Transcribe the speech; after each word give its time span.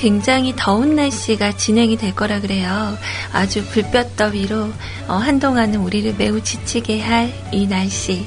굉장히 0.00 0.54
더운 0.56 0.96
날씨가 0.96 1.56
진행이 1.58 1.98
될 1.98 2.14
거라 2.14 2.40
그래요. 2.40 2.96
아주 3.32 3.62
불볕더위로 3.66 4.72
어, 5.08 5.14
한동안은 5.14 5.76
우리를 5.80 6.14
매우 6.16 6.40
지치게 6.42 7.00
할 7.02 7.30
이 7.52 7.66
날씨. 7.66 8.26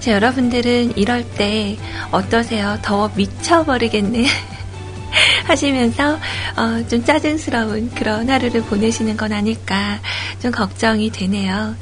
자, 0.00 0.12
여러분들은 0.12 0.96
이럴 0.96 1.22
때 1.22 1.76
어떠세요? 2.10 2.78
더워 2.82 3.10
미쳐버리겠네. 3.14 4.26
하시면서 5.46 6.18
어, 6.56 6.88
좀 6.88 7.04
짜증스러운 7.04 7.90
그런 7.94 8.28
하루를 8.28 8.62
보내시는 8.62 9.16
건 9.16 9.32
아닐까 9.32 10.00
좀 10.40 10.50
걱정이 10.50 11.10
되네요. 11.10 11.76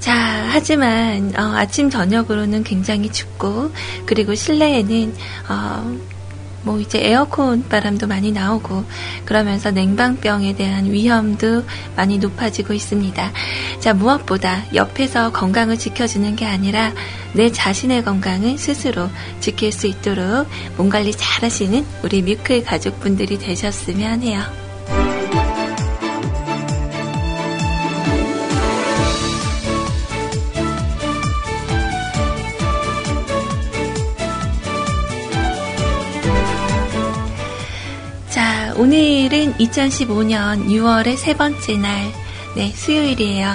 자, 0.00 0.14
하지만 0.50 1.32
어, 1.36 1.42
아침 1.56 1.90
저녁으로는 1.90 2.64
굉장히 2.64 3.10
춥고 3.10 3.72
그리고 4.06 4.34
실내에는 4.34 5.14
어, 5.48 5.98
뭐 6.62 6.78
이제 6.78 7.00
에어컨 7.02 7.68
바람도 7.68 8.06
많이 8.06 8.32
나오고 8.32 8.84
그러면서 9.24 9.70
냉방병에 9.70 10.54
대한 10.54 10.90
위험도 10.90 11.64
많이 11.96 12.18
높아지고 12.18 12.72
있습니다. 12.72 13.32
자, 13.80 13.94
무엇보다 13.94 14.64
옆에서 14.74 15.32
건강을 15.32 15.78
지켜주는 15.78 16.36
게 16.36 16.46
아니라 16.46 16.92
내 17.32 17.50
자신의 17.50 18.04
건강을 18.04 18.58
스스로 18.58 19.08
지킬 19.40 19.72
수 19.72 19.86
있도록 19.86 20.46
몸 20.76 20.88
관리 20.88 21.12
잘 21.12 21.44
하시는 21.44 21.84
우리 22.02 22.22
뮤클 22.22 22.64
가족분들이 22.64 23.38
되셨으면 23.38 24.22
해요. 24.22 24.61
오늘은 38.82 39.58
2015년 39.58 40.66
6월의 40.66 41.16
세 41.16 41.34
번째 41.34 41.76
날, 41.76 42.12
네, 42.56 42.72
수요일이에요. 42.74 43.54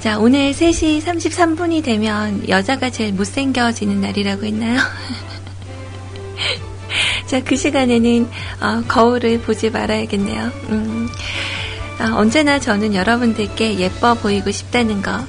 자, 0.00 0.18
오늘 0.18 0.52
3시 0.52 1.02
33분이 1.02 1.82
되면 1.82 2.46
여자가 2.46 2.90
제일 2.90 3.14
못생겨지는 3.14 4.02
날이라고 4.02 4.44
했나요? 4.44 4.78
자, 7.24 7.42
그 7.42 7.56
시간에는 7.56 8.28
어, 8.60 8.82
거울을 8.86 9.40
보지 9.40 9.70
말아야겠네요. 9.70 10.52
음, 10.68 11.08
어, 11.98 12.18
언제나 12.18 12.60
저는 12.60 12.94
여러분들께 12.94 13.78
예뻐 13.78 14.12
보이고 14.12 14.50
싶다는 14.50 15.00
거 15.00 15.24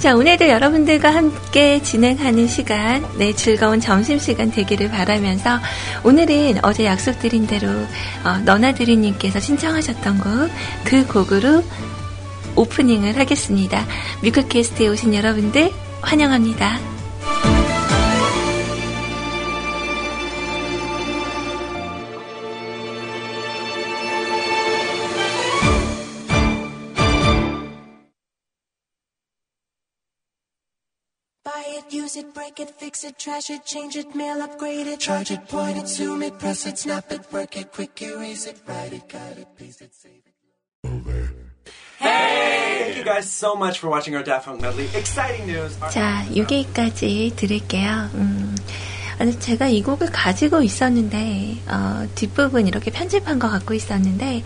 자, 0.00 0.16
오늘도 0.16 0.48
여러분들과 0.48 1.14
함께 1.14 1.82
진행하는 1.82 2.48
시간, 2.48 3.04
네, 3.18 3.34
즐거운 3.34 3.80
점심시간 3.80 4.50
되기를 4.50 4.88
바라면서 4.88 5.58
오늘은 6.04 6.64
어제 6.64 6.86
약속드린 6.86 7.46
대로 7.46 7.68
어, 8.24 8.38
너나드리님께서 8.46 9.40
신청하셨던 9.40 10.20
곡, 10.20 10.50
그 10.84 11.06
곡으로 11.06 11.62
오프닝을 12.56 13.18
하겠습니다. 13.18 13.84
뮤크캐스트에 14.22 14.88
오신 14.88 15.14
여러분들 15.14 15.70
환영합니다. 16.00 16.99
Use 32.10 32.16
it, 32.16 32.34
break 32.34 32.58
it, 32.58 32.70
fix 32.70 33.04
it, 33.04 33.18
trash 33.18 33.50
it, 33.50 33.64
change 33.64 33.96
it, 33.96 34.14
mail, 34.14 34.42
upgrade 34.42 34.86
it, 34.86 34.98
charge 34.98 35.30
it, 35.30 35.46
point 35.46 35.76
it, 35.76 35.86
zoom 35.86 36.22
it, 36.22 36.38
press 36.38 36.66
it, 36.66 36.76
snap 36.76 37.12
it, 37.12 37.20
work 37.32 37.56
it, 37.56 37.70
quick 37.70 38.02
erase 38.02 38.46
it, 38.46 38.56
write 38.66 38.92
it, 38.92 39.08
cut 39.08 39.38
it, 39.38 39.46
paste 39.56 39.80
it, 39.80 39.94
save 39.94 40.22
it. 40.26 40.34
Over. 40.88 41.30
Hey! 41.98 42.84
Thank 42.84 42.96
you 42.96 43.04
guys 43.04 43.30
so 43.30 43.54
much 43.54 43.78
for 43.78 43.88
watching 43.88 44.16
our 44.16 44.24
Daft 44.24 44.46
Punk 44.46 44.60
medley. 44.60 44.88
Exciting 44.94 45.46
news. 45.46 45.78
자, 45.90 46.26
6위까지 46.30 47.36
드릴게요. 47.36 48.10
음. 48.14 48.56
아니, 49.20 49.38
제가 49.38 49.68
이 49.68 49.82
곡을 49.82 50.08
가지고 50.10 50.62
있었는데, 50.62 51.58
어, 51.68 52.08
뒷부분 52.14 52.66
이렇게 52.66 52.90
편집한 52.90 53.38
거 53.38 53.50
갖고 53.50 53.74
있었는데, 53.74 54.42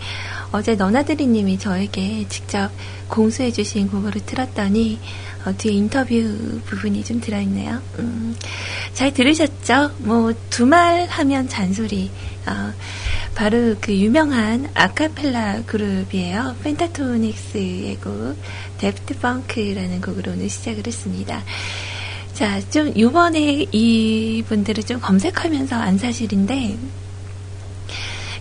어제 0.51 0.75
너나드리님이 0.75 1.57
저에게 1.57 2.27
직접 2.27 2.69
공수해주신 3.07 3.89
곡으로 3.89 4.19
틀었더니, 4.25 4.99
어, 5.45 5.53
뒤에 5.55 5.73
인터뷰 5.73 6.59
부분이 6.65 7.03
좀 7.03 7.21
들어있네요. 7.21 7.79
음, 7.99 8.35
잘 8.93 9.13
들으셨죠? 9.13 9.91
뭐, 9.99 10.33
두말 10.49 11.05
하면 11.07 11.47
잔소리. 11.47 12.09
어, 12.47 12.73
바로 13.35 13.75
그 13.79 13.93
유명한 13.93 14.69
아카펠라 14.73 15.63
그룹이에요. 15.67 16.55
펜타토닉스의 16.63 17.97
곡, 17.97 18.35
데프트 18.79 19.19
펑크라는 19.19 20.01
곡으로 20.01 20.31
오늘 20.31 20.49
시작을 20.49 20.83
했습니다. 20.87 21.43
자, 22.33 22.59
좀, 22.69 22.91
요번에 22.97 23.67
이분들을 23.71 24.83
좀 24.83 24.99
검색하면서 24.99 25.75
안 25.75 25.97
사실인데, 25.97 26.77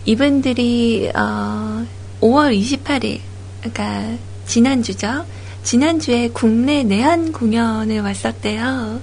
이분들이, 0.07 1.11
어, 1.15 1.87
5월 2.21 2.59
28일, 2.59 3.21
그러니까, 3.61 4.17
지난주죠. 4.47 5.27
지난주에 5.65 6.29
국내 6.29 6.83
내한 6.83 7.33
공연을 7.33 8.03
왔었대요. 8.03 9.01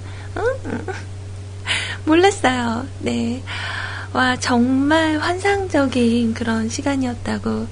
몰랐어요. 2.06 2.86
네. 3.00 3.42
와, 4.12 4.36
정말 4.36 5.18
환상적인 5.18 6.34
그런 6.34 6.68
시간이었다고 6.68 7.66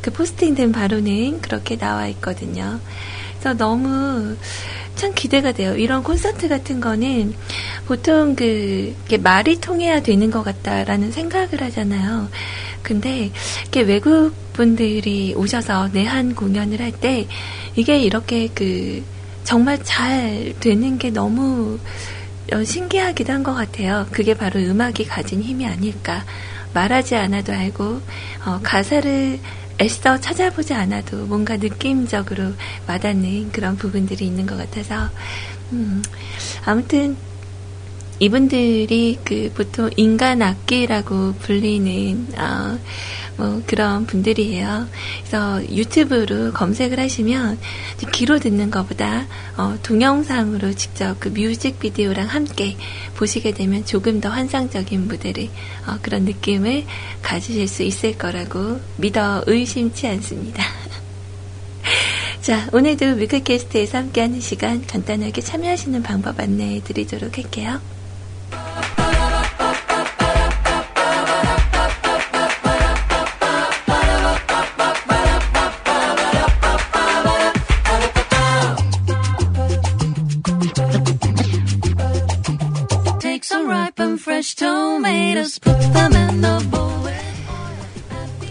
그 0.00 0.10
포스팅된 0.10 0.72
바로는 0.72 1.40
그렇게 1.40 1.76
나와 1.76 2.08
있거든요. 2.08 2.80
그래서 3.38 3.56
너무 3.56 4.36
참 4.96 5.12
기대가 5.14 5.52
돼요. 5.52 5.74
이런 5.76 6.02
콘서트 6.02 6.48
같은 6.48 6.80
거는 6.80 7.34
보통 7.86 8.34
그, 8.36 8.94
말이 9.20 9.60
통해야 9.60 10.00
되는 10.00 10.30
것 10.30 10.42
같다라는 10.42 11.12
생각을 11.12 11.60
하잖아요. 11.62 12.28
근데 12.82 13.30
이렇게 13.62 13.80
외국 13.82 14.32
분들이 14.52 15.34
오셔서 15.36 15.88
내한 15.92 16.34
공연을 16.34 16.80
할 16.80 16.92
때 16.92 17.26
이게 17.74 17.98
이렇게 17.98 18.48
그 18.54 19.02
정말 19.44 19.82
잘 19.82 20.52
되는 20.60 20.98
게 20.98 21.10
너무 21.10 21.78
신기하기도 22.64 23.32
한 23.32 23.42
것 23.42 23.54
같아요. 23.54 24.06
그게 24.10 24.34
바로 24.34 24.60
음악이 24.60 25.04
가진 25.06 25.42
힘이 25.42 25.66
아닐까. 25.66 26.24
말하지 26.74 27.16
않아도 27.16 27.52
알고 27.52 28.00
어, 28.46 28.60
가사를 28.62 29.38
애써 29.80 30.20
찾아보지 30.20 30.74
않아도 30.74 31.26
뭔가 31.26 31.56
느낌적으로 31.56 32.52
와닿는 32.86 33.52
그런 33.52 33.76
부분들이 33.76 34.26
있는 34.26 34.46
것 34.46 34.56
같아서 34.56 35.08
음, 35.72 36.02
아무튼 36.64 37.16
이분들이 38.18 39.18
그 39.24 39.50
보통 39.54 39.90
인간 39.96 40.42
악기라고 40.42 41.34
불리는 41.40 42.28
어, 42.38 42.78
뭐 43.36 43.62
그런 43.66 44.06
분들이에요. 44.06 44.86
그래서 45.20 45.62
유튜브로 45.70 46.52
검색을 46.52 46.98
하시면 46.98 47.58
귀로 48.12 48.38
듣는 48.38 48.70
것보다 48.70 49.26
어, 49.56 49.76
동영상으로 49.82 50.72
직접 50.74 51.18
그 51.18 51.28
뮤직비디오랑 51.28 52.26
함께 52.26 52.76
보시게 53.16 53.52
되면 53.52 53.84
조금 53.84 54.20
더 54.20 54.28
환상적인 54.28 55.08
무대를 55.08 55.48
어, 55.86 55.98
그런 56.02 56.24
느낌을 56.24 56.84
가지실 57.22 57.68
수 57.68 57.82
있을 57.82 58.16
거라고 58.18 58.80
믿어 58.96 59.42
의심치 59.46 60.06
않습니다. 60.08 60.64
자, 62.42 62.68
오늘도 62.72 63.16
뮤클캐스트에서 63.16 63.98
함께하는 63.98 64.40
시간 64.40 64.84
간단하게 64.84 65.40
참여하시는 65.40 66.02
방법 66.02 66.40
안내해 66.40 66.82
드리도록 66.82 67.38
할게요. 67.38 67.80
fresh 84.22 84.54
tomatoes, 84.54 85.58
put 85.58 85.80
them 85.92 86.14
in 86.14 86.40
the 86.40 86.70
bowl. 86.70 86.92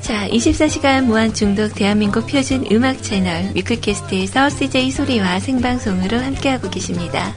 자, 0.02 0.28
24시간 0.28 1.06
무한 1.06 1.34
중독 1.34 1.74
대한민국 1.74 2.28
표준 2.28 2.66
음악 2.72 3.02
채널 3.02 3.52
위클캐스트에서 3.56 4.50
CJ 4.50 4.92
소리와 4.92 5.40
생방송으로 5.40 6.20
함께하고 6.20 6.70
계십니다. 6.70 7.34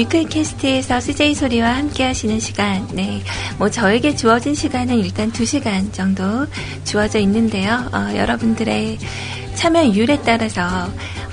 뮤클캐스트에서 0.00 0.98
CJ 1.00 1.34
소리와 1.34 1.76
함께 1.76 2.04
하시는 2.04 2.40
시간, 2.40 2.88
네. 2.92 3.20
뭐, 3.58 3.68
저에게 3.68 4.14
주어진 4.14 4.54
시간은 4.54 4.98
일단 4.98 5.30
2시간 5.30 5.92
정도 5.92 6.46
주어져 6.84 7.18
있는데요. 7.18 7.86
어, 7.92 8.16
여러분들의 8.16 8.98
참여율에 9.54 10.20
따라서, 10.24 10.62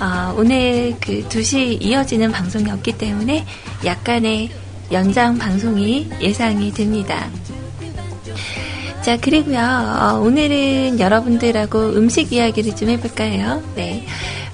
어, 0.00 0.34
오늘 0.36 0.94
그 1.00 1.26
2시 1.28 1.82
이어지는 1.82 2.30
방송이 2.30 2.70
없기 2.70 2.98
때문에 2.98 3.46
약간의 3.86 4.50
연장 4.92 5.38
방송이 5.38 6.10
예상이 6.20 6.72
됩니다. 6.72 7.30
자, 9.00 9.16
그리고요, 9.16 9.58
어, 9.58 10.18
오늘은 10.20 11.00
여러분들하고 11.00 11.94
음식 11.94 12.32
이야기를 12.34 12.76
좀 12.76 12.90
해볼까요? 12.90 13.62
네. 13.74 14.04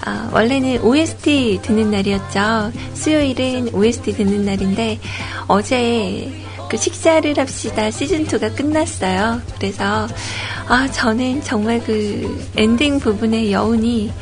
어, 0.06 0.30
원래는 0.32 0.82
OST 0.82 1.60
듣는 1.62 1.90
날이었죠. 1.90 2.72
수요일은 2.94 3.74
OST 3.74 4.12
듣는 4.12 4.44
날인데 4.44 4.98
어제 5.48 6.30
그 6.68 6.76
식사를 6.76 7.38
합시다 7.38 7.90
시즌 7.90 8.26
2가 8.26 8.54
끝났어요. 8.54 9.40
그래서 9.56 10.06
아, 10.68 10.88
저는 10.90 11.42
정말 11.42 11.82
그 11.84 12.50
엔딩 12.56 12.98
부분의 12.98 13.52
여운이 13.52 14.12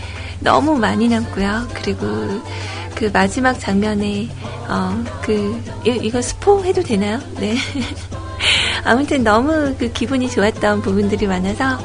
너무 0.41 0.77
많이 0.77 1.09
남고요. 1.09 1.69
그리고 1.75 2.07
그 2.95 3.11
마지막 3.13 3.59
장면에 3.59 4.29
어, 4.69 5.05
그 5.23 5.61
이거 5.85 6.23
스포 6.23 6.65
해도 6.65 6.83
되나요? 6.83 7.21
네. 7.39 7.57
아무튼 8.85 9.23
너무 9.23 9.75
그 9.79 9.93
기분이 9.93 10.29
좋았던 10.29 10.83
부분들이 10.83 11.27
많아서 11.27 11.79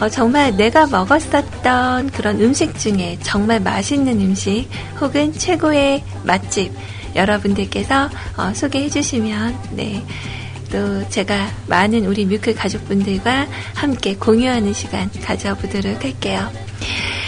어, 0.00 0.08
정말 0.08 0.54
내가 0.56 0.86
먹었었던 0.86 2.10
그런 2.10 2.40
음식 2.40 2.78
중에 2.78 3.18
정말 3.22 3.60
맛있는 3.60 4.20
음식 4.20 4.68
혹은 5.00 5.32
최고의 5.32 6.04
맛집 6.24 6.72
여러분들께서 7.14 8.10
어, 8.36 8.52
소개해 8.54 8.90
주시면 8.90 9.58
네. 9.70 10.04
또 10.70 11.08
제가 11.08 11.48
많은 11.68 12.04
우리 12.04 12.26
뮤클 12.26 12.54
가족분들과 12.54 13.46
함께 13.74 14.16
공유하는 14.16 14.72
시간 14.72 15.10
가져보도록 15.22 16.04
할게요. 16.04 16.50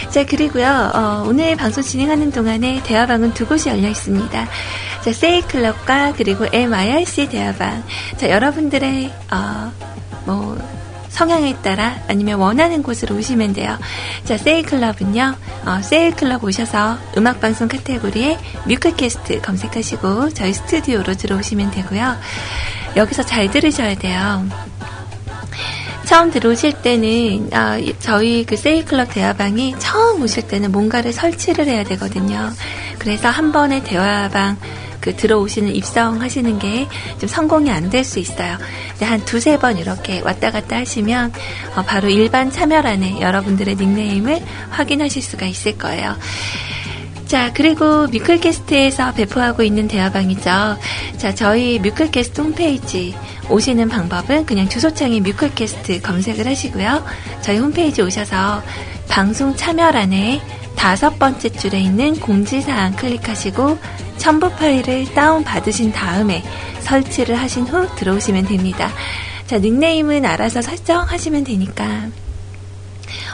자, 0.09 0.25
그리고요, 0.25 0.91
어, 0.93 1.23
오늘 1.27 1.55
방송 1.55 1.83
진행하는 1.83 2.31
동안에 2.31 2.81
대화방은 2.83 3.33
두 3.33 3.45
곳이 3.45 3.69
열려 3.69 3.87
있습니다. 3.89 4.47
자, 5.01 5.13
세이클럽과 5.13 6.13
그리고 6.17 6.45
MIRC 6.51 7.29
대화방. 7.29 7.83
자, 8.17 8.29
여러분들의, 8.29 9.11
어, 9.31 9.71
뭐, 10.25 10.57
성향에 11.19 11.57
따라 11.61 11.97
아니면 12.07 12.39
원하는 12.39 12.81
곳으로 12.81 13.17
오시면 13.17 13.51
돼요. 13.51 13.77
자, 14.23 14.37
세일클럽은요, 14.37 15.35
어, 15.65 15.81
세일클럽 15.81 16.41
오셔서 16.45 16.97
음악방송 17.17 17.67
카테고리에 17.67 18.37
뮤클캐스트 18.65 19.41
검색하시고 19.41 20.29
저희 20.29 20.53
스튜디오로 20.53 21.15
들어오시면 21.15 21.71
되고요. 21.71 22.15
여기서 22.95 23.23
잘 23.23 23.51
들으셔야 23.51 23.95
돼요. 23.95 24.47
처음 26.05 26.31
들어오실 26.31 26.81
때는 26.81 27.49
어, 27.53 27.93
저희 27.99 28.45
그 28.45 28.55
세일클럽 28.55 29.13
대화방이 29.13 29.75
처음 29.77 30.21
오실 30.21 30.47
때는 30.47 30.71
뭔가를 30.71 31.11
설치를 31.11 31.67
해야 31.67 31.83
되거든요. 31.83 32.49
그래서 32.99 33.29
한 33.29 33.51
번에 33.51 33.81
대화방 33.83 34.57
그 35.01 35.15
들어오시는 35.15 35.73
입성 35.75 36.21
하시는 36.21 36.59
게 36.59 36.87
좀 37.19 37.27
성공이 37.27 37.69
안 37.71 37.89
될 37.89 38.03
수 38.03 38.19
있어요. 38.19 38.57
한 39.01 39.23
두세 39.25 39.57
번 39.57 39.77
이렇게 39.77 40.21
왔다 40.21 40.51
갔다 40.51 40.77
하시면 40.77 41.31
어, 41.75 41.81
바로 41.83 42.09
일반 42.09 42.51
참여란에 42.51 43.21
여러분들의 43.21 43.75
닉네임을 43.75 44.41
확인하실 44.69 45.21
수가 45.21 45.45
있을 45.45 45.77
거예요. 45.77 46.15
자, 47.27 47.51
그리고 47.53 48.07
뮤클캐스트에서 48.07 49.13
배포하고 49.13 49.61
있는 49.63 49.87
대화방이죠. 49.87 50.77
자, 51.17 51.35
저희 51.35 51.77
뮤클캐스트 51.79 52.41
홈페이지 52.41 53.15
오시는 53.49 53.87
방법은 53.89 54.45
그냥 54.45 54.67
주소창에 54.67 55.19
뮤클캐스트 55.19 56.01
검색을 56.01 56.47
하시고요. 56.47 57.03
저희 57.41 57.57
홈페이지 57.59 58.01
오셔서 58.01 58.63
방송 59.09 59.55
참여란에 59.55 60.41
다섯 60.79 61.19
번째 61.19 61.49
줄에 61.49 61.77
있는 61.81 62.17
공지사항 62.21 62.95
클릭하시고 62.95 63.77
첨부 64.15 64.49
파일을 64.49 65.13
다운 65.13 65.43
받으신 65.43 65.91
다음에 65.91 66.41
설치를 66.79 67.35
하신 67.35 67.67
후 67.67 67.93
들어오시면 67.97 68.45
됩니다. 68.45 68.89
자, 69.45 69.59
닉네임은 69.59 70.25
알아서 70.25 70.61
설정하시면 70.61 71.43
되니까 71.43 72.07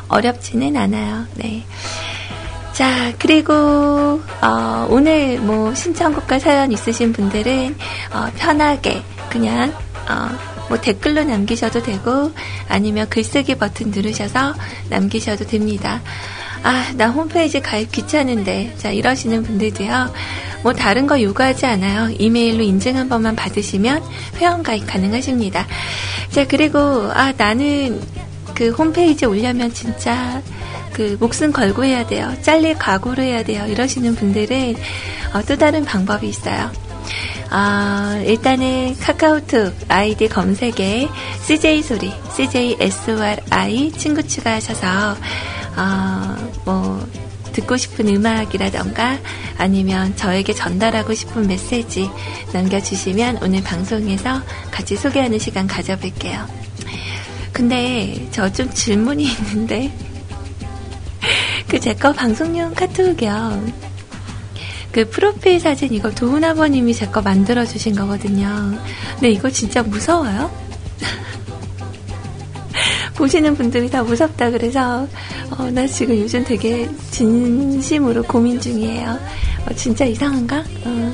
어렵지는 0.07 0.75
않아요. 0.75 1.27
네. 1.35 1.63
자, 2.73 3.13
그리고, 3.19 3.53
어, 3.53 4.87
오늘 4.89 5.39
뭐 5.39 5.73
신청곡과 5.75 6.39
사연 6.39 6.71
있으신 6.71 7.13
분들은, 7.13 7.75
어, 8.11 8.31
편하게 8.37 9.03
그냥, 9.29 9.71
어, 10.09 10.29
뭐 10.67 10.81
댓글로 10.81 11.23
남기셔도 11.23 11.83
되고, 11.83 12.31
아니면 12.67 13.07
글쓰기 13.07 13.55
버튼 13.55 13.91
누르셔서 13.91 14.55
남기셔도 14.89 15.45
됩니다. 15.45 16.01
아, 16.65 16.91
나 16.97 17.09
홈페이지 17.09 17.61
가입 17.61 17.91
귀찮은데. 17.91 18.73
자, 18.79 18.89
이러시는 18.89 19.43
분들도요. 19.43 20.11
뭐 20.63 20.73
다른 20.73 21.05
거 21.05 21.21
요구하지 21.21 21.67
않아요. 21.67 22.09
이메일로 22.17 22.63
인증 22.63 22.97
한 22.97 23.07
번만 23.07 23.35
받으시면 23.35 24.01
회원 24.37 24.63
가입 24.63 24.87
가능하십니다. 24.87 25.67
자, 26.31 26.47
그리고 26.47 26.79
아, 27.13 27.31
나는 27.37 28.01
그 28.55 28.71
홈페이지 28.71 29.27
올려면 29.27 29.71
진짜 29.75 30.41
그 30.91 31.17
목숨 31.19 31.51
걸고 31.51 31.83
해야 31.83 32.07
돼요. 32.07 32.33
잘릴 32.41 32.79
각오를 32.79 33.23
해야 33.23 33.43
돼요. 33.43 33.67
이러시는 33.67 34.15
분들은 34.15 34.75
어, 35.35 35.43
또 35.47 35.55
다른 35.57 35.85
방법이 35.85 36.27
있어요. 36.27 36.71
아, 37.51 38.19
일단은 38.25 38.97
카카오톡 38.97 39.71
아이디 39.87 40.27
검색에 40.27 41.09
CJ 41.43 41.83
소리, 41.83 42.11
CJ 42.35 42.77
SORI 42.79 43.91
친구 43.91 44.23
추가하셔서 44.23 45.15
아, 45.75 46.37
뭐, 46.65 47.05
듣고 47.53 47.77
싶은 47.77 48.07
음악이라던가 48.09 49.17
아니면 49.57 50.15
저에게 50.17 50.53
전달하고 50.53 51.13
싶은 51.13 51.47
메시지 51.47 52.09
남겨주시면 52.53 53.39
오늘 53.41 53.63
방송에서 53.63 54.41
같이 54.71 54.95
소개하는 54.97 55.39
시간 55.39 55.65
가져볼게요. 55.67 56.45
근데 57.53 58.27
저 58.31 58.49
좀 58.51 58.69
질문이 58.73 59.23
있는데 59.31 59.91
그 61.69 61.79
제 61.79 61.93
거 61.93 62.11
방송용 62.11 62.73
카톡이요. 62.73 63.85
그 64.91 65.09
프로필 65.09 65.59
사진 65.59 65.93
이거 65.93 66.11
도훈 66.11 66.43
아버님이 66.43 66.93
제 66.93 67.05
거 67.07 67.21
만들어 67.21 67.65
주신 67.65 67.95
거거든요. 67.95 68.77
근데 69.13 69.29
이거 69.31 69.49
진짜 69.49 69.81
무서워요? 69.81 70.51
보시는 73.15 73.55
분들이 73.55 73.89
다 73.89 74.03
무섭다 74.03 74.51
그래서 74.51 75.07
어, 75.57 75.63
나 75.71 75.87
지금 75.87 76.17
요즘 76.17 76.43
되게 76.43 76.89
진심으로 77.11 78.23
고민 78.23 78.59
중이에요. 78.59 79.17
어, 79.67 79.73
진짜 79.75 80.05
이상한가? 80.05 80.63
어. 80.85 81.13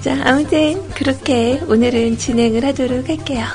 자, 0.00 0.20
아무튼 0.24 0.86
그렇게 0.90 1.60
오늘은 1.66 2.18
진행을 2.18 2.64
하도록 2.64 3.08
할게요. 3.08 3.46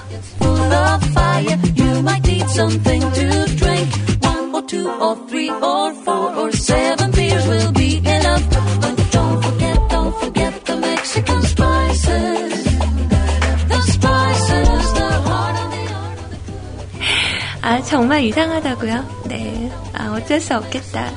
아, 17.80 17.84
정말 17.84 18.24
이상하다고요? 18.26 19.24
네. 19.30 19.72
아, 19.94 20.12
어쩔 20.12 20.42
수 20.42 20.54
없겠다. 20.54 21.12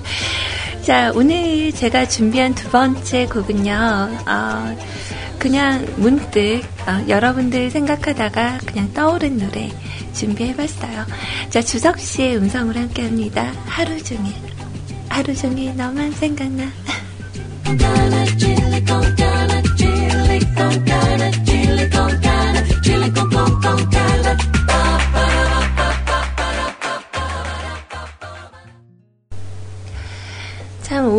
자, 0.83 1.11
오늘 1.13 1.73
제가 1.73 2.07
준비한 2.07 2.55
두 2.55 2.71
번째 2.71 3.27
곡은요, 3.27 3.73
어, 4.29 4.77
그냥 5.41 5.85
문득, 5.97 6.63
어, 6.87 7.05
여러분들 7.09 7.69
생각하다가 7.73 8.59
그냥 8.65 8.93
떠오른 8.93 9.39
노래. 9.39 9.71
준비해봤어요. 10.15 11.05
자, 11.51 11.61
주석 11.61 11.99
씨의 11.99 12.37
음성으로 12.37 12.79
함께 12.79 13.03
합니다. 13.03 13.53
하루 13.67 14.01
종일. 14.05 14.33
하루 15.09 15.35
종일 15.35 15.77
너만 15.77 16.13
생각나. 16.13 16.71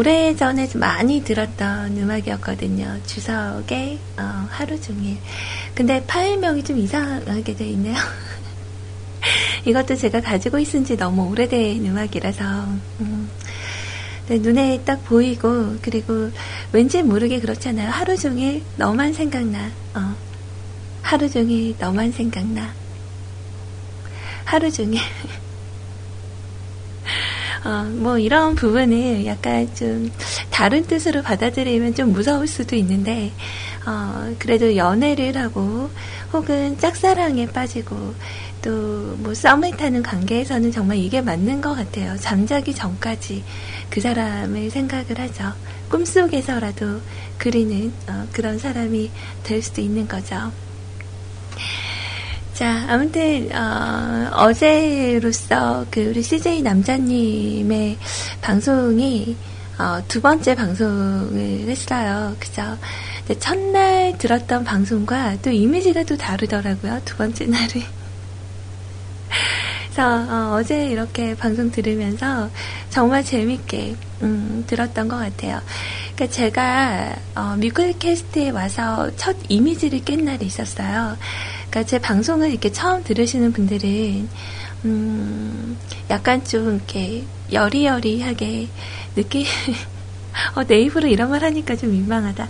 오래전에 0.03 0.67
많이 0.75 1.23
들었던 1.23 1.95
음악이었거든요. 1.95 2.99
주석의 3.05 3.97
어, 4.17 4.47
하루 4.49 4.79
종일. 4.81 5.17
근데 5.73 6.03
파일명이 6.05 6.61
좀 6.65 6.77
이상하게 6.77 7.55
돼 7.55 7.69
있네요. 7.69 7.95
이것도 9.63 9.95
제가 9.95 10.19
가지고 10.19 10.59
있은 10.59 10.83
지 10.83 10.97
너무 10.97 11.29
오래된 11.29 11.85
음악이라서 11.85 12.43
음, 12.99 13.29
네, 14.27 14.39
눈에 14.39 14.81
딱 14.83 15.05
보이고 15.05 15.77
그리고 15.81 16.31
왠지 16.73 17.01
모르게 17.01 17.39
그렇잖아요. 17.39 17.89
하루 17.89 18.17
종일 18.17 18.61
너만 18.75 19.13
생각나. 19.13 19.71
어, 19.93 20.15
하루 21.01 21.29
종일 21.29 21.75
너만 21.79 22.11
생각나. 22.11 22.73
하루 24.43 24.69
종일 24.69 24.99
어, 27.65 27.83
뭐 27.95 28.17
이런 28.17 28.55
부분을 28.55 29.25
약간 29.25 29.73
좀 29.75 30.11
다른 30.49 30.85
뜻으로 30.85 31.21
받아들이면 31.21 31.95
좀 31.95 32.11
무서울 32.11 32.47
수도 32.47 32.75
있는데 32.75 33.31
어, 33.85 34.33
그래도 34.39 34.75
연애를 34.75 35.37
하고 35.37 35.89
혹은 36.31 36.77
짝사랑에 36.77 37.47
빠지고 37.47 38.13
또 38.61 39.03
뭐 39.23 39.33
썸을 39.33 39.77
타는 39.77 40.03
관계에서는 40.03 40.71
정말 40.71 40.97
이게 40.97 41.21
맞는 41.21 41.61
것 41.61 41.75
같아요. 41.75 42.17
잠자기 42.17 42.73
전까지 42.73 43.43
그 43.89 44.01
사람을 44.01 44.69
생각을 44.69 45.17
하죠. 45.17 45.53
꿈속에서라도 45.89 46.99
그리는 47.37 47.91
어, 48.07 48.27
그런 48.33 48.59
사람이 48.59 49.09
될 49.43 49.61
수도 49.61 49.81
있는 49.81 50.07
거죠. 50.07 50.51
자, 52.53 52.85
아무튼 52.87 53.49
어, 53.51 54.53
제로서 54.53 55.85
그 55.89 56.09
우리 56.09 56.21
CJ 56.21 56.61
남자님의 56.61 57.97
방송이 58.41 59.35
어, 59.79 59.99
두 60.07 60.21
번째 60.21 60.53
방송을 60.53 61.67
했어요. 61.67 62.35
그죠? 62.39 62.77
첫날 63.39 64.15
들었던 64.19 64.63
방송과 64.63 65.37
또 65.41 65.49
이미지가 65.49 66.03
또 66.03 66.15
다르더라고요. 66.15 67.01
두 67.05 67.17
번째 67.17 67.45
날에. 67.47 67.65
그래서 69.91 70.55
어, 70.55 70.61
제 70.61 70.85
이렇게 70.85 71.35
방송 71.35 71.71
들으면서 71.71 72.51
정말 72.91 73.23
재밌게 73.23 73.95
음, 74.21 74.63
들었던 74.67 75.07
것 75.07 75.17
같아요. 75.17 75.59
그러니까 76.15 76.27
제가 76.27 77.15
어, 77.33 77.55
뮤클캐스트에 77.57 78.51
와서 78.51 79.09
첫 79.17 79.35
이미지를 79.49 80.03
깬 80.03 80.25
날이 80.25 80.45
있었어요. 80.45 81.17
그러니까 81.73 81.89
제 81.89 81.97
방송을 81.97 82.51
이렇게 82.51 82.71
처음 82.71 83.03
들으시는 83.03 83.51
분들은 83.51 84.29
음, 84.85 85.77
약간 86.11 86.43
좀 86.43 86.75
이렇게 86.75 87.23
여리여리하게 87.51 88.67
느끼 89.15 89.47
어, 90.53 90.63
내 90.65 90.81
입으로 90.81 91.07
이런 91.07 91.31
말 91.31 91.43
하니까 91.43 91.75
좀 91.75 91.91
민망하다. 91.91 92.47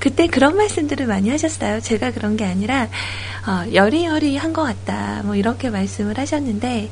그때 0.00 0.26
그런 0.26 0.56
말씀들을 0.56 1.06
많이 1.06 1.28
하셨어요. 1.28 1.80
제가 1.80 2.12
그런 2.12 2.36
게 2.36 2.44
아니라, 2.44 2.88
어, 3.46 3.72
여리여리한 3.72 4.52
것 4.52 4.62
같다. 4.62 5.22
뭐, 5.24 5.34
이렇게 5.34 5.70
말씀을 5.70 6.18
하셨는데, 6.18 6.90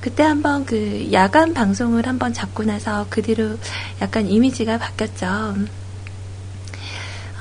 그때 0.00 0.22
한번 0.22 0.64
그 0.64 1.08
야간 1.10 1.52
방송을 1.52 2.06
한번 2.06 2.32
잡고 2.32 2.62
나서 2.62 3.06
그 3.10 3.22
뒤로 3.22 3.58
약간 4.00 4.28
이미지가 4.28 4.78
바뀌었죠. 4.78 5.56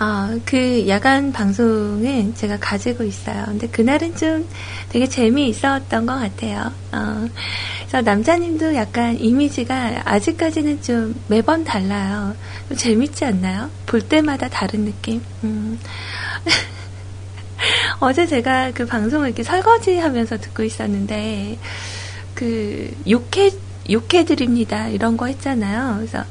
어, 0.02 0.36
그 0.46 0.88
야간 0.88 1.32
방송은 1.32 2.34
제가 2.34 2.58
가지고 2.58 3.04
있어요. 3.04 3.46
근데 3.46 3.68
그날은 3.68 4.16
좀 4.16 4.50
되게 4.90 5.06
재미있었던 5.06 6.08
것 6.08 6.14
같아요. 6.16 6.72
어, 6.92 7.30
남자님도 8.02 8.74
약간 8.74 9.20
이미지가 9.20 10.02
아직까지는 10.06 10.82
좀 10.82 11.14
매번 11.28 11.64
달라요. 11.64 12.36
좀 12.68 12.78
재밌지 12.78 13.26
않나요? 13.26 13.70
볼 13.86 14.02
때마다 14.02 14.50
다른 14.50 14.86
느낌? 14.86 15.22
음. 15.44 15.80
어제 18.02 18.26
제가 18.26 18.72
그 18.72 18.88
방송을 18.88 19.28
이렇게 19.28 19.44
설거지 19.44 20.00
하면서 20.00 20.36
듣고 20.36 20.64
있었는데, 20.64 21.60
그, 22.34 22.92
욕해, 23.08 23.52
욕해드립니다. 23.88 24.88
이런 24.88 25.16
거 25.16 25.28
했잖아요. 25.28 25.98
그래서, 25.98 26.24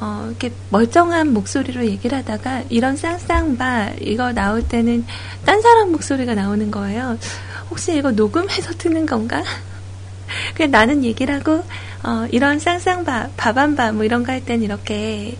어, 0.00 0.26
이렇게 0.28 0.50
멀쩡한 0.70 1.32
목소리로 1.32 1.84
얘기를 1.84 2.16
하다가 2.18 2.64
이런 2.70 2.96
쌍쌍바 2.96 3.92
이거 4.00 4.32
나올 4.32 4.66
때는 4.66 5.04
딴 5.44 5.60
사람 5.60 5.92
목소리가 5.92 6.34
나오는 6.34 6.70
거예요. 6.70 7.18
혹시 7.68 7.96
이거 7.96 8.10
녹음해서 8.10 8.72
듣는 8.78 9.04
건가? 9.06 9.42
그냥 10.54 10.70
나는 10.70 11.04
얘기를 11.04 11.34
하고 11.34 11.64
어, 12.02 12.26
이런 12.30 12.58
쌍쌍바, 12.58 13.30
바밤바 13.36 13.92
뭐 13.92 14.04
이런 14.04 14.24
거할 14.24 14.44
때는 14.44 14.64
이렇게 14.64 15.36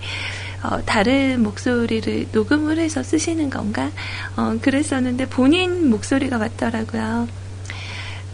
어, 0.62 0.79
다른 0.85 1.43
목소리를 1.43 2.26
녹음을 2.33 2.79
해서 2.79 3.02
쓰시는 3.02 3.49
건가? 3.49 3.90
어, 4.37 4.59
그랬었는데 4.61 5.26
본인 5.26 5.88
목소리가 5.88 6.37
맞더라고요. 6.37 7.29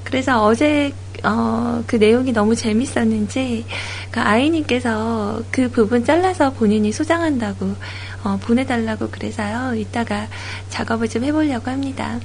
그래서 0.02 0.44
어제 0.44 0.92
어, 1.24 1.82
그 1.86 1.96
내용이 1.96 2.32
너무 2.32 2.54
재밌었는지 2.54 3.64
그 4.10 4.20
아이님께서 4.20 5.42
그 5.50 5.68
부분 5.70 6.04
잘라서 6.04 6.52
본인이 6.52 6.92
소장한다고 6.92 7.74
어, 8.24 8.38
보내달라고 8.42 9.10
그래서요. 9.10 9.74
이따가 9.74 10.26
작업을 10.70 11.08
좀 11.08 11.24
해보려고 11.24 11.70
합니다. 11.70 12.18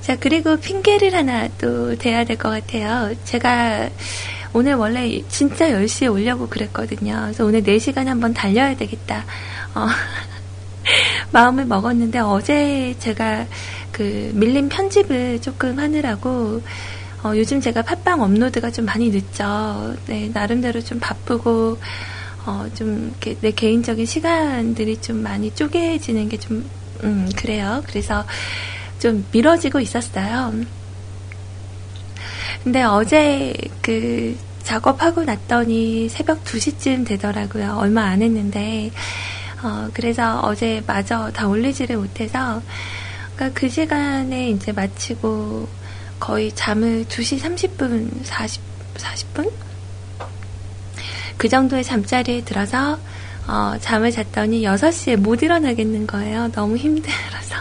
자 0.00 0.16
그리고 0.18 0.56
핑계를 0.56 1.14
하나 1.14 1.48
또 1.60 1.96
대야 1.96 2.24
될 2.24 2.36
것 2.36 2.50
같아요. 2.50 3.14
제가 3.24 3.88
오늘 4.52 4.74
원래 4.74 5.22
진짜 5.28 5.68
10시에 5.70 6.12
오려고 6.12 6.48
그랬거든요. 6.48 7.20
그래서 7.22 7.44
오늘 7.44 7.62
4시간 7.62 8.06
한번 8.06 8.34
달려야 8.34 8.76
되겠다. 8.76 9.24
어, 9.74 9.86
마음을 11.32 11.64
먹었는데 11.66 12.18
어제 12.18 12.94
제가 12.98 13.46
그 13.92 14.30
밀린 14.34 14.68
편집을 14.68 15.40
조금 15.40 15.78
하느라고 15.78 16.62
어, 17.24 17.36
요즘 17.36 17.60
제가 17.60 17.82
팟빵 17.82 18.20
업로드가 18.20 18.72
좀 18.72 18.84
많이 18.84 19.10
늦죠. 19.10 19.94
네, 20.06 20.28
나름대로 20.34 20.82
좀 20.82 20.98
바쁘고, 20.98 21.78
어, 22.46 22.66
좀, 22.74 23.14
내 23.40 23.52
개인적인 23.52 24.04
시간들이 24.04 25.00
좀 25.00 25.22
많이 25.22 25.54
쪼개지는 25.54 26.28
게 26.28 26.36
좀, 26.36 26.68
음, 27.04 27.30
그래요. 27.36 27.82
그래서 27.86 28.24
좀 28.98 29.24
미뤄지고 29.30 29.78
있었어요. 29.78 30.52
근데 32.64 32.82
어제 32.82 33.54
그 33.82 34.36
작업하고 34.64 35.22
났더니 35.22 36.08
새벽 36.08 36.42
2시쯤 36.44 37.06
되더라고요. 37.06 37.76
얼마 37.78 38.02
안 38.02 38.22
했는데, 38.22 38.90
어, 39.62 39.88
그래서 39.94 40.40
어제 40.40 40.82
마저 40.88 41.30
다 41.30 41.46
올리지를 41.46 41.96
못해서, 41.98 42.60
그러니까 43.36 43.60
그 43.60 43.68
시간에 43.68 44.50
이제 44.50 44.72
마치고, 44.72 45.81
거의 46.22 46.52
잠을 46.54 47.04
2시 47.06 47.40
30분, 47.40 48.08
40, 48.22 48.62
40분? 48.94 49.50
그 51.36 51.48
정도의 51.48 51.82
잠자리에 51.82 52.44
들어서, 52.44 52.96
어, 53.48 53.74
잠을 53.80 54.12
잤더니 54.12 54.62
6시에 54.62 55.16
못 55.16 55.42
일어나겠는 55.42 56.06
거예요. 56.06 56.52
너무 56.52 56.76
힘들어서. 56.76 57.56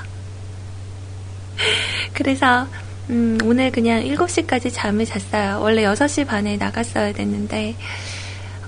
그래서, 2.14 2.68
음, 3.10 3.40
오늘 3.44 3.72
그냥 3.72 4.04
7시까지 4.04 4.70
잠을 4.72 5.08
잤어요. 5.08 5.60
원래 5.60 5.84
6시 5.84 6.28
반에 6.28 6.58
나갔어야 6.58 7.14
됐는데, 7.14 7.76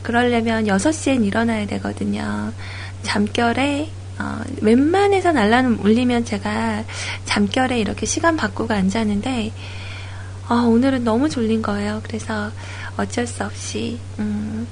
그러려면 0.01 0.65
6시엔 0.65 1.23
일어나야 1.23 1.67
되거든요. 1.67 2.51
잠결에, 3.03 3.91
어, 4.17 4.41
웬만해선 4.59 5.37
알람 5.37 5.81
울리면 5.83 6.25
제가 6.25 6.83
잠결에 7.25 7.77
이렇게 7.77 8.07
시간 8.07 8.35
바꾸고 8.35 8.73
앉았는데, 8.73 9.51
아, 10.47 10.55
오늘은 10.55 11.03
너무 11.03 11.29
졸린 11.29 11.61
거예요. 11.61 12.01
그래서 12.03 12.51
어쩔 12.97 13.25
수 13.25 13.43
없이, 13.43 13.97
음, 14.19 14.67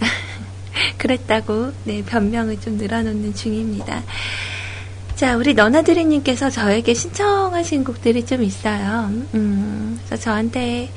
그랬다고, 0.98 1.72
네, 1.84 2.02
변명을 2.04 2.60
좀 2.60 2.76
늘어놓는 2.76 3.34
중입니다. 3.34 4.02
자, 5.14 5.36
우리 5.36 5.54
너나드리님께서 5.54 6.50
저에게 6.50 6.94
신청하신 6.94 7.84
곡들이 7.84 8.24
좀 8.24 8.42
있어요. 8.42 9.10
음, 9.34 10.00
그래서 10.04 10.22
저한테, 10.22 10.90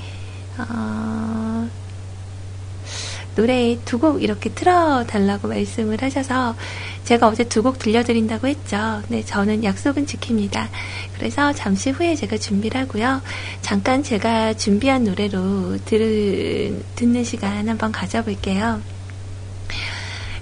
어, 0.58 1.70
노래 3.36 3.78
두 3.86 3.98
곡 4.00 4.22
이렇게 4.24 4.50
틀어달라고 4.52 5.48
말씀을 5.48 6.02
하셔서 6.02 6.56
제가 7.04 7.28
어제 7.28 7.44
두 7.44 7.64
곡 7.64 7.80
들려드린다고 7.80 8.48
했죠. 8.48 9.02
네, 9.08 9.24
저는 9.26 9.64
약속은 9.64 10.06
지킵니다. 10.06 10.68
그래서 11.18 11.52
잠시 11.54 11.90
후에 11.92 12.16
제가 12.16 12.38
준비를 12.38 12.82
하고요. 12.82 13.22
잠깐 13.62 14.04
제가 14.04 14.54
준비한 14.54 15.04
노래로 15.04 15.78
들, 15.86 16.84
듣는 16.96 17.24
시간 17.24 17.68
한번 17.70 17.92
가져볼게요. 17.92 18.82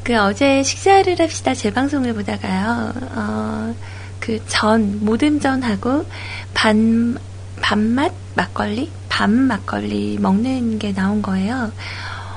그 0.03 0.17
어제 0.19 0.63
식사를 0.63 1.19
합시다 1.19 1.53
재방송을 1.53 2.13
보다가요. 2.15 2.93
어, 3.15 3.75
그 4.19 4.43
전, 4.47 5.03
모듬전하고 5.05 6.05
반, 6.53 7.17
반맛 7.61 8.11
막걸리? 8.35 8.89
반 9.09 9.31
막걸리 9.31 10.17
먹는 10.19 10.79
게 10.79 10.93
나온 10.93 11.21
거예요. 11.21 11.71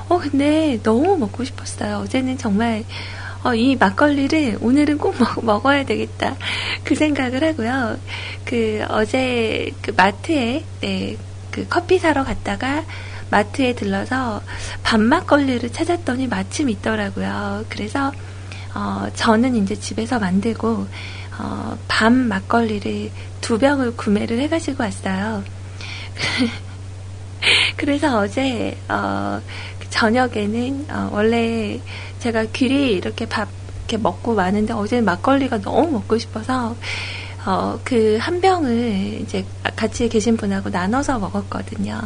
어, 0.07 0.19
근데 0.19 0.79
너무 0.83 1.17
먹고 1.17 1.43
싶었어요. 1.43 1.97
어제는 1.97 2.37
정말, 2.37 2.83
어, 3.43 3.55
이 3.55 3.75
막걸리를 3.75 4.59
오늘은 4.61 4.97
꼭 4.97 5.15
먹, 5.41 5.65
어야 5.65 5.83
되겠다. 5.85 6.35
그 6.83 6.95
생각을 6.95 7.43
하고요. 7.43 7.97
그, 8.43 8.85
어제 8.89 9.71
그 9.81 9.91
마트에, 9.95 10.63
네, 10.81 11.17
그 11.51 11.65
커피 11.67 11.97
사러 11.97 12.23
갔다가 12.23 12.83
마트에 13.31 13.73
들러서 13.73 14.41
밤 14.83 15.01
막걸리를 15.01 15.71
찾았더니 15.71 16.27
마침 16.27 16.69
있더라고요. 16.69 17.65
그래서, 17.69 18.11
어, 18.75 19.07
저는 19.15 19.55
이제 19.55 19.75
집에서 19.75 20.19
만들고, 20.19 20.87
어, 21.39 21.77
밤 21.87 22.13
막걸리를 22.13 23.11
두 23.41 23.57
병을 23.57 23.95
구매를 23.95 24.39
해가지고 24.41 24.83
왔어요. 24.83 25.43
그래서 27.77 28.19
어제, 28.19 28.77
어, 28.89 29.41
저녁에는 29.95 30.87
어, 30.89 31.09
원래 31.13 31.79
제가 32.19 32.45
귀리 32.53 32.91
이렇게 32.93 33.25
밥 33.25 33.47
이렇게 33.87 33.97
먹고 33.97 34.35
마는데 34.35 34.73
어제는 34.73 35.05
막걸리가 35.05 35.61
너무 35.61 35.91
먹고 35.91 36.17
싶어서 36.17 36.75
어, 37.45 37.79
그 37.83 38.17
한 38.19 38.41
병을 38.41 39.19
이제 39.21 39.45
같이 39.75 40.09
계신 40.09 40.35
분하고 40.37 40.69
나눠서 40.69 41.19
먹었거든요. 41.19 41.99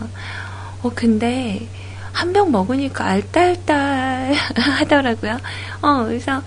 어, 0.84 0.91
근데 0.93 1.67
한 2.12 2.34
병 2.34 2.51
먹으니까 2.51 3.05
알딸딸 3.05 4.34
하더라고요. 4.79 5.38
어, 5.81 6.03
그래서 6.05 6.41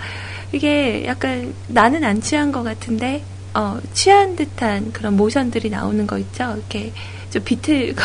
이게 0.52 1.04
약간 1.06 1.54
나는 1.68 2.04
안 2.04 2.20
취한 2.20 2.52
것 2.52 2.62
같은데, 2.62 3.24
어, 3.54 3.78
취한 3.94 4.36
듯한 4.36 4.92
그런 4.92 5.16
모션들이 5.16 5.70
나오는 5.70 6.06
거 6.06 6.18
있죠? 6.18 6.52
이렇게 6.56 6.92
좀 7.30 7.42
비틀, 7.44 7.94
거 7.94 8.04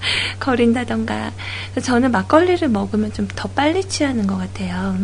린다던가. 0.56 1.32
저는 1.82 2.10
막걸리를 2.12 2.66
먹으면 2.68 3.12
좀 3.12 3.28
더 3.34 3.48
빨리 3.48 3.84
취하는 3.84 4.26
것 4.26 4.36
같아요. 4.36 4.96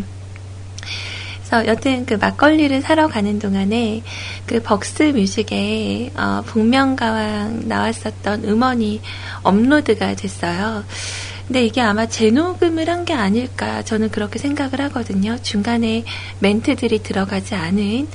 그래서 1.38 1.66
여튼 1.66 2.07
그 2.07 2.14
막걸리를 2.14 2.80
사러 2.80 3.07
가는 3.09 3.38
동안에 3.38 4.02
그 4.46 4.62
벅스 4.62 5.02
뮤직에 5.14 6.11
어, 6.16 6.42
복면가왕 6.46 7.68
나왔었던 7.68 8.44
음원이 8.44 9.02
업로드가 9.42 10.14
됐어요. 10.14 10.85
근데 11.46 11.66
이게 11.66 11.83
아마 11.83 12.07
재녹음을 12.07 12.88
한 12.88 13.04
게 13.04 13.12
아닐까 13.12 13.83
저는 13.83 14.11
그렇게 14.11 14.38
생각을 14.38 14.80
하거든요. 14.80 15.37
중간에 15.42 16.04
멘트들이 16.38 17.02
들어가지 17.02 17.54
않은 17.54 18.09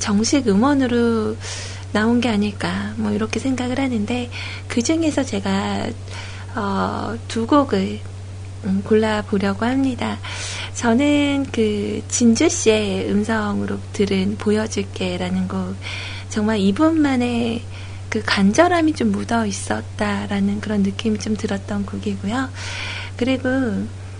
정식 0.00 0.48
음원으로 0.48 1.36
나온 1.92 2.20
게 2.20 2.28
아닐까 2.28 2.94
뭐 2.96 3.12
이렇게 3.12 3.38
생각을 3.38 3.78
하는데 3.78 4.30
그 4.68 4.82
중에서 4.82 5.22
제가 5.22 5.90
어, 6.54 7.16
두 7.28 7.46
곡을 7.46 8.00
음, 8.64 8.82
골라보려고 8.84 9.66
합니다. 9.66 10.18
저는 10.74 11.46
그 11.52 12.02
진주 12.08 12.48
씨의 12.48 13.10
음성으로 13.10 13.78
들은 13.92 14.36
보여줄게라는 14.38 15.48
곡 15.48 15.76
정말 16.28 16.58
이분만의 16.60 17.62
그 18.08 18.22
간절함이 18.24 18.92
좀 18.94 19.10
묻어 19.10 19.46
있었다라는 19.46 20.60
그런 20.60 20.82
느낌이 20.82 21.18
좀 21.18 21.36
들었던 21.36 21.86
곡이고요. 21.86 22.50
그리고 23.16 23.48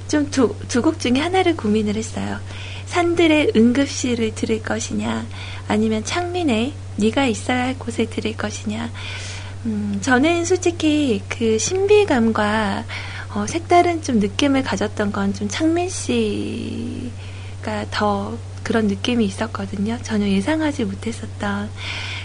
좀두곡 0.09 0.99
중에 0.99 1.21
하나를 1.21 1.57
고민을 1.57 1.97
했어요. 1.97 2.39
산들의 2.87 3.53
응급실을 3.57 4.35
들을 4.35 4.63
것이냐, 4.63 5.25
아니면 5.69 6.05
창민의 6.05 6.73
네가 6.97 7.27
있어야 7.27 7.65
할 7.65 7.79
곳을 7.79 8.09
들을 8.11 8.37
것이냐. 8.37 8.91
음, 9.67 9.99
저는 10.03 10.45
솔직히 10.45 11.23
그 11.29 11.59
신비감과 11.59 12.85
어, 13.35 13.47
색다른 13.47 14.03
좀 14.03 14.19
느낌을 14.19 14.63
가졌던 14.63 15.13
건 15.13 15.33
좀 15.33 15.49
창민 15.49 15.89
씨가 15.89 17.11
더 17.91 18.37
그런 18.63 18.87
느낌이 18.87 19.25
있었거든요. 19.25 19.99
전혀 20.03 20.27
예상하지 20.29 20.85
못했었던. 20.85 21.71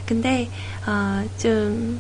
근데 0.05 0.49
어, 0.85 1.23
좀 1.37 1.99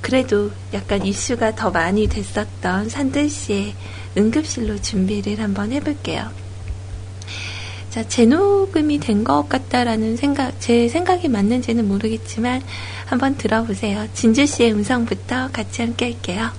그래도 0.00 0.50
약간 0.74 1.06
이슈가 1.06 1.54
더 1.54 1.70
많이 1.70 2.08
됐었던 2.08 2.88
산들 2.88 3.30
씨의 3.30 3.74
응급실로 4.18 4.80
준비를 4.82 5.40
한번 5.40 5.70
해볼게요. 5.72 6.28
자, 7.92 8.02
재녹음이 8.08 9.00
된 9.00 9.22
것 9.22 9.48
같다라는 9.50 10.16
생각, 10.16 10.58
제 10.60 10.88
생각이 10.88 11.28
맞는지는 11.28 11.86
모르겠지만 11.86 12.62
한번 13.04 13.36
들어보세요. 13.36 14.08
진주 14.14 14.46
씨의 14.46 14.72
음성부터 14.72 15.50
같이 15.52 15.82
함께 15.82 16.06
할게요. 16.12 16.50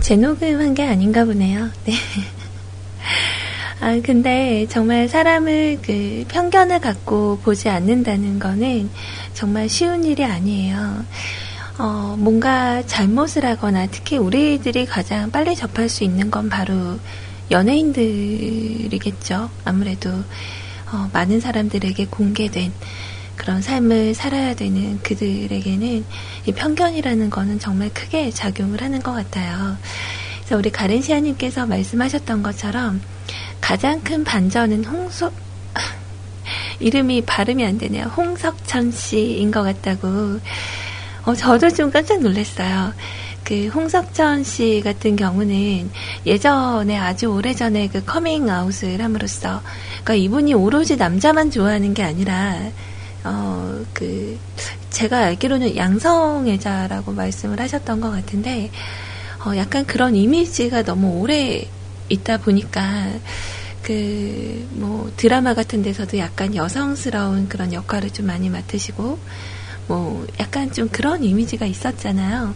재녹음 0.00 0.60
한 0.60 0.74
게 0.74 0.84
아닌가 0.84 1.24
보네요. 1.24 1.68
네. 1.84 1.92
아, 3.80 4.00
근데 4.02 4.66
정말 4.68 5.08
사람을 5.08 5.78
그 5.82 6.24
편견을 6.28 6.80
갖고 6.80 7.38
보지 7.44 7.68
않는다는 7.68 8.40
거는 8.40 8.90
정말 9.34 9.68
쉬운 9.68 10.02
일이 10.02 10.24
아니에요. 10.24 11.04
어, 11.78 12.16
뭔가 12.18 12.82
잘못을 12.84 13.44
하거나 13.44 13.86
특히 13.86 14.16
우리들이 14.16 14.84
가장 14.84 15.30
빨리 15.30 15.54
접할 15.54 15.88
수 15.88 16.02
있는 16.02 16.28
건 16.28 16.48
바로 16.48 16.98
연예인들이겠죠. 17.52 19.48
아무래도 19.64 20.10
어, 20.10 21.08
많은 21.12 21.38
사람들에게 21.38 22.06
공개된 22.06 22.72
그런 23.36 23.62
삶을 23.62 24.14
살아야 24.14 24.54
되는 24.56 24.98
그들에게는 25.04 26.04
이 26.46 26.52
편견이라는 26.52 27.30
거는 27.30 27.60
정말 27.60 27.90
크게 27.90 28.32
작용을 28.32 28.82
하는 28.82 29.00
것 29.00 29.12
같아요. 29.12 29.76
그래서 30.48 30.60
우리 30.60 30.70
가렌시아님께서 30.70 31.66
말씀하셨던 31.66 32.42
것처럼 32.42 33.02
가장 33.60 34.00
큰 34.00 34.24
반전은 34.24 34.82
홍석, 34.82 35.34
이름이 36.80 37.26
발음이 37.26 37.66
안 37.66 37.76
되네요. 37.76 38.06
홍석천 38.16 38.92
씨인 38.92 39.50
것 39.50 39.62
같다고. 39.62 40.40
어, 41.26 41.34
저도 41.34 41.68
좀 41.68 41.90
깜짝 41.90 42.22
놀랐어요. 42.22 42.94
그 43.44 43.66
홍석천 43.66 44.44
씨 44.44 44.80
같은 44.82 45.16
경우는 45.16 45.90
예전에 46.24 46.96
아주 46.96 47.26
오래전에 47.26 47.88
그 47.88 48.02
커밍 48.06 48.48
아웃을 48.48 49.02
함으로써 49.02 49.60
그러니까 50.02 50.14
이분이 50.14 50.54
오로지 50.54 50.96
남자만 50.96 51.50
좋아하는 51.50 51.92
게 51.92 52.02
아니라 52.02 52.58
어, 53.24 53.84
그 53.92 54.38
제가 54.88 55.18
알기로는 55.24 55.76
양성애자라고 55.76 57.12
말씀을 57.12 57.60
하셨던 57.60 58.00
것 58.00 58.10
같은데 58.10 58.70
어, 59.44 59.56
약간 59.56 59.86
그런 59.86 60.16
이미지가 60.16 60.82
너무 60.82 61.18
오래 61.20 61.68
있다 62.08 62.38
보니까 62.38 63.12
그 63.82 64.48
뭐 64.78 65.10
드라마 65.16 65.54
같은 65.54 65.82
데서도 65.82 66.18
약간 66.18 66.54
여성스러운 66.54 67.48
그런 67.48 67.72
역할을 67.72 68.10
좀 68.10 68.26
많이 68.26 68.48
맡으시고 68.48 69.18
뭐 69.88 70.26
약간 70.38 70.72
좀 70.72 70.88
그런 70.88 71.24
이미지가 71.24 71.66
있었잖아요. 71.66 72.54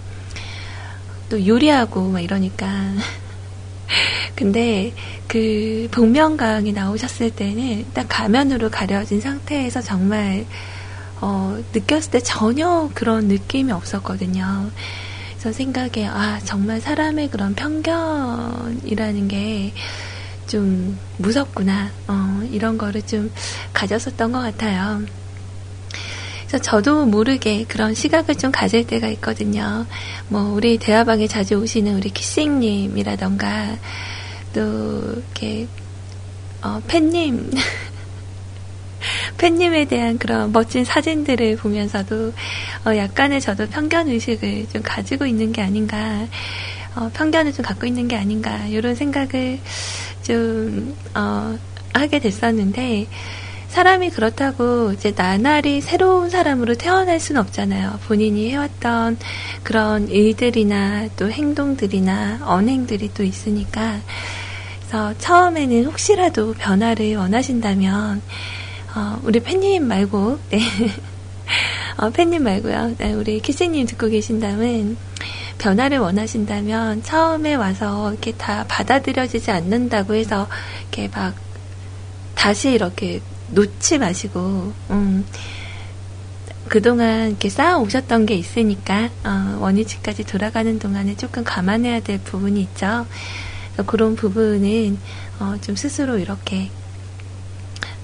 또 1.29 1.47
요리하고 1.47 2.11
막 2.11 2.21
이러니까 2.21 2.67
근데 4.37 4.93
그 5.27 5.89
복면가왕이 5.91 6.73
나오셨을 6.73 7.31
때는 7.31 7.87
딱 7.93 8.07
가면으로 8.09 8.71
가려진 8.71 9.21
상태에서 9.21 9.81
정말 9.81 10.47
어, 11.21 11.59
느꼈을 11.73 12.11
때 12.11 12.21
전혀 12.21 12.91
그런 12.95 13.29
느낌이 13.29 13.73
없었거든요. 13.73 14.71
그래서 15.43 15.57
생각에 15.57 16.07
아 16.07 16.39
정말 16.45 16.81
사람의 16.81 17.29
그런 17.29 17.55
편견이라는 17.55 19.29
게 19.29 19.73
좀 20.53 20.99
무섭구나 21.17 21.91
어, 22.09 22.43
이런 22.51 22.77
거를 22.77 23.01
좀 23.01 23.33
가졌었던 23.73 24.33
것 24.33 24.41
같아요. 24.41 25.03
그래서 26.41 26.59
저도 26.59 27.07
모르게 27.07 27.65
그런 27.65 27.95
시각을 27.95 28.35
좀 28.35 28.53
가질 28.53 28.87
때가 28.87 29.09
있거든요. 29.09 29.87
뭐 30.29 30.43
우리 30.53 30.77
대화방에 30.77 31.27
자주 31.27 31.55
오시는 31.55 31.97
우리 31.97 32.11
키싱님이라던가 32.11 33.79
또 34.53 35.15
이렇게 35.17 35.67
어, 36.63 36.83
팬님, 36.87 37.51
팬님에 39.39 39.87
대한 39.87 40.19
그런 40.19 40.53
멋진 40.53 40.85
사진들을 40.85 41.57
보면서도 41.57 42.33
어, 42.87 42.97
약간의 42.97 43.41
저도 43.41 43.67
편견 43.69 44.09
의식을 44.09 44.69
좀 44.73 44.83
가지고 44.83 45.27
있는 45.27 45.53
게 45.53 45.63
아닌가, 45.63 46.27
어, 46.95 47.11
편견을 47.13 47.53
좀 47.53 47.65
갖고 47.65 47.87
있는 47.87 48.09
게 48.09 48.17
아닌가 48.17 48.67
이런 48.67 48.95
생각을 48.95 49.59
좀 50.23 50.97
어, 51.15 51.59
하게 51.95 52.19
됐었는데 52.19 53.07
사람이 53.69 54.11
그렇다고 54.11 54.93
이제 54.93 55.15
나날이 55.17 55.81
새로운 55.81 56.29
사람으로 56.29 56.75
태어날 56.75 57.19
수는 57.19 57.41
없잖아요. 57.41 58.01
본인이 58.07 58.51
해왔던 58.51 59.17
그런 59.63 60.09
일들이나 60.09 61.09
또 61.17 61.31
행동들이나 61.31 62.41
언행들이 62.43 63.13
또 63.15 63.23
있으니까. 63.23 64.01
처음에는 65.17 65.87
혹시라도 65.87 66.53
변화를 66.53 67.17
원하신다면, 67.17 68.21
어, 68.95 69.19
우리 69.23 69.41
팬님 69.41 69.89
말고, 69.89 70.39
네. 70.51 70.61
어, 71.97 72.11
팬님 72.11 72.43
말고요. 72.43 72.97
네, 72.99 73.15
우리 73.15 73.41
키스님 73.41 73.87
듣고 73.87 74.09
계신다면, 74.09 74.99
변화를 75.57 75.99
원하신다면, 75.99 77.03
처음에 77.03 77.55
와서 77.55 78.11
이렇게 78.11 78.33
다 78.33 78.67
받아들여지지 78.69 79.51
않는다고 79.51 80.15
해서, 80.15 80.47
이렇게 80.83 81.09
막, 81.09 81.35
다시 82.35 82.73
이렇게 82.73 83.23
놓지 83.51 83.99
마시고, 83.99 84.75
음, 84.91 85.25
그동안 86.69 87.31
이렇게 87.31 87.49
쌓아 87.49 87.79
오셨던 87.79 88.27
게 88.27 88.35
있으니까, 88.35 89.09
어, 89.25 89.57
원위치까지 89.61 90.25
돌아가는 90.25 90.79
동안에 90.79 91.17
조금 91.17 91.45
감안해야 91.45 92.01
될 92.01 92.19
부분이 92.19 92.61
있죠. 92.61 93.07
그런 93.87 94.17
부분은, 94.17 94.99
어, 95.41 95.55
좀 95.63 95.77
스스로 95.77 96.19
이렇게 96.19 96.71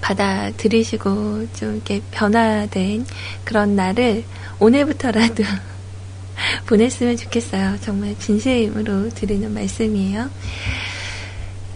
받아들이시고, 0.01 1.47
좀 1.53 1.75
이렇게 1.75 2.01
변화된 2.11 3.05
그런 3.43 3.75
날을 3.75 4.23
오늘부터라도 4.59 5.43
보냈으면 6.67 7.17
좋겠어요. 7.17 7.77
정말 7.81 8.15
진심으로 8.17 9.09
드리는 9.09 9.53
말씀이에요. 9.53 10.29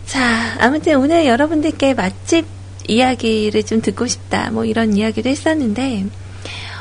자, 0.05 0.55
아무튼 0.59 0.97
오늘 0.97 1.25
여러분들께 1.25 1.93
맛집 1.93 2.45
이야기를 2.87 3.63
좀 3.63 3.81
듣고 3.81 4.07
싶다. 4.07 4.51
뭐 4.51 4.65
이런 4.65 4.95
이야기도 4.95 5.29
했었는데, 5.29 6.05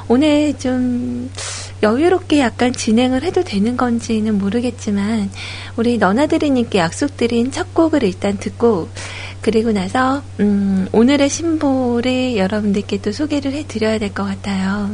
오늘 0.08 0.58
좀 0.58 1.30
여유롭게 1.82 2.40
약간 2.40 2.72
진행을 2.72 3.22
해도 3.22 3.42
되는 3.42 3.76
건지는 3.76 4.38
모르겠지만, 4.38 5.30
우리 5.76 5.98
너나들이님께 5.98 6.78
약속드린 6.78 7.50
첫 7.50 7.72
곡을 7.74 8.02
일단 8.02 8.38
듣고, 8.38 8.88
그리고 9.42 9.72
나서, 9.72 10.22
음, 10.40 10.88
오늘의 10.92 11.28
신보를 11.28 12.36
여러분들께 12.36 13.02
또 13.02 13.12
소개를 13.12 13.52
해드려야 13.52 13.98
될 13.98 14.14
것 14.14 14.24
같아요. 14.24 14.90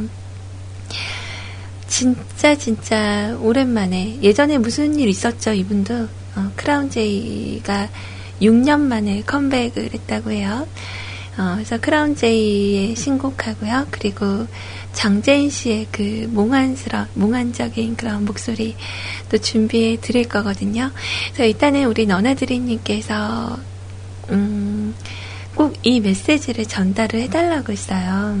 진짜, 1.87 2.55
진짜, 2.55 3.37
오랜만에, 3.41 4.19
예전에 4.21 4.57
무슨 4.57 4.99
일 4.99 5.07
있었죠, 5.09 5.53
이분도? 5.53 6.07
어, 6.35 6.51
크라운 6.55 6.89
제이가 6.89 7.89
6년 8.41 8.79
만에 8.79 9.21
컴백을 9.25 9.89
했다고 9.93 10.31
해요. 10.31 10.67
어, 11.37 11.53
그래서 11.55 11.77
크라운 11.79 12.15
제이의 12.15 12.95
신곡하고요. 12.95 13.87
그리고 13.91 14.47
장재인 14.93 15.49
씨의 15.49 15.87
그 15.91 16.27
몽환스러, 16.31 17.05
몽환적인 17.13 17.95
그런 17.95 18.25
목소리 18.25 18.75
또 19.29 19.37
준비해 19.37 19.97
드릴 20.01 20.27
거거든요. 20.27 20.91
그래서 21.33 21.45
일단은 21.45 21.85
우리 21.85 22.05
너나드리님께서, 22.07 23.57
음, 24.31 24.95
꼭 25.55 25.75
이 25.83 25.99
메시지를 25.99 26.65
전달을 26.65 27.21
해달라고 27.21 27.71
했어요. 27.71 28.37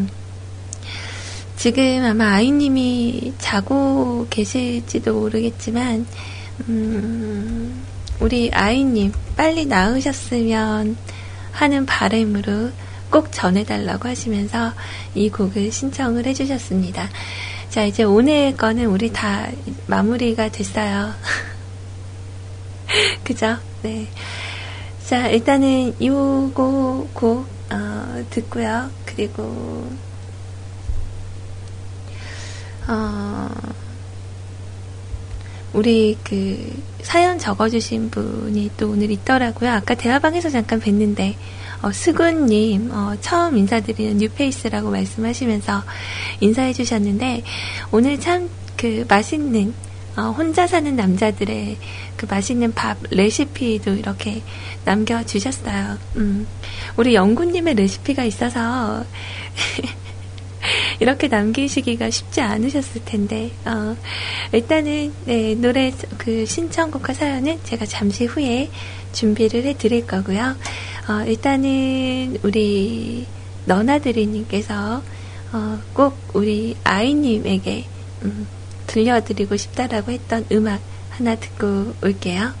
지금 1.55 2.03
아마 2.05 2.33
아이님이 2.35 3.33
자고 3.37 4.27
계실지도 4.29 5.13
모르겠지만, 5.19 6.05
음, 6.67 7.83
우리 8.19 8.49
아이님 8.53 9.11
빨리 9.35 9.65
나으셨으면 9.65 10.97
하는 11.51 11.85
바람으로 11.85 12.71
꼭 13.09 13.31
전해달라고 13.31 14.07
하시면서 14.07 14.73
이 15.15 15.29
곡을 15.29 15.71
신청을 15.71 16.25
해주셨습니다. 16.25 17.09
자, 17.69 17.83
이제 17.83 18.03
오늘 18.03 18.55
거는 18.55 18.85
우리 18.85 19.11
다 19.11 19.47
마무리가 19.87 20.49
됐어요. 20.49 21.13
그죠? 23.23 23.57
네. 23.81 24.07
자, 25.09 25.27
일단은 25.27 25.95
요거 25.99 27.07
곡, 27.15 27.47
어, 27.71 28.23
듣고요. 28.29 28.91
그리고, 29.07 29.89
어, 32.87 33.49
우리 35.73 36.15
그 36.23 36.79
사연 37.01 37.39
적어주신 37.39 38.11
분이 38.11 38.69
또 38.77 38.91
오늘 38.91 39.09
있더라고요. 39.09 39.71
아까 39.71 39.95
대화방에서 39.95 40.51
잠깐 40.51 40.79
뵀는데, 40.79 41.33
어, 41.81 41.91
수근님, 41.91 42.91
어, 42.91 43.15
처음 43.19 43.57
인사드리는 43.57 44.17
뉴페이스라고 44.17 44.91
말씀하시면서 44.91 45.81
인사해 46.41 46.71
주셨는데, 46.71 47.41
오늘 47.91 48.19
참 48.19 48.47
그 48.79 49.03
맛있는, 49.09 49.73
어, 50.19 50.31
혼자 50.31 50.67
사는 50.67 50.93
남자들의 50.97 51.77
그 52.17 52.25
맛있는 52.29 52.73
밥 52.73 52.97
레시피도 53.09 53.93
이렇게 53.93 54.41
남겨주셨어요. 54.83 55.97
음, 56.17 56.45
우리 56.97 57.15
영구님의 57.15 57.75
레시피가 57.75 58.25
있어서, 58.25 59.05
이렇게 60.99 61.29
남기시기가 61.29 62.09
쉽지 62.09 62.41
않으셨을 62.41 63.05
텐데, 63.05 63.51
어, 63.63 63.95
일단은, 64.51 65.13
네, 65.23 65.55
노래, 65.55 65.93
그 66.17 66.45
신청곡과 66.45 67.13
사연은 67.13 67.61
제가 67.63 67.85
잠시 67.85 68.25
후에 68.25 68.69
준비를 69.13 69.63
해 69.63 69.77
드릴 69.77 70.05
거고요. 70.05 70.57
어, 71.07 71.25
일단은, 71.25 72.39
우리, 72.43 73.25
너나들이님께서, 73.63 75.01
어, 75.53 75.79
꼭 75.93 76.17
우리 76.33 76.75
아이님에게, 76.83 77.85
음, 78.23 78.58
들려드리고 78.89 79.55
싶다라고 79.55 80.11
했던 80.11 80.45
음악 80.51 80.81
하나 81.11 81.35
듣고 81.35 81.93
올게요. 82.03 82.53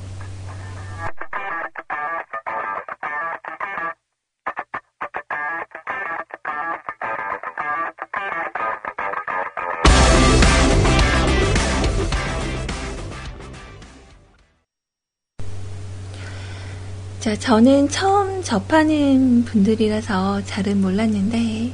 자, 17.19 17.35
저는 17.35 17.89
처음 17.89 18.41
접하는 18.43 19.43
분들이라서 19.43 20.45
잘은 20.45 20.79
몰랐는데, 20.79 21.73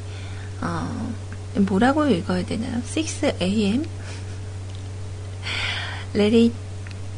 어, 0.62 1.14
뭐라고 1.60 2.08
읽어야 2.08 2.44
되나요? 2.46 2.82
6am? 2.82 3.86
Let 6.16 6.34
it 6.34 6.54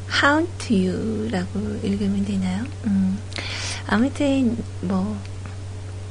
haunt 0.10 0.74
you 0.74 1.30
라고 1.30 1.60
읽으면 1.84 2.26
되나요? 2.26 2.66
음, 2.86 3.20
아무튼, 3.86 4.58
뭐, 4.82 5.18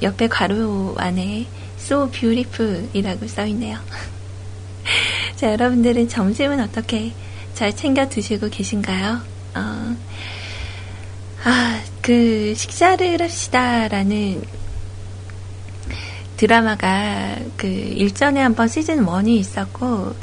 옆에 0.02 0.28
괄호 0.28 0.94
안에 0.98 1.46
so 1.78 2.08
beautiful 2.10 2.88
이라고 2.92 3.26
써 3.26 3.44
있네요. 3.46 3.78
자, 5.36 5.50
여러분들은 5.52 6.08
점심은 6.08 6.60
어떻게 6.60 7.12
잘 7.54 7.74
챙겨 7.74 8.08
드시고 8.08 8.50
계신가요? 8.50 9.20
어, 9.54 9.96
아, 11.44 11.82
그 12.02 12.54
식사를 12.56 13.20
합시다라는 13.20 14.42
드라마가 16.36 17.36
그 17.56 17.66
일전에 17.66 18.40
한번 18.40 18.68
시즌 18.68 19.04
1이 19.04 19.28
있었고 19.28 20.14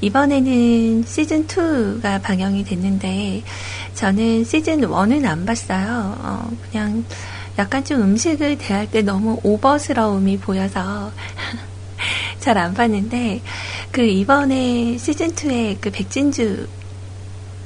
이번에는 0.00 1.04
시즌 1.06 1.46
2가 1.46 2.20
방영이 2.22 2.64
됐는데 2.64 3.42
저는 3.94 4.44
시즌 4.44 4.80
1은 4.80 5.26
안 5.26 5.46
봤어요. 5.46 6.16
어, 6.18 6.50
그냥 6.70 7.04
약간 7.58 7.84
좀 7.84 8.02
음식을 8.02 8.58
대할 8.58 8.90
때 8.90 9.02
너무 9.02 9.38
오버스러움이 9.42 10.38
보여서 10.38 11.12
잘 12.40 12.56
안 12.56 12.74
봤는데 12.74 13.42
그 13.92 14.02
이번에 14.02 14.96
시즌 14.98 15.30
2에 15.32 15.76
그 15.80 15.90
백진주 15.90 16.66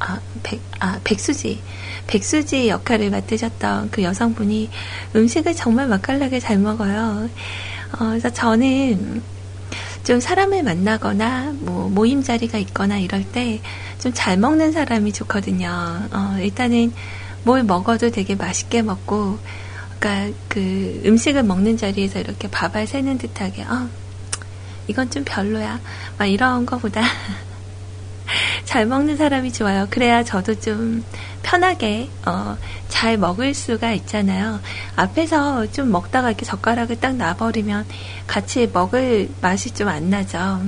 아, 0.01 0.21
백, 0.43 0.61
아, 0.81 0.99
백수지 1.05 1.61
백수지 2.07 2.69
역할을 2.69 3.11
맡으셨던 3.11 3.91
그 3.91 4.03
여성분이 4.03 4.69
음식을 5.15 5.55
정말 5.55 5.87
맛깔나게 5.87 6.41
잘 6.41 6.59
먹어요. 6.59 7.29
어, 7.99 8.09
그래서 8.09 8.31
저는 8.31 9.23
좀 10.05 10.21
사람을 10.21 10.63
만나거나 10.63 11.55
뭐 11.61 11.89
모임 11.89 12.23
자리가 12.23 12.59
있거나 12.59 12.99
이럴 12.99 13.25
때 13.25 13.61
좀 14.05 14.13
잘 14.13 14.37
먹는 14.37 14.73
사람이 14.73 15.15
좋거든요. 15.15 15.67
어, 16.13 16.37
일단은 16.39 16.93
뭘 17.43 17.63
먹어도 17.63 18.11
되게 18.11 18.35
맛있게 18.35 18.83
먹고 18.83 19.39
그러니까 19.99 20.37
그 20.49 21.01
음식을 21.07 21.43
먹는 21.43 21.79
자리에서 21.79 22.21
이렇게 22.21 22.49
밥알 22.51 22.87
새는 22.87 23.17
듯하게 23.17 23.63
어 23.63 23.89
이건 24.89 25.11
좀 25.11 25.25
별로야 25.25 25.81
막 26.19 26.27
이런 26.27 26.67
거보다 26.67 27.01
잘 28.65 28.87
먹는 28.87 29.17
사람이 29.17 29.53
좋아요. 29.53 29.87
그래야 29.91 30.23
저도 30.25 30.59
좀 30.61 31.05
편하게 31.43 32.09
어, 32.27 32.57
잘 32.89 33.17
먹을 33.19 33.55
수가 33.55 33.93
있잖아요. 33.93 34.61
앞에서 34.97 35.71
좀 35.73 35.91
먹다가 35.91 36.29
이렇게 36.31 36.45
젓가락을 36.45 37.01
딱 37.01 37.17
놔버리면 37.17 37.87
같이 38.27 38.69
먹을 38.73 39.29
맛이 39.41 39.71
좀 39.73 39.89
안 39.89 40.11
나죠. 40.11 40.63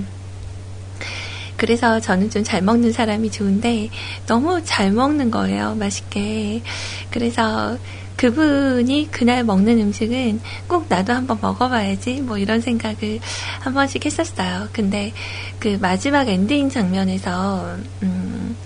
그래서 1.57 2.01
저는 2.01 2.29
좀 2.31 2.45
잘 2.45 2.61
먹는 2.63 2.93
사람이 2.93 3.31
좋은데 3.31 3.89
너무 4.27 4.63
잘 4.65 4.93
먹는 4.93 5.31
거예요. 5.31 5.75
맛있게. 5.75 6.63
그래서 7.11 7.79
그분이 8.17 9.11
그날 9.11 9.45
먹는 9.45 9.79
음식은 9.79 10.41
꼭 10.67 10.87
나도 10.89 11.13
한번 11.13 11.39
먹어봐야지 11.41 12.23
뭐 12.23 12.39
이런 12.39 12.61
생각을 12.61 13.21
한 13.61 13.75
번씩 13.75 14.05
했었어요. 14.07 14.69
근데 14.73 15.13
그 15.59 15.79
마지막 15.81 16.29
엔딩 16.29 16.71
장면에서 16.71 17.77
음 18.03 18.57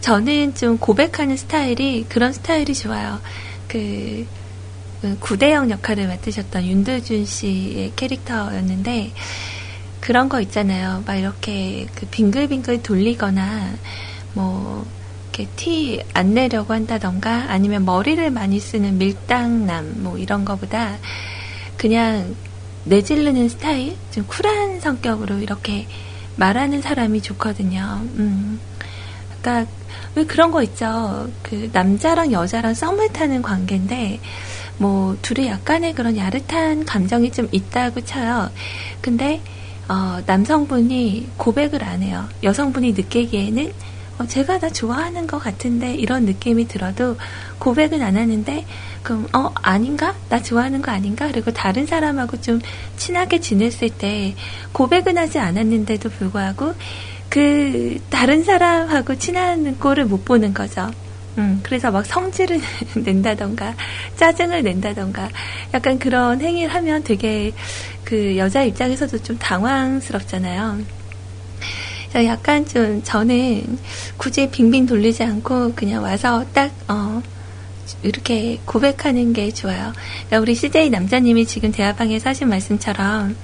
저는 0.00 0.54
좀 0.54 0.78
고백하는 0.78 1.36
스타일이 1.36 2.06
그런 2.08 2.32
스타일이 2.32 2.74
좋아요. 2.74 3.20
그, 3.66 4.26
그 5.02 5.18
구대영 5.20 5.70
역할을 5.70 6.06
맡으셨던 6.08 6.64
윤도준 6.64 7.24
씨의 7.24 7.92
캐릭터였는데 7.96 9.12
그런 10.00 10.28
거 10.28 10.40
있잖아요. 10.40 11.02
막 11.06 11.16
이렇게 11.16 11.86
그 11.94 12.06
빙글빙글 12.06 12.82
돌리거나 12.82 13.74
뭐 14.34 14.86
이렇게 15.38 15.46
티 15.54 16.02
안 16.14 16.34
내려고 16.34 16.74
한다던가 16.74 17.46
아니면 17.48 17.84
머리를 17.84 18.28
많이 18.30 18.58
쓰는 18.58 18.98
밀당남 18.98 20.02
뭐 20.02 20.18
이런 20.18 20.44
거보다 20.44 20.96
그냥 21.76 22.34
내질르는 22.84 23.48
스타일 23.48 23.96
좀 24.10 24.24
쿨한 24.26 24.80
성격으로 24.80 25.38
이렇게 25.38 25.86
말하는 26.36 26.82
사람이 26.82 27.22
좋거든요. 27.22 28.00
음. 28.16 28.58
그러니까 29.40 29.70
왜 30.14 30.24
그런 30.24 30.50
거 30.50 30.62
있죠. 30.64 31.30
그 31.42 31.70
남자랑 31.72 32.32
여자랑 32.32 32.74
썸을 32.74 33.12
타는 33.12 33.42
관계인데 33.42 34.18
뭐 34.78 35.16
둘이 35.22 35.46
약간의 35.46 35.94
그런 35.94 36.16
야릇한 36.16 36.84
감정이 36.84 37.30
좀 37.30 37.48
있다고 37.52 38.00
쳐요. 38.00 38.50
근데 39.00 39.40
어, 39.88 40.20
남성분이 40.26 41.28
고백을 41.36 41.84
안 41.84 42.02
해요. 42.02 42.28
여성분이 42.42 42.92
느끼기에는 42.92 43.66
어, 43.68 43.97
제가 44.26 44.58
다 44.58 44.70
좋아하는 44.70 45.26
것 45.26 45.38
같은데 45.38 45.94
이런 45.94 46.24
느낌이 46.24 46.66
들어도 46.66 47.16
고백은 47.58 48.02
안 48.02 48.16
하는데 48.16 48.64
그럼 49.02 49.28
어 49.32 49.52
아닌가 49.62 50.14
나 50.28 50.42
좋아하는 50.42 50.82
거 50.82 50.90
아닌가 50.90 51.28
그리고 51.28 51.52
다른 51.52 51.86
사람하고 51.86 52.40
좀 52.40 52.60
친하게 52.96 53.40
지냈을 53.40 53.90
때 53.90 54.34
고백은 54.72 55.16
하지 55.16 55.38
않았는데도 55.38 56.08
불구하고 56.10 56.74
그 57.28 57.98
다른 58.10 58.42
사람하고 58.42 59.16
친한 59.16 59.78
꼴을 59.78 60.06
못 60.06 60.24
보는 60.24 60.54
거죠. 60.54 60.90
음, 61.36 61.60
그래서 61.62 61.90
막 61.92 62.04
성질을 62.04 62.60
낸다던가, 63.04 63.74
짜증을 64.16 64.64
낸다던가, 64.64 65.28
약간 65.72 65.98
그런 65.98 66.40
행위를 66.40 66.74
하면 66.74 67.04
되게 67.04 67.52
그 68.02 68.36
여자 68.36 68.64
입장에서도 68.64 69.22
좀 69.22 69.38
당황스럽잖아요. 69.38 70.97
약간 72.14 72.66
좀 72.66 73.02
저는 73.02 73.78
굳이 74.16 74.48
빙빙 74.50 74.86
돌리지 74.86 75.22
않고 75.22 75.74
그냥 75.74 76.02
와서 76.02 76.44
딱, 76.52 76.70
어, 76.88 77.22
이렇게 78.02 78.58
고백하는 78.64 79.32
게 79.32 79.50
좋아요. 79.50 79.92
그러니까 80.26 80.40
우리 80.40 80.54
CJ 80.54 80.90
남자님이 80.90 81.46
지금 81.46 81.70
대화방에서 81.72 82.30
하신 82.30 82.48
말씀처럼, 82.48 83.36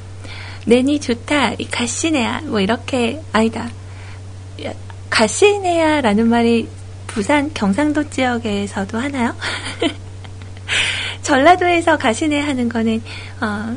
내니 0.66 0.98
좋다, 1.00 1.52
이 1.58 1.66
가시네야, 1.66 2.42
뭐 2.46 2.60
이렇게, 2.60 3.20
아니다. 3.32 3.68
가시네야라는 5.10 6.26
말이 6.26 6.68
부산 7.06 7.52
경상도 7.52 8.10
지역에서도 8.10 8.98
하나요? 8.98 9.34
전라도에서 11.22 11.98
가시네 11.98 12.40
하는 12.40 12.68
거는, 12.68 13.02
어, 13.40 13.76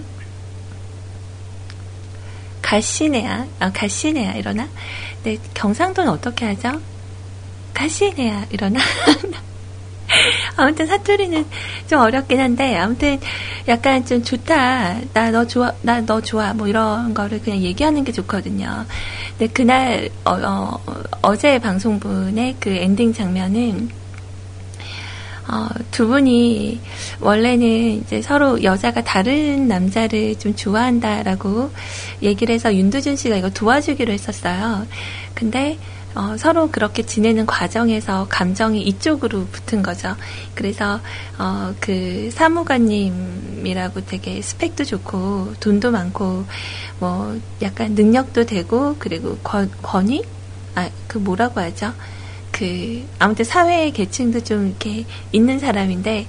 가시네야, 2.68 3.48
아, 3.62 3.72
가시네야 3.72 4.34
이러나? 4.34 4.68
네, 5.24 5.38
경상도는 5.54 6.12
어떻게 6.12 6.46
하죠? 6.48 6.82
가시네야 7.74 8.48
이러나? 8.50 8.82
아무튼 10.58 10.86
사투리는 10.86 11.46
좀 11.88 12.00
어렵긴 12.00 12.40
한데 12.42 12.76
아무튼 12.76 13.20
약간 13.70 14.06
좀 14.06 14.22
좋다. 14.22 15.00
나 15.14 15.32
너 15.32 15.46
좋아. 15.48 15.72
나 15.82 16.02
너 16.02 16.20
좋아. 16.20 16.54
뭐 16.54 16.68
이런 16.68 17.14
거를 17.14 17.40
그냥 17.42 17.60
얘기하는 17.60 18.04
게 18.04 18.12
좋거든요. 18.12 18.86
근데 19.38 19.54
그날 19.54 20.10
어, 20.26 20.78
어, 21.22 21.36
제 21.38 21.60
방송분의 21.60 22.58
그 22.60 22.70
엔딩 22.70 23.14
장면은 23.14 23.90
어, 25.50 25.68
두 25.92 26.08
분이 26.08 26.80
원래는 27.22 28.02
이제 28.02 28.22
서로 28.22 28.62
여자가 28.64 29.04
다른 29.04 29.68
남자를 29.68 30.38
좀 30.38 30.56
좋아한다라고 30.56 31.72
얘기를 32.22 32.54
해서 32.54 32.74
윤두준 32.76 33.16
씨가 33.16 33.38
이거 33.38 33.50
도와주기로 33.50 34.12
했었어요. 34.12 34.86
근데 35.34 35.78
어, 36.16 36.36
서로 36.36 36.72
그렇게 36.72 37.04
지내는 37.04 37.46
과정에서 37.46 38.26
감정이 38.28 38.82
이쪽으로 38.82 39.46
붙은 39.52 39.84
거죠. 39.84 40.16
그래서 40.56 41.00
어, 41.38 41.76
그 41.80 42.30
사무관님이라고 42.34 44.06
되게 44.06 44.42
스펙도 44.42 44.84
좋고 44.84 45.54
돈도 45.60 45.92
많고 45.92 46.46
뭐 47.00 47.40
약간 47.62 47.94
능력도 47.94 48.48
되고 48.48 48.96
그리고 48.98 49.38
권, 49.44 49.70
권위? 49.84 50.24
아, 50.74 50.90
그 51.08 51.20
뭐라고 51.20 51.60
하죠? 51.60 51.94
그 52.58 53.06
아무튼 53.20 53.46
사회 53.46 53.92
계층도 53.92 54.44
좀 54.44 54.68
이렇게 54.68 55.06
있는 55.32 55.60
사람인데 55.60 56.28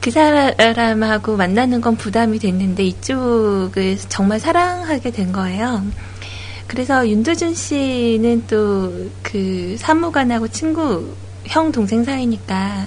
그 0.00 0.10
사람하고 0.10 1.36
만나는 1.36 1.80
건 1.80 1.96
부담이 1.96 2.38
됐는데 2.38 2.84
이쪽을 2.84 3.98
정말 4.08 4.38
사랑하게 4.38 5.10
된 5.10 5.32
거예요. 5.32 5.84
그래서 6.68 7.08
윤두준 7.08 7.54
씨는 7.54 8.46
또 8.46 8.92
그 9.36 9.76
사무관하고 9.78 10.48
친구 10.48 11.14
형 11.44 11.70
동생 11.72 12.04
사이니까 12.04 12.86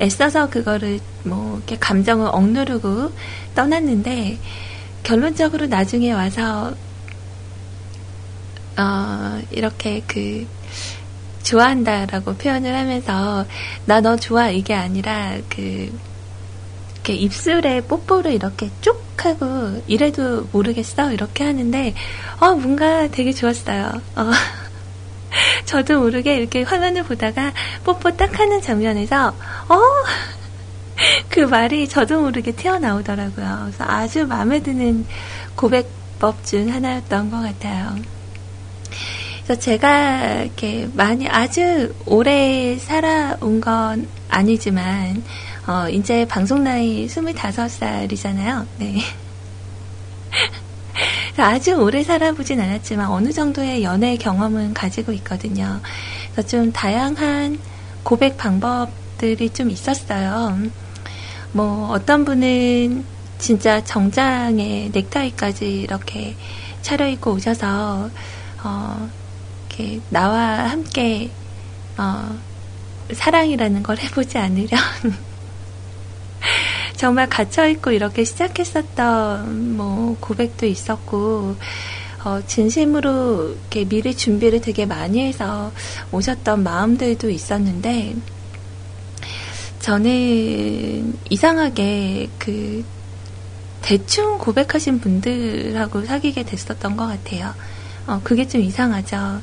애써서 0.00 0.50
그거를 0.50 1.00
뭐 1.24 1.56
이렇게 1.56 1.76
감정을 1.78 2.28
억누르고 2.32 3.12
떠났는데 3.54 4.38
결론적으로 5.02 5.66
나중에 5.66 6.12
와서 6.12 6.74
어 8.76 9.40
이렇게 9.52 10.02
그 10.06 10.46
좋아한다라고 11.46 12.34
표현을 12.36 12.74
하면서 12.76 13.46
나 13.86 14.00
너 14.00 14.16
좋아 14.16 14.50
이게 14.50 14.74
아니라 14.74 15.36
그 15.48 15.90
이렇게 16.94 17.14
입술에 17.14 17.80
뽀뽀를 17.82 18.32
이렇게 18.32 18.70
쭉 18.80 19.06
하고 19.16 19.82
이래도 19.88 20.46
모르겠어 20.52 21.12
이렇게 21.12 21.44
하는데 21.44 21.94
어 22.38 22.54
뭔가 22.54 23.08
되게 23.08 23.32
좋았어요. 23.32 24.00
어. 24.16 24.30
저도 25.66 26.00
모르게 26.00 26.36
이렇게 26.36 26.62
화면을 26.62 27.02
보다가 27.02 27.52
뽀뽀 27.84 28.16
딱 28.16 28.38
하는 28.38 28.60
장면에서 28.60 29.28
어. 29.28 29.80
그 31.28 31.40
말이 31.40 31.88
저도 31.88 32.20
모르게 32.20 32.52
튀어나오더라고요. 32.52 33.58
그래서 33.64 33.84
아주 33.84 34.26
마음에 34.26 34.62
드는 34.62 35.06
고백법 35.56 36.44
중 36.44 36.72
하나였던 36.72 37.30
것 37.30 37.40
같아요. 37.40 37.96
그래서 39.46 39.60
제가 39.60 40.42
이렇게 40.42 40.88
많이 40.94 41.28
아주 41.28 41.94
오래 42.04 42.76
살아온 42.78 43.60
건 43.60 44.08
아니지만 44.28 45.22
어, 45.68 45.88
이제 45.88 46.26
방송 46.26 46.64
나이 46.64 47.06
25살이잖아요. 47.06 48.66
네. 48.78 48.98
아주 51.38 51.74
오래 51.74 52.02
살아보진 52.02 52.60
않았지만 52.60 53.06
어느 53.08 53.30
정도의 53.30 53.84
연애 53.84 54.16
경험은 54.16 54.74
가지고 54.74 55.12
있거든요. 55.12 55.80
그래서 56.32 56.48
좀 56.48 56.72
다양한 56.72 57.60
고백 58.02 58.36
방법들이 58.36 59.50
좀 59.50 59.70
있었어요. 59.70 60.58
뭐 61.52 61.90
어떤 61.92 62.24
분은 62.24 63.04
진짜 63.38 63.84
정장에 63.84 64.90
넥타이까지 64.92 65.82
이렇게 65.82 66.34
차려입고 66.82 67.34
오셔서 67.34 68.10
어, 68.64 69.08
이렇게 69.78 70.00
나와 70.10 70.70
함께 70.70 71.30
어, 71.98 72.38
사랑이라는 73.12 73.82
걸 73.82 73.98
해보지 73.98 74.38
않으련 74.38 74.80
정말 76.96 77.28
갇혀있고 77.28 77.90
이렇게 77.90 78.24
시작했었던 78.24 79.76
뭐 79.76 80.16
고백도 80.18 80.64
있었고, 80.66 81.56
어, 82.24 82.40
진심으로 82.46 83.50
이렇게 83.50 83.84
미리 83.84 84.16
준비를 84.16 84.62
되게 84.62 84.86
많이 84.86 85.20
해서 85.20 85.70
오셨던 86.10 86.62
마음들도 86.62 87.28
있었는데, 87.28 88.16
저는 89.80 91.18
이상하게 91.28 92.30
그 92.38 92.84
대충 93.82 94.38
고백하신 94.38 94.98
분들하고 94.98 96.06
사귀게 96.06 96.44
됐었던 96.44 96.96
것 96.96 97.06
같아요. 97.06 97.54
어, 98.06 98.20
그게 98.22 98.46
좀 98.46 98.60
이상하죠. 98.60 99.40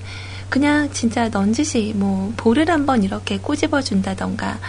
그냥 0.50 0.92
진짜 0.94 1.30
넌지시 1.30 1.94
뭐 1.96 2.32
볼을 2.38 2.70
한번 2.70 3.04
이렇게 3.04 3.38
꼬집어 3.38 3.82
준다던가, 3.82 4.60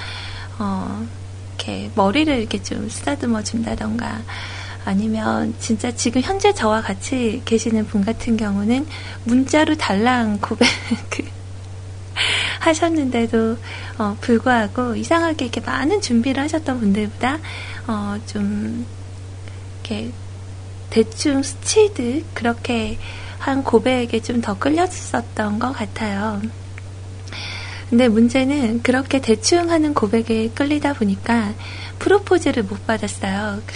어, 0.59 1.07
이렇게 1.49 1.91
머리를 1.95 2.37
이렇게 2.39 2.63
좀 2.63 2.89
쓰다듬어 2.89 3.43
준다던가, 3.43 4.23
아니면 4.85 5.55
진짜 5.59 5.91
지금 5.93 6.21
현재 6.21 6.53
저와 6.53 6.83
같이 6.83 7.43
계시는 7.45 7.87
분 7.87 8.05
같은 8.05 8.37
경우는 8.37 8.87
문자로 9.25 9.77
달랑 9.77 10.39
고백 10.41 10.69
하셨는데도 12.61 13.57
어, 13.99 14.17
불구하고 14.21 14.97
이상하게 14.97 15.47
이렇게 15.47 15.61
많은 15.61 16.01
준비를 16.01 16.43
하셨던 16.43 16.81
분들보다 16.81 17.39
어, 17.87 18.17
좀 18.27 18.87
이렇게 19.83 20.11
대충 20.91 21.43
스치듯 21.43 22.35
그렇게 22.35 22.99
한 23.45 23.63
고백에 23.63 24.21
좀 24.23 24.41
더 24.41 24.59
끌렸었던 24.59 25.59
것 25.59 25.73
같아요. 25.73 26.41
근데 27.91 28.09
문제는 28.09 28.83
그렇게 28.83 29.21
대충 29.21 29.71
하는 29.71 29.93
고백에 29.93 30.49
끌리다 30.55 30.95
보니까 30.95 31.53
프로포즈를 31.99 32.63
못 32.63 32.87
받았어요. 32.87 33.61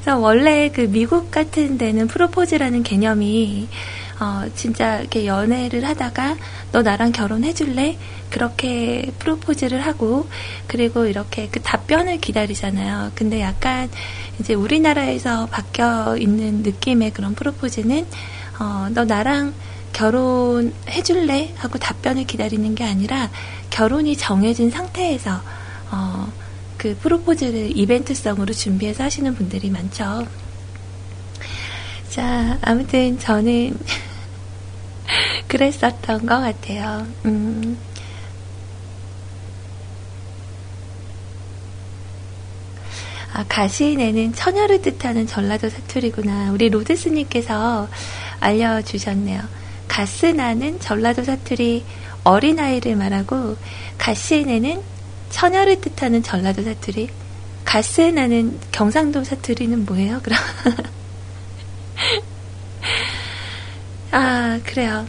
그래서 0.00 0.16
원래 0.18 0.70
그 0.70 0.82
미국 0.82 1.32
같은 1.32 1.76
데는 1.76 2.06
프로포즈라는 2.06 2.84
개념이 2.84 3.68
어, 4.24 4.48
진짜 4.54 5.00
이렇게 5.00 5.26
연애를 5.26 5.86
하다가 5.86 6.36
너 6.72 6.80
나랑 6.80 7.12
결혼해줄래? 7.12 7.98
그렇게 8.30 9.12
프로포즈를 9.18 9.84
하고 9.84 10.26
그리고 10.66 11.04
이렇게 11.04 11.48
그 11.48 11.60
답변을 11.60 12.20
기다리잖아요. 12.20 13.12
근데 13.14 13.42
약간 13.42 13.90
이제 14.40 14.54
우리나라에서 14.54 15.46
바뀌어 15.46 16.16
있는 16.16 16.62
느낌의 16.62 17.12
그런 17.12 17.34
프로포즈는 17.34 18.06
어, 18.60 18.88
너 18.94 19.04
나랑 19.04 19.52
결혼해줄래? 19.92 21.52
하고 21.58 21.78
답변을 21.78 22.24
기다리는 22.24 22.74
게 22.74 22.82
아니라 22.82 23.30
결혼이 23.68 24.16
정해진 24.16 24.70
상태에서 24.70 25.42
어, 25.90 26.32
그 26.78 26.96
프로포즈를 26.96 27.76
이벤트성으로 27.76 28.54
준비해서 28.54 29.04
하시는 29.04 29.34
분들이 29.34 29.68
많죠. 29.68 30.26
자, 32.08 32.58
아무튼 32.62 33.18
저는 33.18 33.76
그랬었던 35.48 36.26
것 36.26 36.40
같아요. 36.40 37.06
음. 37.24 37.78
아, 43.32 43.44
가시내는 43.48 44.32
처녀를 44.32 44.80
뜻하는 44.80 45.26
전라도 45.26 45.68
사투리구나. 45.68 46.52
우리 46.52 46.68
로드스님께서 46.68 47.88
알려주셨네요. 48.38 49.42
가스나는 49.88 50.78
전라도 50.78 51.24
사투리 51.24 51.84
어린아이를 52.22 52.94
말하고, 52.94 53.56
가시내는 53.98 54.80
처녀를 55.30 55.80
뜻하는 55.80 56.22
전라도 56.22 56.62
사투리. 56.62 57.08
가스나는 57.64 58.60
경상도 58.70 59.24
사투리는 59.24 59.84
뭐예요, 59.84 60.20
그럼? 60.22 60.38
아, 64.16 64.60
그래요. 64.64 65.04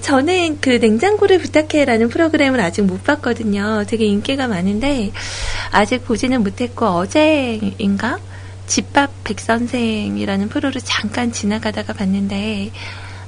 저는 0.00 0.62
그 0.62 0.70
냉장고를 0.70 1.38
부탁해라는 1.40 2.08
프로그램을 2.08 2.58
아직 2.58 2.80
못 2.82 3.04
봤거든요. 3.04 3.84
되게 3.86 4.06
인기가 4.06 4.48
많은데, 4.48 5.12
아직 5.72 6.02
보지는 6.06 6.42
못했고, 6.42 6.86
어제인가? 6.86 8.18
집밥 8.66 9.10
백선생이라는 9.24 10.48
프로를 10.48 10.80
잠깐 10.82 11.32
지나가다가 11.32 11.92
봤는데, 11.92 12.70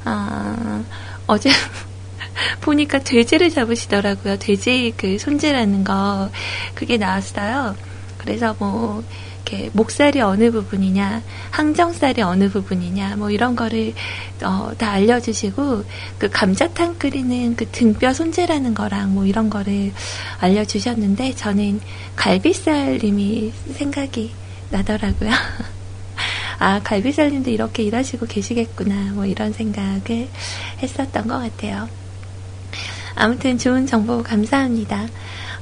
아, 0.06 0.82
어제 1.26 1.50
보니까 2.62 3.00
돼지를 3.00 3.50
잡으시더라고요. 3.50 4.38
돼지 4.38 4.94
그 4.96 5.18
손질하는 5.18 5.84
거. 5.84 6.30
그게 6.74 6.96
나왔어요. 6.96 7.76
그래서 8.16 8.56
뭐, 8.58 9.04
이렇게 9.48 9.70
목살이 9.72 10.20
어느 10.20 10.50
부분이냐, 10.50 11.22
항정살이 11.50 12.20
어느 12.22 12.50
부분이냐, 12.50 13.16
뭐 13.16 13.30
이런 13.30 13.56
거를 13.56 13.94
어, 14.42 14.70
다 14.76 14.92
알려주시고 14.92 15.84
그 16.18 16.28
감자탕 16.28 16.98
끓이는 16.98 17.56
그 17.56 17.66
등뼈 17.66 18.12
손질하는 18.12 18.74
거랑 18.74 19.14
뭐 19.14 19.24
이런 19.24 19.48
거를 19.48 19.92
알려주셨는데 20.38 21.34
저는 21.34 21.80
갈비살님이 22.16 23.52
생각이 23.72 24.32
나더라고요. 24.70 25.30
아, 26.61 26.80
갈비살님도 26.82 27.50
이렇게 27.50 27.84
일하시고 27.84 28.26
계시겠구나, 28.26 29.12
뭐 29.14 29.24
이런 29.24 29.52
생각을 29.52 30.28
했었던 30.82 31.26
것 31.26 31.38
같아요. 31.38 31.88
아무튼 33.14 33.58
좋은 33.58 33.87
정보 33.87 34.22
감사합니다. 34.22 35.08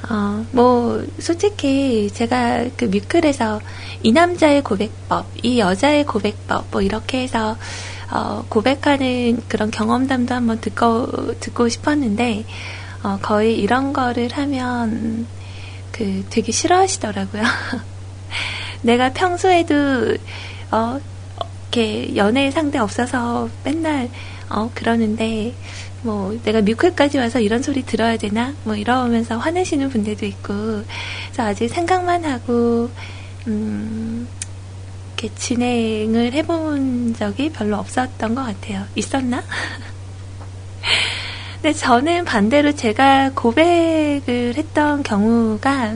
어, 0.09 0.45
뭐, 0.51 1.05
솔직히 1.19 2.09
제가 2.13 2.65
그 2.77 2.85
뮤클에서 2.85 3.59
이 4.03 4.13
남자의 4.13 4.63
고백법, 4.63 5.25
이 5.43 5.59
여자의 5.59 6.05
고백법, 6.05 6.67
뭐 6.71 6.81
이렇게 6.81 7.23
해서, 7.23 7.57
어, 8.09 8.45
고백하는 8.47 9.41
그런 9.49 9.69
경험담도 9.69 10.33
한번 10.33 10.61
듣고, 10.61 11.37
듣고 11.39 11.67
싶었는데, 11.67 12.45
어, 13.03 13.19
거의 13.21 13.59
이런 13.59 13.91
거를 13.91 14.29
하면, 14.31 15.27
그 15.91 16.23
되게 16.29 16.53
싫어하시더라고요. 16.53 17.43
내가 18.83 19.11
평소에도, 19.11 20.15
어, 20.71 20.99
이렇게 21.63 22.15
연애 22.15 22.49
상대 22.49 22.79
없어서 22.79 23.49
맨날, 23.65 24.09
어, 24.49 24.71
그러는데, 24.73 25.53
뭐 26.01 26.37
내가 26.43 26.61
뮤클까지 26.61 27.17
와서 27.17 27.39
이런 27.39 27.61
소리 27.61 27.83
들어야 27.83 28.17
되나? 28.17 28.53
뭐 28.63 28.75
이러면서 28.75 29.37
화내시는 29.37 29.89
분들도 29.89 30.25
있고. 30.25 30.53
그래서 30.53 31.43
아직 31.43 31.69
생각만 31.69 32.25
하고 32.25 32.89
음 33.47 34.27
이렇게 35.17 35.33
진행을 35.35 36.33
해본 36.33 37.15
적이 37.15 37.51
별로 37.51 37.77
없었던 37.77 38.35
것 38.35 38.43
같아요. 38.43 38.85
있었나? 38.95 39.43
근데 41.61 41.73
저는 41.73 42.23
반대로 42.23 42.73
제가 42.73 43.31
고백을 43.33 44.53
했던 44.55 45.01
경우가 45.01 45.95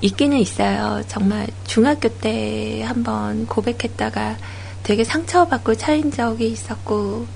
있기는 0.00 0.38
있어요. 0.38 1.02
정말 1.06 1.46
중학교 1.64 2.08
때 2.08 2.82
한번 2.82 3.46
고백했다가 3.46 4.38
되게 4.82 5.04
상처받고 5.04 5.76
차인 5.76 6.10
적이 6.10 6.48
있었고 6.48 7.26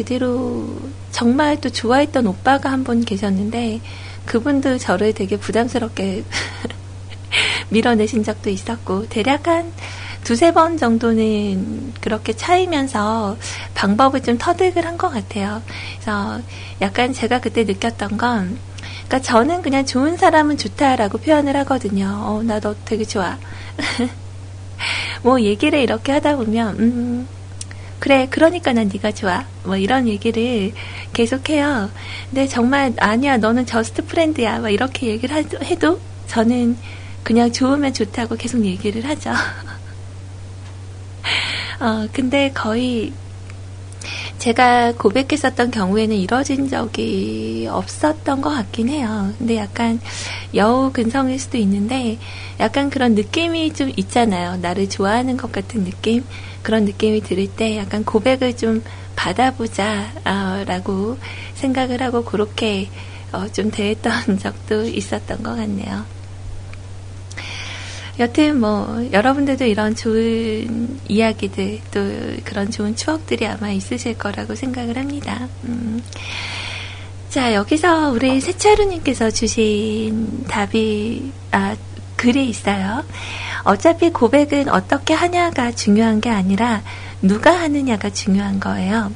그 0.00 0.04
뒤로 0.06 0.66
정말 1.12 1.60
또 1.60 1.68
좋아했던 1.68 2.26
오빠가 2.26 2.72
한 2.72 2.84
분 2.84 3.04
계셨는데 3.04 3.82
그분도 4.24 4.78
저를 4.78 5.12
되게 5.12 5.36
부담스럽게 5.36 6.24
밀어내신 7.68 8.22
적도 8.22 8.48
있었고 8.48 9.10
대략 9.10 9.46
한 9.46 9.70
두세 10.24 10.52
번 10.54 10.78
정도는 10.78 11.92
그렇게 12.00 12.32
차이면서 12.32 13.36
방법을 13.74 14.22
좀 14.22 14.38
터득을 14.38 14.86
한 14.86 14.96
것 14.96 15.10
같아요. 15.10 15.60
그래서 15.96 16.40
약간 16.80 17.12
제가 17.12 17.40
그때 17.42 17.64
느꼈던 17.64 18.16
건 18.16 18.58
그러니까 19.06 19.20
저는 19.20 19.60
그냥 19.60 19.84
좋은 19.84 20.16
사람은 20.16 20.56
좋다라고 20.56 21.18
표현을 21.18 21.56
하거든요. 21.58 22.06
어, 22.24 22.42
나 22.42 22.58
너 22.58 22.74
되게 22.86 23.04
좋아. 23.04 23.36
뭐 25.22 25.42
얘기를 25.42 25.78
이렇게 25.78 26.12
하다 26.12 26.36
보면 26.36 26.78
음 26.78 27.28
그래, 28.00 28.26
그러니까 28.30 28.72
난 28.72 28.90
네가 28.92 29.12
좋아. 29.12 29.44
뭐 29.62 29.76
이런 29.76 30.08
얘기를 30.08 30.72
계속해요. 31.12 31.90
근데 32.30 32.48
정말 32.48 32.94
아니야, 32.98 33.36
너는 33.36 33.66
저스트 33.66 34.06
프렌드야. 34.06 34.58
막 34.58 34.70
이렇게 34.70 35.08
얘기를 35.08 35.36
해도 35.62 36.00
저는 36.26 36.76
그냥 37.22 37.52
좋으면 37.52 37.92
좋다고 37.92 38.36
계속 38.36 38.64
얘기를 38.64 39.06
하죠. 39.06 39.30
어, 41.80 42.08
근데 42.12 42.50
거의 42.52 43.12
제가 44.38 44.92
고백했었던 44.92 45.70
경우에는 45.70 46.16
이뤄진 46.16 46.70
적이 46.70 47.68
없었던 47.70 48.40
것 48.40 48.48
같긴 48.48 48.88
해요. 48.88 49.34
근데 49.36 49.56
약간 49.56 50.00
여우 50.54 50.90
근성일 50.92 51.38
수도 51.38 51.58
있는데 51.58 52.18
약간 52.58 52.88
그런 52.88 53.14
느낌이 53.14 53.74
좀 53.74 53.92
있잖아요. 53.96 54.56
나를 54.56 54.88
좋아하는 54.88 55.36
것 55.36 55.52
같은 55.52 55.84
느낌? 55.84 56.24
그런 56.62 56.84
느낌이 56.84 57.22
들을 57.22 57.46
때 57.48 57.78
약간 57.78 58.04
고백을 58.04 58.56
좀 58.56 58.82
받아보자, 59.16 60.12
어, 60.24 60.64
라고 60.66 61.18
생각을 61.54 62.02
하고 62.02 62.24
그렇게 62.24 62.88
어, 63.32 63.46
좀 63.48 63.70
대했던 63.70 64.38
적도 64.40 64.84
있었던 64.84 65.42
것 65.42 65.56
같네요. 65.56 66.04
여튼 68.18 68.60
뭐 68.60 69.08
여러분들도 69.12 69.64
이런 69.64 69.94
좋은 69.94 71.00
이야기들 71.08 71.80
또 71.90 72.00
그런 72.44 72.70
좋은 72.70 72.94
추억들이 72.94 73.46
아마 73.46 73.70
있으실 73.70 74.18
거라고 74.18 74.54
생각을 74.54 74.98
합니다. 74.98 75.48
음. 75.64 76.02
자, 77.30 77.54
여기서 77.54 78.10
우리 78.10 78.40
세차루님께서 78.40 79.30
주신 79.30 80.44
답이, 80.48 81.30
아, 81.52 81.76
글이 82.20 82.50
있어요. 82.50 83.02
어차피 83.64 84.10
고백은 84.10 84.68
어떻게 84.68 85.14
하냐가 85.14 85.72
중요한 85.72 86.20
게 86.20 86.28
아니라 86.28 86.82
누가 87.22 87.58
하느냐가 87.58 88.10
중요한 88.10 88.60
거예요. 88.60 89.10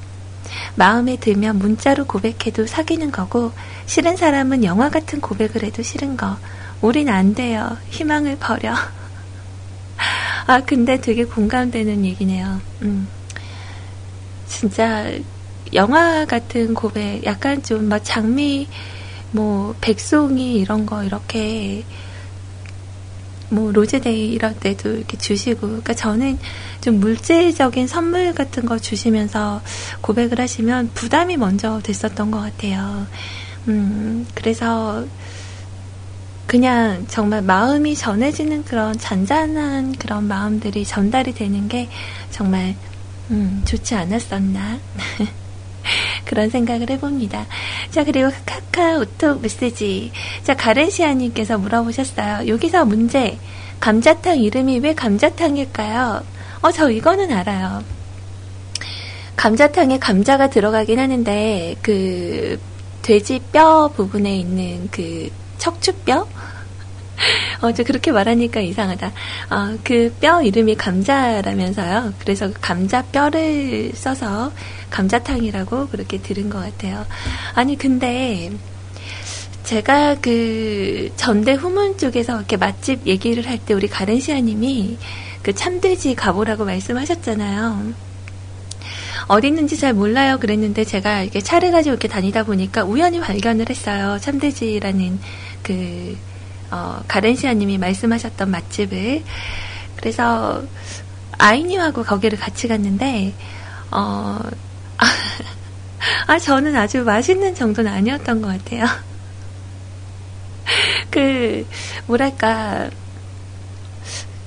마음에 0.76 1.16
들면 1.16 1.59
문자로 1.59 2.07
고백해도 2.07 2.66
사귀는 2.66 3.12
거고, 3.12 3.52
싫은 3.84 4.16
사람은 4.16 4.64
영화 4.64 4.88
같은 4.88 5.20
고백을 5.20 5.64
해도 5.64 5.82
싫은 5.82 6.16
거. 6.16 6.38
우린 6.80 7.11
안 7.11 7.34
돼요. 7.34 7.76
희망을 7.90 8.38
버려. 8.38 8.72
아, 10.46 10.61
근데 10.61 10.98
되게 10.98 11.24
공감되는 11.26 12.07
얘기네요. 12.07 12.59
음. 12.80 13.07
진짜 14.46 15.11
영화 15.74 16.24
같은 16.24 16.72
고백, 16.72 17.22
약간 17.24 17.62
좀 17.62 17.88
막 17.90 18.02
장미, 18.02 18.66
뭐, 19.30 19.74
백송이 19.82 20.55
이런 20.55 20.86
거 20.86 21.05
이렇게, 21.05 21.84
뭐, 23.55 23.72
로즈데이 23.72 24.32
이럴 24.32 24.55
때도 24.55 24.90
이렇게 24.90 25.16
주시고, 25.16 25.61
그러니까 25.61 25.94
저는 25.94 26.38
좀 26.80 27.00
물질적인 27.00 27.86
선물 27.86 28.34
같은 28.34 28.66
거 28.66 28.78
주시면서 28.78 29.62
고백을 30.00 30.40
하시면 30.40 30.90
부담이 30.94 31.36
먼저 31.36 31.80
됐었던 31.82 32.30
것 32.30 32.40
같아요. 32.40 33.07
음, 33.68 34.26
그래서 34.34 35.07
그냥 36.46 37.07
정말 37.09 37.42
마음이 37.42 37.94
전해지는 37.94 38.64
그런 38.64 38.96
잔잔한 38.98 39.92
그런 39.96 40.28
마음들이 40.28 40.84
전달이 40.84 41.34
되는 41.34 41.68
게 41.68 41.88
정말 42.30 42.74
음, 43.30 43.62
좋지 43.64 43.94
않았었나. 43.94 44.78
그런 46.25 46.51
생각을 46.51 46.91
해봅니다. 46.91 47.47
자, 47.91 48.05
그리고 48.05 48.31
카카오톡 48.47 49.41
메시지. 49.43 50.12
자, 50.43 50.55
가렌시아님께서 50.55 51.59
물어보셨어요. 51.59 52.49
여기서 52.49 52.85
문제. 52.85 53.39
감자탕 53.81 54.39
이름이 54.39 54.79
왜 54.79 54.95
감자탕일까요? 54.95 56.25
어, 56.62 56.72
저 56.72 56.91
이거는 56.91 57.31
알아요. 57.33 57.83
감자탕에 59.37 59.99
감자가 59.99 60.49
들어가긴 60.49 60.99
하는데, 60.99 61.77
그, 61.83 62.59
돼지 63.03 63.41
뼈 63.53 63.91
부분에 63.95 64.39
있는 64.39 64.89
그 64.91 65.29
척추뼈? 65.59 66.27
어, 67.62 67.73
저 67.73 67.83
그렇게 67.85 68.12
말하니까 68.12 68.61
이상하다. 68.61 69.12
어, 69.51 69.79
그뼈 69.85 70.43
이름이 70.43 70.75
감자라면서요. 70.77 72.15
그래서 72.19 72.51
감자 72.61 73.03
뼈를 73.03 73.93
써서 73.95 74.53
감자탕이라고 74.91 75.89
그렇게 75.89 76.19
들은 76.19 76.51
것 76.51 76.59
같아요. 76.61 77.07
아니, 77.55 77.77
근데 77.77 78.51
제가 79.65 80.17
그 80.21 81.11
전대 81.17 81.53
후문 81.55 81.97
쪽에서 81.99 82.37
이렇게 82.37 82.57
맛집 82.57 83.07
얘기를 83.07 83.49
할 83.49 83.59
때 83.59 83.73
우리 83.75 83.89
가렌시아님이 83.89 84.99
그 85.43 85.55
참돼지 85.55 86.15
가보라고 86.15 86.65
말씀하셨잖아요. 86.65 87.95
어디 89.27 89.47
있는지 89.49 89.79
잘 89.79 89.95
몰라요. 89.95 90.39
그랬는데 90.39 90.85
제가 90.85 91.23
이렇게 91.23 91.41
차를 91.41 91.71
가지고 91.73 91.95
이렇게 91.95 92.09
다니다 92.09 92.45
보니까 92.45 92.85
우연히 92.85 93.21
발견을 93.21 93.71
했어요. 93.71 94.19
참돼지라는 94.21 95.19
그 95.62 96.17
어, 96.71 97.03
가렌시아님이 97.07 97.79
말씀하셨던 97.79 98.51
맛집을. 98.51 99.23
그래서 99.97 100.62
아이님하고 101.39 102.03
거기를 102.03 102.39
같이 102.39 102.69
갔는데, 102.69 103.35
어, 103.91 104.39
아, 106.27 106.39
저는 106.39 106.77
아주 106.77 107.05
맛있는 107.05 107.55
정도는 107.55 107.93
아니었던 107.93 108.43
것 108.43 108.49
같아요. 108.49 108.85
그, 111.11 111.67
뭐랄까, 112.07 112.91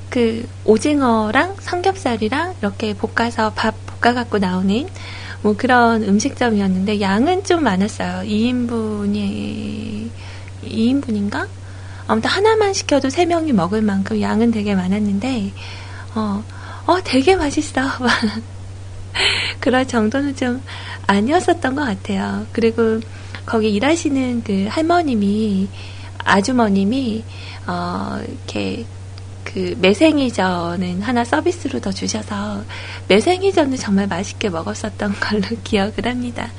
그, 0.09 0.47
오징어랑 0.65 1.55
삼겹살이랑 1.59 2.55
이렇게 2.61 2.93
볶아서 2.93 3.51
밥 3.53 3.75
볶아 3.99 4.13
갖고 4.13 4.37
나오는 4.37 4.87
뭐 5.41 5.55
그런 5.55 6.03
음식점이었는데, 6.03 7.01
양은 7.01 7.43
좀 7.43 7.63
많았어요. 7.63 8.27
2인분이, 8.27 10.09
2인분인가? 10.63 11.47
아무튼 12.07 12.29
하나만 12.29 12.73
시켜도 12.73 13.09
세 13.09 13.25
명이 13.25 13.53
먹을 13.53 13.81
만큼 13.81 14.19
양은 14.21 14.51
되게 14.51 14.75
많았는데, 14.75 15.53
어, 16.15 16.43
어, 16.85 17.01
되게 17.03 17.35
맛있어. 17.35 17.81
그럴 19.59 19.87
정도는 19.87 20.35
좀 20.35 20.63
아니었었던 21.07 21.75
것 21.75 21.83
같아요. 21.83 22.45
그리고 22.51 22.99
거기 23.45 23.73
일하시는 23.73 24.43
그 24.43 24.67
할머님이, 24.69 25.69
아주머님이, 26.23 27.23
어, 27.67 28.19
이렇게 28.25 28.85
그 29.43 29.75
매생이전은 29.79 31.01
하나 31.01 31.23
서비스로 31.23 31.79
더 31.79 31.91
주셔서 31.91 32.63
매생이전을 33.07 33.77
정말 33.77 34.07
맛있게 34.07 34.49
먹었었던 34.49 35.13
걸로 35.19 35.41
기억을 35.63 36.05
합니다. 36.05 36.51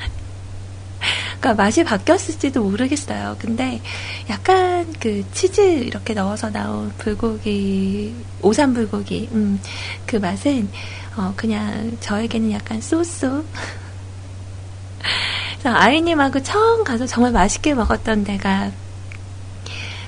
그러니까 1.40 1.54
맛이 1.54 1.84
바뀌었을지도 1.84 2.62
모르겠어요. 2.62 3.36
근데 3.38 3.80
약간 4.28 4.92
그 4.98 5.24
치즈 5.32 5.60
이렇게 5.60 6.14
넣어서 6.14 6.50
나온 6.50 6.92
불고기, 6.98 8.14
오삼 8.42 8.74
불고기, 8.74 9.28
음, 9.32 9.60
그 10.06 10.16
맛은 10.16 10.68
어, 11.16 11.32
그냥 11.36 11.96
저에게는 12.00 12.52
약간 12.52 12.80
쏘쏘. 12.80 13.44
아이님하고 15.64 16.42
처음 16.42 16.84
가서 16.84 17.06
정말 17.06 17.32
맛있게 17.32 17.74
먹었던 17.74 18.24
데가 18.24 18.70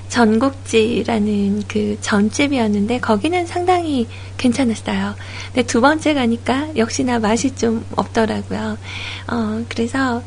전국지라는 0.09 1.63
그 1.67 1.97
전집이었는데 2.01 2.99
거기는 2.99 3.45
상당히 3.45 4.07
괜찮았어요. 4.37 5.15
근데 5.47 5.63
두 5.63 5.79
번째 5.79 6.13
가니까 6.13 6.75
역시나 6.75 7.19
맛이 7.19 7.55
좀 7.55 7.85
없더라고요. 7.95 8.77
어, 9.27 9.65
그래서 9.69 10.21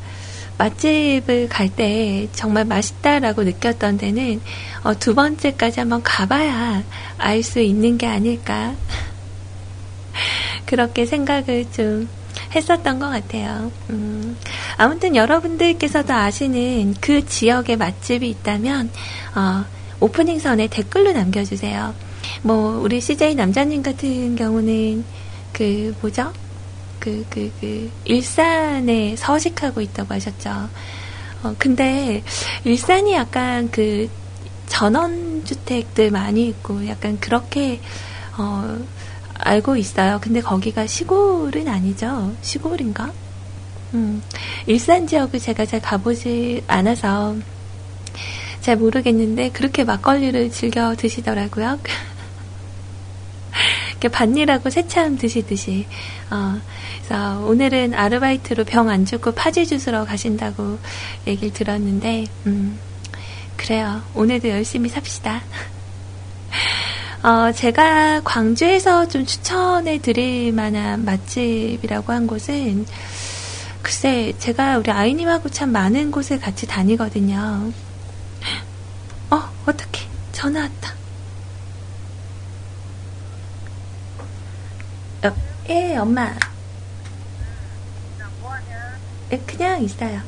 맛집을 0.58 1.48
갈 1.48 1.68
때 1.68 2.28
정말 2.32 2.64
맛있다라고 2.64 3.42
느꼈던 3.42 3.98
데는 3.98 4.40
어, 4.84 4.94
두 4.94 5.14
번째까지 5.14 5.80
한번 5.80 6.02
가봐야 6.02 6.82
알 7.18 7.42
수 7.42 7.60
있는 7.60 7.98
게 7.98 8.06
아닐까. 8.06 8.74
그렇게 10.66 11.06
생각을 11.06 11.66
좀 11.72 12.08
했었던 12.54 12.98
것 12.98 13.08
같아요. 13.10 13.70
음, 13.90 14.36
아무튼 14.76 15.16
여러분들께서도 15.16 16.12
아시는 16.12 16.94
그 17.00 17.26
지역의 17.26 17.76
맛집이 17.76 18.28
있다면, 18.28 18.90
어, 19.34 19.64
오프닝 20.00 20.38
선에 20.38 20.68
댓글로 20.68 21.12
남겨주세요. 21.12 21.94
뭐, 22.42 22.80
우리 22.80 23.00
CJ 23.00 23.34
남자님 23.34 23.82
같은 23.82 24.36
경우는, 24.36 25.04
그, 25.52 25.94
뭐죠? 26.00 26.32
그, 27.04 27.24
그, 27.28 27.52
그, 27.60 27.90
일산에 28.06 29.14
서식하고 29.14 29.82
있다고 29.82 30.14
하셨죠. 30.14 30.70
어, 31.42 31.54
근데, 31.58 32.22
일산이 32.64 33.12
약간 33.12 33.70
그, 33.70 34.08
전원주택들 34.68 36.10
많이 36.10 36.48
있고, 36.48 36.88
약간 36.88 37.20
그렇게, 37.20 37.82
어, 38.38 38.78
알고 39.34 39.76
있어요. 39.76 40.18
근데 40.22 40.40
거기가 40.40 40.86
시골은 40.86 41.68
아니죠. 41.68 42.34
시골인가? 42.40 43.12
음, 43.92 44.22
일산 44.66 45.06
지역을 45.06 45.38
제가 45.38 45.66
잘 45.66 45.82
가보지 45.82 46.64
않아서 46.66 47.36
잘 48.62 48.78
모르겠는데, 48.78 49.50
그렇게 49.50 49.84
막걸리를 49.84 50.50
즐겨 50.52 50.96
드시더라고요. 50.96 51.78
이렇게 53.90 54.08
반일하고 54.08 54.70
새참 54.70 55.18
드시듯이. 55.18 55.86
어, 56.30 56.58
그래서 57.06 57.38
오늘은 57.40 57.92
아르바이트로 57.92 58.64
병 58.64 58.88
안 58.88 59.04
죽고 59.04 59.32
파지 59.32 59.66
주스러 59.66 60.04
가신다고 60.06 60.78
얘기를 61.26 61.52
들었는데, 61.52 62.24
음, 62.46 62.78
그래요. 63.56 64.02
오늘도 64.14 64.48
열심히 64.48 64.88
삽시다. 64.88 65.42
어, 67.22 67.52
제가 67.52 68.22
광주에서 68.24 69.08
좀 69.08 69.26
추천해 69.26 69.98
드릴 69.98 70.52
만한 70.52 71.04
맛집이라고 71.04 72.12
한 72.12 72.26
곳은, 72.26 72.86
글쎄, 73.82 74.32
제가 74.38 74.78
우리 74.78 74.90
아이님하고 74.90 75.50
참 75.50 75.72
많은 75.72 76.10
곳을 76.10 76.40
같이 76.40 76.66
다니거든요. 76.66 77.70
어, 79.30 79.42
어떡해. 79.66 80.08
전화 80.32 80.60
왔다. 80.60 80.94
어, 85.24 85.34
예, 85.68 85.96
엄마. 85.96 86.34
예, 89.34 89.38
그냥 89.46 89.82
있어요. 89.82 90.20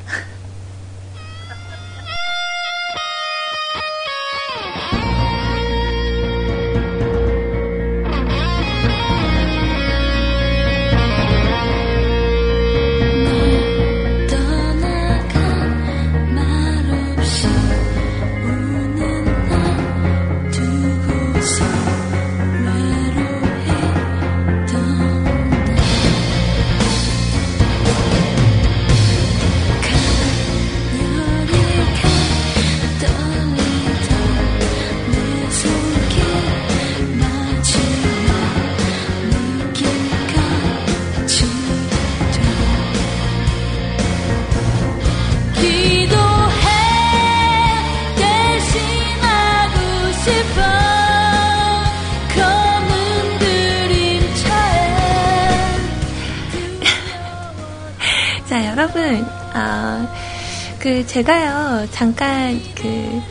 제가요, 61.07 61.87
잠깐, 61.91 62.61
그, 62.75 63.23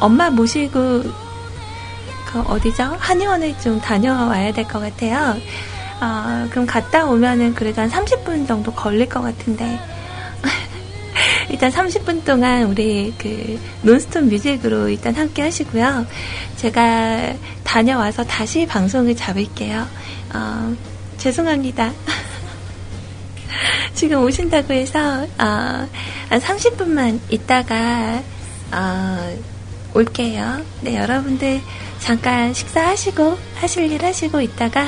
엄마 0.00 0.30
모시고, 0.30 1.02
그, 2.26 2.40
어디죠? 2.40 2.96
한의원을 2.98 3.58
좀 3.60 3.80
다녀와야 3.80 4.52
될 4.52 4.64
것 4.66 4.80
같아요. 4.80 5.36
아, 6.00 6.48
그럼 6.50 6.66
갔다 6.66 7.04
오면은 7.06 7.54
그래도 7.54 7.80
한 7.82 7.88
30분 7.90 8.46
정도 8.48 8.72
걸릴 8.72 9.08
것 9.08 9.22
같은데. 9.22 9.78
일단 11.48 11.70
30분 11.70 12.24
동안 12.24 12.64
우리 12.64 13.14
그 13.18 13.60
논스톱 13.82 14.24
뮤직으로 14.24 14.88
일단 14.88 15.14
함께 15.14 15.42
하시고요. 15.42 16.06
제가 16.56 17.34
다녀와서 17.62 18.24
다시 18.24 18.66
방송을 18.66 19.14
잡을게요. 19.14 19.86
어, 20.34 20.74
죄송합니다. 21.18 21.92
지금 24.02 24.24
오신다고 24.24 24.74
해서 24.74 24.98
어, 25.38 25.38
한 25.38 25.88
30분만 26.28 27.20
있다가 27.30 28.20
어, 28.72 29.38
올게요. 29.94 30.60
네, 30.80 30.96
여러분들 30.96 31.60
잠깐 32.00 32.52
식사하시고 32.52 33.38
하실 33.54 33.92
일 33.92 34.04
하시고 34.04 34.40
있다가 34.40 34.86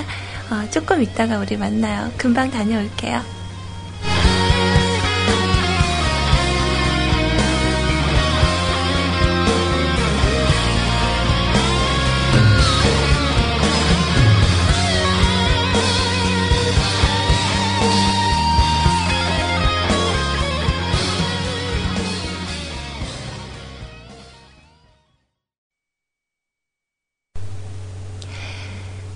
어, 0.51 0.69
조금 0.73 1.01
있다가 1.01 1.39
우리 1.39 1.57
만나요. 1.57 2.11
금방 2.17 2.51
다녀올게요. 2.51 3.44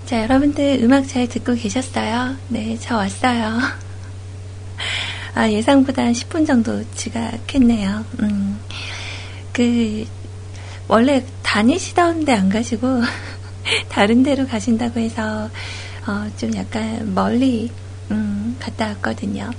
자, 0.09 0.23
여러분들 0.23 0.79
음악 0.81 1.07
잘 1.07 1.27
듣고 1.27 1.53
계셨어요? 1.53 2.35
네, 2.47 2.75
저 2.81 2.95
왔어요. 2.97 3.59
아, 5.35 5.47
예상보다 5.51 6.01
한 6.01 6.13
10분 6.13 6.47
정도 6.47 6.83
지각했네요. 6.95 8.03
음, 8.23 8.59
그, 9.53 10.07
원래 10.87 11.23
다니시던 11.43 12.25
데 12.25 12.33
안 12.33 12.49
가시고, 12.49 13.03
다른 13.87 14.23
데로 14.23 14.47
가신다고 14.47 14.99
해서, 14.99 15.47
어, 16.07 16.27
좀 16.37 16.55
약간 16.55 17.13
멀리, 17.13 17.69
음, 18.09 18.57
갔다 18.59 18.87
왔거든요. 18.87 19.51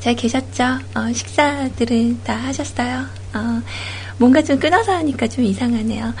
잘 0.00 0.16
계셨죠? 0.16 0.80
어, 0.96 1.10
식사들은 1.14 2.24
다 2.24 2.36
하셨어요? 2.36 3.06
어, 3.32 3.62
뭔가 4.18 4.42
좀 4.42 4.58
끊어서 4.58 4.92
하니까 4.92 5.26
좀 5.26 5.44
이상하네요. 5.44 6.14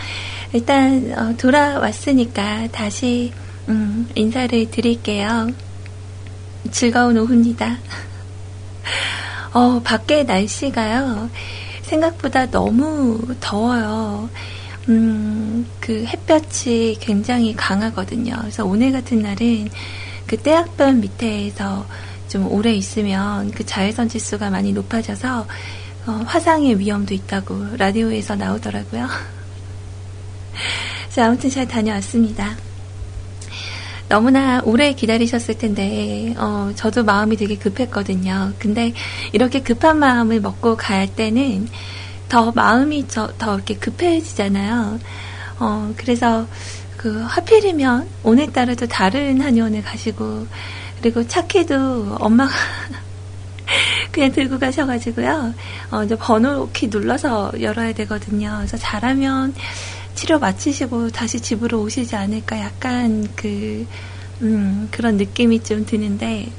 일단 0.52 1.12
어, 1.16 1.36
돌아왔으니까 1.36 2.68
다시 2.68 3.32
음, 3.68 4.08
인사를 4.14 4.70
드릴게요. 4.70 5.48
즐거운 6.70 7.16
오후입니다. 7.18 7.78
어, 9.52 9.80
밖에 9.82 10.24
날씨가요. 10.24 11.30
생각보다 11.82 12.50
너무 12.50 13.20
더워요. 13.40 14.28
음, 14.88 15.66
그 15.80 16.04
햇볕이 16.04 16.96
굉장히 17.00 17.54
강하거든요. 17.54 18.36
그래서 18.40 18.64
오늘 18.64 18.92
같은 18.92 19.22
날은 19.22 19.68
그 20.26 20.36
태양볕 20.36 20.96
밑에서 20.96 21.86
좀 22.28 22.50
오래 22.50 22.72
있으면 22.72 23.50
그 23.52 23.64
자외선 23.64 24.08
지수가 24.08 24.50
많이 24.50 24.72
높아져서 24.72 25.46
어, 26.06 26.20
화상의 26.26 26.78
위험도 26.78 27.14
있다고 27.14 27.76
라디오에서 27.78 28.36
나오더라고요. 28.36 29.08
자, 31.10 31.26
아무튼 31.26 31.48
잘 31.48 31.66
다녀왔습니다. 31.66 32.56
너무나 34.08 34.60
오래 34.64 34.92
기다리셨을 34.92 35.56
텐데, 35.56 36.34
어, 36.36 36.72
저도 36.74 37.04
마음이 37.04 37.36
되게 37.36 37.56
급했거든요. 37.56 38.52
근데 38.58 38.92
이렇게 39.32 39.62
급한 39.62 39.98
마음을 39.98 40.40
먹고 40.40 40.76
갈 40.76 41.06
때는 41.06 41.68
더 42.28 42.52
마음이 42.52 43.08
저, 43.08 43.32
더 43.38 43.54
이렇게 43.54 43.76
급해지잖아요. 43.76 44.98
어, 45.60 45.94
그래서 45.96 46.46
그 46.98 47.22
하필이면 47.22 48.08
오늘따라 48.24 48.74
도 48.74 48.86
다른 48.86 49.40
한의원에 49.40 49.80
가시고, 49.80 50.46
그리고 51.00 51.26
차키도 51.26 52.16
엄마가 52.20 52.52
그냥 54.12 54.32
들고 54.32 54.58
가셔가지고요. 54.58 55.54
어, 55.90 56.04
이제 56.04 56.16
번호키 56.16 56.88
눌러서 56.88 57.52
열어야 57.60 57.92
되거든요. 57.92 58.54
그래서 58.58 58.76
잘하면 58.76 59.54
치료 60.14 60.38
마치시고 60.38 61.10
다시 61.10 61.40
집으로 61.40 61.82
오시지 61.82 62.14
않을까 62.16 62.58
약간 62.60 63.28
그, 63.34 63.86
음, 64.42 64.88
그런 64.90 65.16
느낌이 65.16 65.62
좀 65.62 65.84
드는데, 65.84 66.50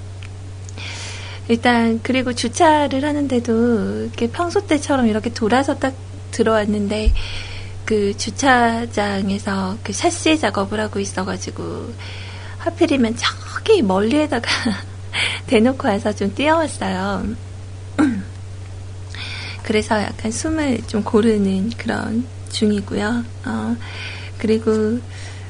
일단, 1.48 2.00
그리고 2.02 2.34
주차를 2.34 3.04
하는데도 3.04 4.04
이렇게 4.04 4.28
평소 4.28 4.66
때처럼 4.66 5.08
이렇게 5.08 5.32
돌아서 5.32 5.78
딱 5.78 5.94
들어왔는데, 6.32 7.14
그 7.86 8.18
주차장에서 8.18 9.78
그 9.84 9.94
샷시 9.94 10.40
작업을 10.40 10.80
하고 10.80 11.00
있어가지고, 11.00 11.94
하필이면 12.58 13.16
저기 13.16 13.84
멀리에다가 13.84 14.50
대놓고 15.48 15.88
와서 15.88 16.14
좀 16.14 16.34
뛰어왔어요. 16.34 17.26
그래서 19.64 20.02
약간 20.02 20.32
숨을 20.32 20.82
좀 20.88 21.04
고르는 21.04 21.72
그런 21.78 22.26
중이고요. 22.50 23.24
어, 23.46 23.76
그리고 24.38 25.00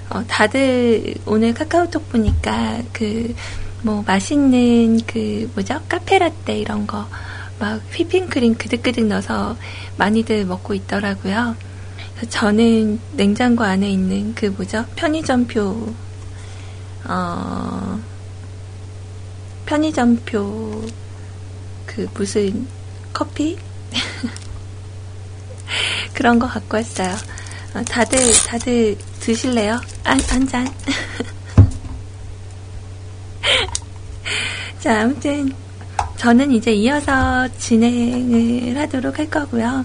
어, 0.10 0.24
다들 0.28 1.16
오늘 1.26 1.54
카카오톡 1.54 2.10
보니까 2.10 2.82
그 2.94 3.34
뭐 3.82 4.04
맛있는 4.08 5.00
그 5.06 5.48
뭐죠 5.54 5.80
카페라떼 5.88 6.58
이런 6.58 6.88
거 6.88 7.06
막 7.60 7.82
휘핑크림 7.94 8.56
그득그득 8.56 9.06
넣어서 9.06 9.56
많이들 9.98 10.46
먹고 10.46 10.74
있더라고요. 10.74 11.56
저는 12.30 13.00
냉장고 13.14 13.64
안에 13.64 13.90
있는 13.90 14.34
그 14.36 14.48
뭐죠 14.48 14.86
편의점표 14.96 15.94
어 17.08 18.00
편의점표 19.66 20.84
그 21.86 22.08
무슨 22.14 22.68
커피 23.14 23.58
그런 26.14 26.40
거 26.40 26.48
갖고 26.48 26.78
왔어요. 26.78 27.16
어, 27.74 27.82
다들, 27.84 28.18
다들 28.48 28.98
드실래요? 29.20 29.80
한, 30.04 30.20
한 30.22 30.48
잔. 30.48 30.66
자, 34.80 35.02
아무튼, 35.02 35.52
저는 36.18 36.52
이제 36.52 36.72
이어서 36.72 37.48
진행을 37.58 38.78
하도록 38.80 39.18
할 39.18 39.30
거고요. 39.30 39.84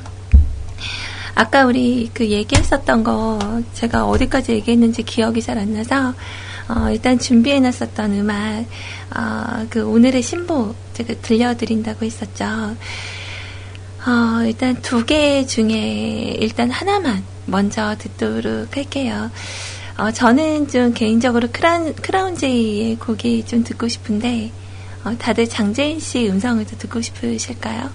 아까 1.34 1.64
우리 1.64 2.10
그 2.12 2.28
얘기했었던 2.28 3.02
거, 3.02 3.62
제가 3.74 4.06
어디까지 4.06 4.52
얘기했는지 4.52 5.02
기억이 5.02 5.42
잘 5.42 5.58
안 5.58 5.72
나서, 5.72 6.14
어, 6.70 6.88
일단 6.90 7.18
준비해놨었던 7.18 8.12
음악, 8.14 8.64
어, 9.16 9.66
그 9.68 9.84
오늘의 9.84 10.22
신보 10.22 10.74
제가 10.94 11.14
들려드린다고 11.20 12.06
했었죠. 12.06 12.76
어, 14.06 14.44
일단 14.46 14.80
두 14.80 15.04
개 15.04 15.44
중에 15.44 16.36
일단 16.38 16.70
하나만 16.70 17.24
먼저 17.46 17.96
듣도록 17.98 18.76
할게요. 18.76 19.30
어, 19.98 20.12
저는 20.12 20.68
좀 20.68 20.94
개인적으로 20.94 21.48
크라운, 21.52 21.92
크라운 21.96 22.36
제이의 22.36 22.96
곡이 22.96 23.44
좀 23.46 23.64
듣고 23.64 23.88
싶은데, 23.88 24.52
어, 25.04 25.16
다들 25.18 25.48
장재인 25.48 25.98
씨 25.98 26.28
음성을 26.28 26.64
더 26.64 26.76
듣고 26.78 27.02
싶으실까요? 27.02 27.90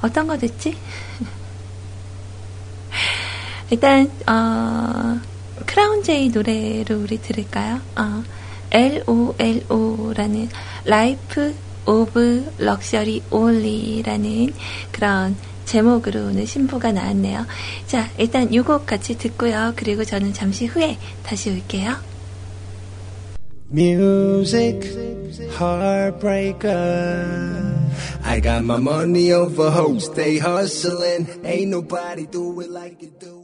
어떤 0.00 0.26
거 0.26 0.38
듣지? 0.38 0.74
일단, 3.70 4.10
어, 4.26 5.20
크라운 5.64 6.02
제이 6.02 6.28
노래로 6.28 7.00
우리 7.00 7.18
들을까요? 7.20 7.80
어, 7.96 8.22
LOLO라는 8.70 10.48
Life 10.84 11.54
of 11.86 12.54
Luxury 12.58 13.22
Only라는 13.30 14.52
그런 14.92 15.36
제목으로 15.64 16.26
오늘 16.26 16.46
신보가 16.46 16.92
나왔네요. 16.92 17.46
자, 17.86 18.08
일단 18.18 18.52
이 18.52 18.58
곡 18.60 18.86
같이 18.86 19.16
듣고요. 19.16 19.72
그리고 19.76 20.04
저는 20.04 20.32
잠시 20.32 20.66
후에 20.66 20.98
다시 21.22 21.50
올게요. 21.50 21.94
Music, 23.72 24.80
heartbreaker. 25.58 27.74
I 28.22 28.40
got 28.40 28.62
my 28.64 28.78
money 28.78 29.32
over 29.32 29.70
hoes, 29.70 30.08
they 30.14 30.38
hustling. 30.38 31.26
Ain't 31.44 31.70
nobody 31.70 32.26
do 32.26 32.60
it 32.60 32.70
like 32.70 33.02
you 33.02 33.10
do. 33.18 33.35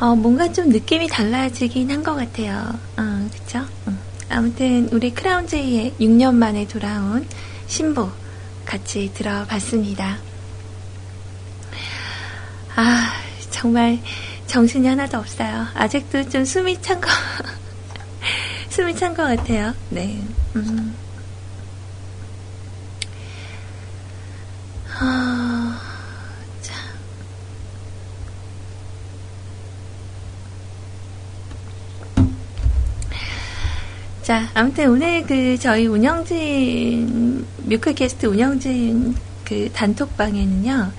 어, 0.00 0.14
뭔가 0.14 0.52
좀 0.52 0.68
느낌이 0.68 1.08
달라지긴 1.08 1.90
한 1.90 2.02
것 2.02 2.14
같아요. 2.14 2.78
어, 2.96 3.28
그쵸? 3.32 3.60
어. 3.86 3.92
아무튼, 4.28 4.88
우리 4.92 5.14
크라운제이의 5.14 5.94
6년 6.00 6.34
만에 6.34 6.66
돌아온 6.68 7.26
신부 7.66 8.10
같이 8.64 9.10
들어봤습니다. 9.14 10.18
아, 12.74 13.12
정말 13.50 13.98
정신이 14.46 14.86
하나도 14.86 15.18
없어요. 15.18 15.66
아직도 15.74 16.28
좀 16.28 16.44
숨이 16.44 16.82
찬 16.82 17.00
거, 17.00 17.08
숨이 18.68 18.94
찬 18.96 19.14
것 19.14 19.22
같아요. 19.24 19.72
네. 19.90 20.22
음. 20.56 20.94
아, 24.98 25.45
자, 34.26 34.50
아무튼 34.54 34.90
오늘 34.90 35.22
그 35.24 35.56
저희 35.56 35.86
운영진, 35.86 37.46
뮤클캐스트 37.58 38.26
운영진 38.26 39.14
그 39.44 39.70
단톡방에는요, 39.72 40.92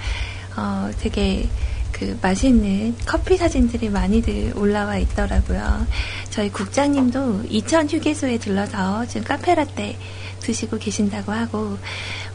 어, 0.56 0.90
되게 0.98 1.50
그 1.92 2.18
맛있는 2.22 2.96
커피 3.06 3.36
사진들이 3.36 3.90
많이들 3.90 4.54
올라와 4.56 4.96
있더라고요. 5.00 5.86
저희 6.30 6.50
국장님도 6.50 7.48
이천 7.50 7.90
휴게소에 7.90 8.38
들러서 8.38 9.06
지금 9.08 9.28
카페라떼 9.28 9.98
드시고 10.40 10.78
계신다고 10.78 11.34
하고, 11.34 11.78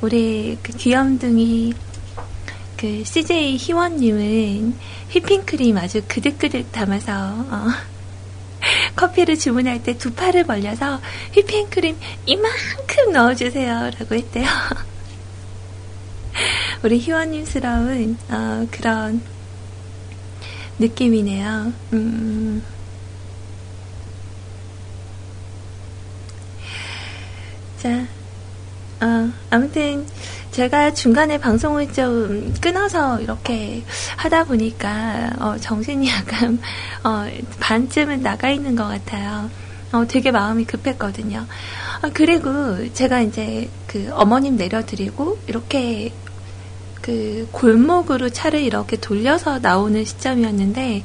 우리 0.03 0.59
그 0.62 0.72
귀염둥이 0.74 1.72
그 2.76 3.03
CJ 3.03 3.57
희원님은 3.57 4.74
휘핑크림 5.09 5.78
아주 5.78 6.03
그득그득 6.07 6.70
담아서 6.70 7.12
어, 7.49 7.91
커피를 8.97 9.38
주문할 9.38 9.82
때 9.82 9.97
두 9.97 10.12
팔을 10.12 10.45
벌려서 10.45 11.01
휘핑크림 11.32 11.97
이만큼 12.26 13.12
넣어주세요 13.12 13.90
라고 13.99 14.14
했대요. 14.14 14.47
우리 16.82 16.99
희원님스러운 16.99 18.16
어, 18.30 18.66
그런 18.70 19.22
느낌이네요. 20.78 21.72
음. 21.93 22.62
자, 27.78 28.07
어, 29.01 29.30
아무튼 29.51 30.07
제가 30.53 30.92
중간에 30.92 31.38
방송을 31.38 31.92
좀 31.94 32.55
끊어서 32.61 33.18
이렇게 33.20 33.82
하다 34.16 34.44
보니까 34.44 35.30
어, 35.38 35.57
정신이 35.59 36.09
약간 36.12 36.59
어, 37.03 37.26
반쯤은 37.59 38.22
나가 38.22 38.50
있는 38.50 38.76
것 38.76 38.86
같아요. 38.86 39.50
어, 39.92 40.07
되게 40.07 40.30
마음이 40.30 40.64
급했거든요. 40.66 41.46
아, 42.03 42.11
그리고 42.12 42.92
제가 42.92 43.22
이제 43.22 43.68
그 43.86 44.11
어머님 44.12 44.57
내려드리고 44.57 45.38
이렇게 45.46 46.12
그 47.00 47.48
골목으로 47.50 48.28
차를 48.28 48.61
이렇게 48.61 48.96
돌려서 48.96 49.59
나오는 49.59 50.05
시점이었는데 50.05 51.03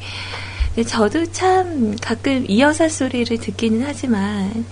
저도 0.86 1.32
참 1.32 1.96
가끔 2.02 2.46
이 2.48 2.60
여사 2.60 2.88
소리를 2.88 3.38
듣기는 3.38 3.84
하지만 3.86 4.66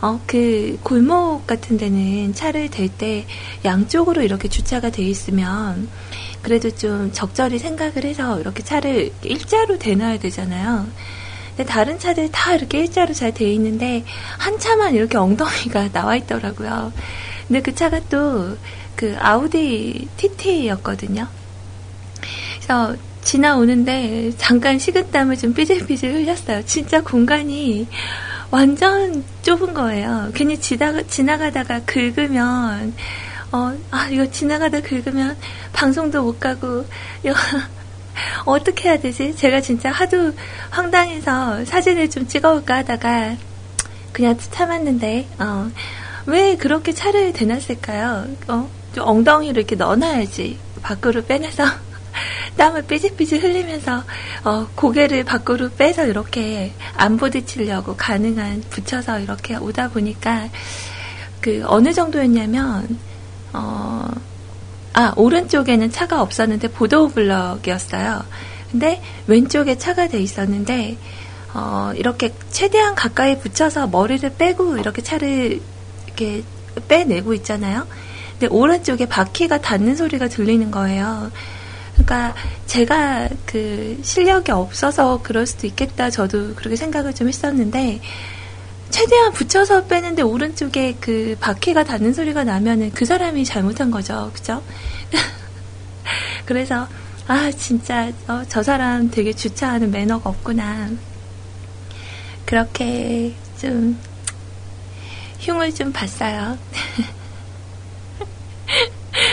어, 0.00 0.20
그 0.26 0.78
골목 0.82 1.46
같은 1.46 1.76
데는 1.76 2.34
차를 2.34 2.70
댈 2.70 2.88
때 2.88 3.26
양쪽으로 3.64 4.22
이렇게 4.22 4.48
주차가 4.48 4.90
돼 4.90 5.02
있으면 5.02 5.88
그래도 6.42 6.70
좀 6.70 7.10
적절히 7.12 7.58
생각을 7.58 8.04
해서 8.04 8.40
이렇게 8.40 8.62
차를 8.62 9.12
일자로 9.22 9.78
대놔야 9.78 10.18
되잖아요. 10.18 10.86
근데 11.56 11.64
다른 11.70 11.98
차들 11.98 12.30
다 12.30 12.54
이렇게 12.54 12.80
일자로 12.80 13.14
잘 13.14 13.32
돼 13.32 13.50
있는데 13.52 14.04
한 14.38 14.58
차만 14.58 14.94
이렇게 14.94 15.16
엉덩이가 15.16 15.90
나와 15.92 16.16
있더라고요. 16.16 16.92
근데 17.48 17.62
그 17.62 17.74
차가 17.74 18.00
또 18.08 18.56
그 18.96 19.14
아우디 19.20 20.08
TT였거든요. 20.16 21.28
그래서 22.56 22.96
지나오는데 23.22 24.32
잠깐 24.38 24.78
식은땀을 24.78 25.36
좀 25.36 25.52
삐질삐질 25.52 26.14
흘렸어요. 26.14 26.64
진짜 26.64 27.02
공간이 27.02 27.86
완전 28.50 29.24
좁은 29.42 29.74
거예요. 29.74 30.30
괜히 30.34 30.58
지나가, 30.58 31.02
지나가다가 31.02 31.80
긁으면, 31.84 32.94
어, 33.52 33.72
아, 33.90 34.08
이거 34.10 34.26
지나가다 34.30 34.80
긁으면 34.80 35.36
방송도 35.72 36.22
못 36.22 36.38
가고, 36.40 36.84
이거, 37.22 37.34
어떻게 38.46 38.88
해야 38.88 38.98
되지? 38.98 39.34
제가 39.36 39.60
진짜 39.60 39.90
하도 39.90 40.32
황당해서 40.70 41.64
사진을 41.64 42.10
좀 42.10 42.26
찍어볼까 42.26 42.76
하다가, 42.78 43.36
그냥 44.12 44.38
참았는데, 44.38 45.28
어, 45.38 45.70
왜 46.26 46.56
그렇게 46.56 46.92
차를 46.92 47.32
대놨을까요? 47.32 48.26
어, 48.48 48.68
좀 48.94 49.06
엉덩이를 49.06 49.58
이렇게 49.58 49.76
넣어놔야지. 49.76 50.58
밖으로 50.82 51.24
빼내서. 51.24 51.64
땀을 52.56 52.82
삐질삐질 52.82 53.42
흘리면서 53.42 54.02
어, 54.44 54.66
고개를 54.74 55.24
밖으로 55.24 55.70
빼서 55.70 56.06
이렇게 56.06 56.72
안 56.96 57.16
부딪히려고 57.16 57.96
가능한 57.96 58.64
붙여서 58.70 59.20
이렇게 59.20 59.56
오다 59.56 59.90
보니까 59.90 60.48
그 61.40 61.62
어느 61.66 61.92
정도였냐면 61.92 62.98
어, 63.52 64.08
아 64.94 65.12
오른쪽에는 65.16 65.92
차가 65.92 66.22
없었는데 66.22 66.68
보도 66.68 67.08
블럭이었어요. 67.08 68.24
근데 68.70 69.02
왼쪽에 69.26 69.78
차가 69.78 70.08
돼 70.08 70.20
있었는데 70.20 70.96
어, 71.54 71.92
이렇게 71.94 72.34
최대한 72.50 72.94
가까이 72.94 73.38
붙여서 73.38 73.86
머리를 73.88 74.28
빼고 74.36 74.78
이렇게 74.78 75.02
차를 75.02 75.60
이렇게 76.06 76.42
빼내고 76.88 77.32
있잖아요. 77.34 77.86
근데 78.32 78.54
오른쪽에 78.54 79.06
바퀴가 79.06 79.60
닿는 79.62 79.96
소리가 79.96 80.28
들리는 80.28 80.70
거예요. 80.70 81.30
그러니까 81.96 82.34
제가 82.66 83.28
그 83.46 83.98
실력이 84.02 84.52
없어서 84.52 85.20
그럴 85.22 85.46
수도 85.46 85.66
있겠다. 85.66 86.10
저도 86.10 86.54
그렇게 86.54 86.76
생각을 86.76 87.14
좀 87.14 87.28
했었는데 87.28 88.00
최대한 88.90 89.32
붙여서 89.32 89.86
빼는데 89.86 90.22
오른쪽에 90.22 90.96
그 91.00 91.36
바퀴가 91.40 91.84
닿는 91.84 92.12
소리가 92.12 92.44
나면은 92.44 92.90
그 92.92 93.04
사람이 93.04 93.44
잘못한 93.44 93.90
거죠. 93.90 94.30
그죠? 94.34 94.62
그래서 96.44 96.86
아 97.26 97.50
진짜 97.50 98.12
어, 98.28 98.42
저 98.48 98.62
사람 98.62 99.10
되게 99.10 99.32
주차하는 99.32 99.90
매너가 99.90 100.30
없구나. 100.30 100.90
그렇게 102.44 103.34
좀 103.60 103.98
흉을 105.40 105.74
좀 105.74 105.92
봤어요. 105.92 106.56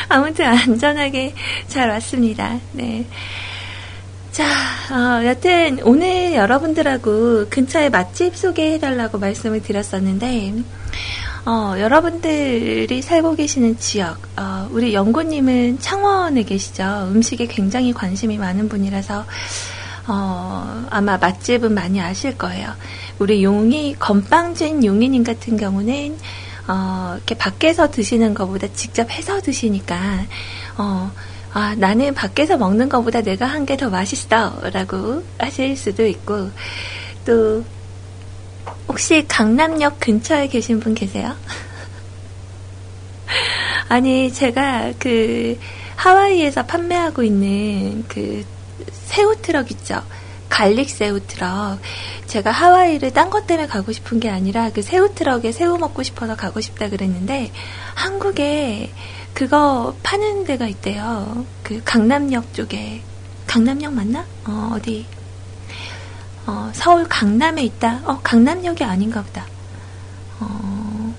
아무튼 0.10 0.46
안전하게 0.46 1.34
잘 1.68 1.90
왔습니다. 1.90 2.60
네. 2.74 3.06
자, 4.32 4.46
어, 4.92 5.24
여튼 5.26 5.80
오늘 5.84 6.34
여러분들하고 6.34 7.46
근처에 7.50 7.90
맛집 7.90 8.36
소개해달라고 8.36 9.20
말씀을 9.20 9.62
드렸었는데, 9.62 10.56
어, 11.46 11.76
여러분들이 11.78 13.02
살고 13.04 13.36
계시는 13.36 13.78
지역, 13.78 14.18
어, 14.38 14.68
우리 14.72 14.96
연구님은 14.96 15.80
창원에 15.80 16.42
계시죠. 16.44 17.10
음식에 17.12 17.46
굉장히 17.46 17.94
관심이 17.94 18.40
많은 18.40 18.70
분이라서, 18.70 19.24
어, 20.08 20.86
아마 20.90 21.18
맛집은 21.18 21.72
많이 21.72 22.02
아실 22.02 22.36
거예요. 22.36 22.74
우리 23.20 23.44
용이, 23.44 23.96
건빵진 24.00 24.84
용이님 24.84 25.24
같은 25.24 25.58
경우는 25.58 26.18
어, 26.68 27.14
이렇게 27.18 27.36
밖에서 27.36 27.90
드시는 27.92 28.34
것보다 28.34 28.68
직접 28.74 29.10
해서 29.12 29.42
드시니까, 29.42 30.26
어, 30.78 31.12
아, 31.54 31.76
나는 31.78 32.14
밖에서 32.14 32.58
먹는 32.58 32.90
것보다 32.90 33.22
내가 33.22 33.46
한 33.46 33.66
게 33.66 33.76
더 33.78 33.90
맛있어. 33.90 34.60
라고 34.72 35.24
하실 35.38 35.76
수도 35.78 36.06
있고, 36.08 36.50
또, 37.26 37.64
혹시 38.88 39.26
강남역 39.28 40.00
근처에 40.00 40.48
계신 40.48 40.80
분 40.80 40.96
계세요? 40.96 41.36
아니, 43.90 44.32
제가 44.32 44.94
그, 45.00 45.58
하와이에서 45.96 46.66
판매하고 46.66 47.24
있는 47.24 48.04
그, 48.08 48.44
새우 48.92 49.36
트럭 49.42 49.72
있죠? 49.72 50.02
garlic 50.54 50.92
새우 50.92 51.20
트럭. 51.20 51.80
제가 52.28 52.52
하와이를 52.52 53.12
딴 53.12 53.32
것 53.32 53.48
때문에 53.48 53.68
가고 53.68 53.92
싶은 53.92 54.20
게 54.20 54.30
아니라 54.30 54.70
그 54.70 54.84
새우 54.84 55.12
트럭에 55.16 55.52
새우 55.52 55.80
먹고 55.80 56.04
싶어서 56.04 56.36
가고 56.36 56.62
싶다 56.62 56.90
그랬는데 56.90 57.52
한국에 57.96 58.94
그거 59.34 59.96
파는 60.04 60.44
데가 60.44 60.68
있대요. 60.68 61.48
그 61.64 61.82
강남역 61.84 62.54
쪽에. 62.54 63.02
강남역 63.48 63.94
맞나? 63.94 64.28
어, 64.46 64.74
어디? 64.76 65.08
어, 66.46 66.70
서울 66.74 67.10
강남에 67.10 67.64
있다. 67.64 68.02
어, 68.06 68.20
강남역이 68.22 68.84
아닌가 68.84 69.24
보다. 69.24 69.48
어, 70.40 71.16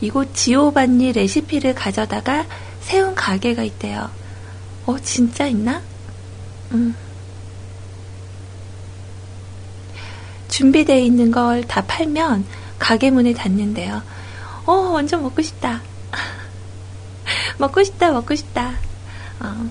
이곳 0.00 0.34
지오반니 0.34 1.12
레시피를 1.12 1.74
가져다가 1.74 2.46
세운 2.80 3.14
가게가 3.14 3.62
있대요. 3.62 4.10
어, 4.86 4.98
진짜 5.00 5.46
있나? 5.46 5.82
음. 6.72 6.94
준비되어 10.50 10.98
있는 10.98 11.30
걸 11.30 11.62
다 11.66 11.82
팔면 11.86 12.44
가게 12.78 13.10
문을 13.10 13.34
닫는데요. 13.34 14.02
어, 14.66 14.72
완전 14.72 15.22
먹고 15.22 15.42
싶다. 15.42 15.80
먹고 17.58 17.82
싶다, 17.84 18.10
먹고 18.12 18.34
싶다. 18.34 18.72
어. 19.40 19.70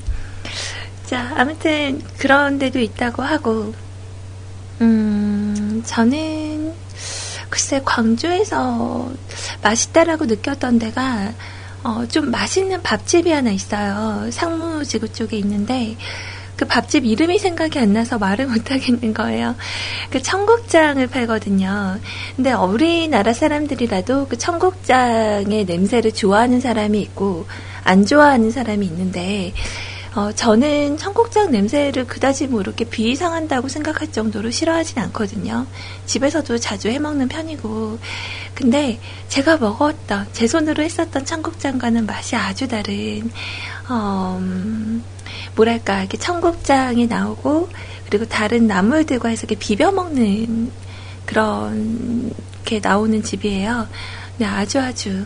자, 1.06 1.34
아무튼 1.38 2.02
그런 2.18 2.60
데도 2.60 2.80
있다고 2.80 3.24
하고, 3.24 3.74
음, 4.82 5.82
저는 5.86 6.74
글쎄 7.50 7.82
광주에서 7.84 9.12
맛있다라고 9.64 10.26
느꼈던 10.26 10.80
데가 10.80 11.34
어, 11.84 12.06
좀 12.08 12.30
맛있는 12.30 12.82
밥집이 12.84 13.32
하나 13.32 13.52
있어요. 13.52 14.30
상무지구 14.32 15.12
쪽에 15.14 15.38
있는데 15.38 15.98
그 16.60 16.66
밥집 16.66 17.06
이름이 17.06 17.40
생각이 17.40 17.80
안 17.80 17.94
나서 17.94 18.18
말을 18.18 18.48
못 18.52 18.70
하겠는 18.70 19.14
거예요. 19.14 19.56
그 20.10 20.22
청국장을 20.22 21.08
팔거든요. 21.08 21.98
근데 22.36 22.52
우리나라 22.52 23.32
사람들이라도 23.32 24.28
그 24.28 24.38
청국장의 24.38 25.64
냄새를 25.64 26.12
좋아하는 26.12 26.60
사람이 26.60 27.00
있고 27.00 27.48
안 27.86 28.06
좋아하는 28.06 28.52
사람이 28.52 28.86
있는데 28.88 29.54
어, 30.16 30.34
저는 30.34 30.98
청국장 30.98 31.52
냄새를 31.52 32.06
그다지 32.06 32.48
뭐 32.48 32.60
이렇게 32.60 32.84
비이상한다고 32.84 33.70
생각할 33.70 34.12
정도로 34.12 34.52
싫어하진 34.52 35.00
않거든요. 35.00 35.66
집에서도 36.08 36.58
자주 36.58 36.90
해먹는 36.90 37.30
편이고. 37.30 38.00
근데 38.54 39.00
제가 39.30 39.58
먹었던, 39.58 40.28
제 40.34 40.48
손으로 40.48 40.84
했었던 40.84 41.24
청국장과는 41.24 42.06
맛이 42.06 42.36
아주 42.36 42.68
다른, 42.68 43.32
어, 43.88 44.38
음, 44.42 45.04
뭐랄까, 45.60 46.00
이렇게 46.00 46.18
청국장이 46.18 47.08
나오고, 47.08 47.68
그리고 48.06 48.26
다른 48.26 48.66
나물들과 48.66 49.28
해서 49.28 49.46
이렇게 49.46 49.56
비벼 49.60 49.92
먹는 49.92 50.72
그런, 51.26 52.32
게 52.64 52.80
나오는 52.80 53.22
집이에요. 53.22 53.88
근데 54.38 54.46
아주 54.46 54.80
아주 54.80 55.26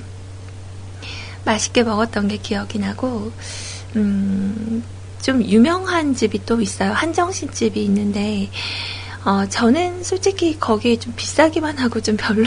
맛있게 1.45 1.83
먹었던 1.83 2.29
게 2.29 2.37
기억이 2.37 2.79
나고, 2.79 3.31
음, 3.95 4.83
좀 5.21 5.43
유명한 5.43 6.15
집이 6.15 6.45
또 6.45 6.61
있어요. 6.61 6.93
한정신 6.93 7.51
집이 7.51 7.83
있는데, 7.83 8.49
어, 9.25 9.45
저는 9.47 10.03
솔직히 10.03 10.57
거기에 10.59 10.97
좀 10.97 11.13
비싸기만 11.15 11.77
하고 11.77 12.01
좀 12.01 12.17
별로, 12.17 12.43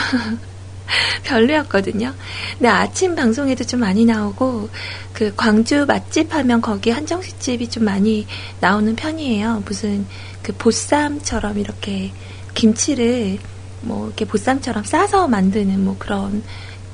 별로였거든요. 1.24 2.14
근데 2.52 2.68
아침 2.68 3.14
방송에도 3.14 3.64
좀 3.64 3.80
많이 3.80 4.04
나오고, 4.04 4.68
그 5.12 5.34
광주 5.36 5.86
맛집 5.86 6.34
하면 6.34 6.60
거기 6.60 6.90
한정식 6.90 7.40
집이 7.40 7.68
좀 7.68 7.84
많이 7.84 8.26
나오는 8.60 8.94
편이에요. 8.94 9.62
무슨 9.66 10.06
그 10.42 10.52
보쌈처럼 10.52 11.58
이렇게 11.58 12.12
김치를 12.54 13.38
뭐 13.82 14.06
이렇게 14.06 14.24
보쌈처럼 14.24 14.84
싸서 14.84 15.28
만드는 15.28 15.84
뭐 15.84 15.96
그런 15.98 16.42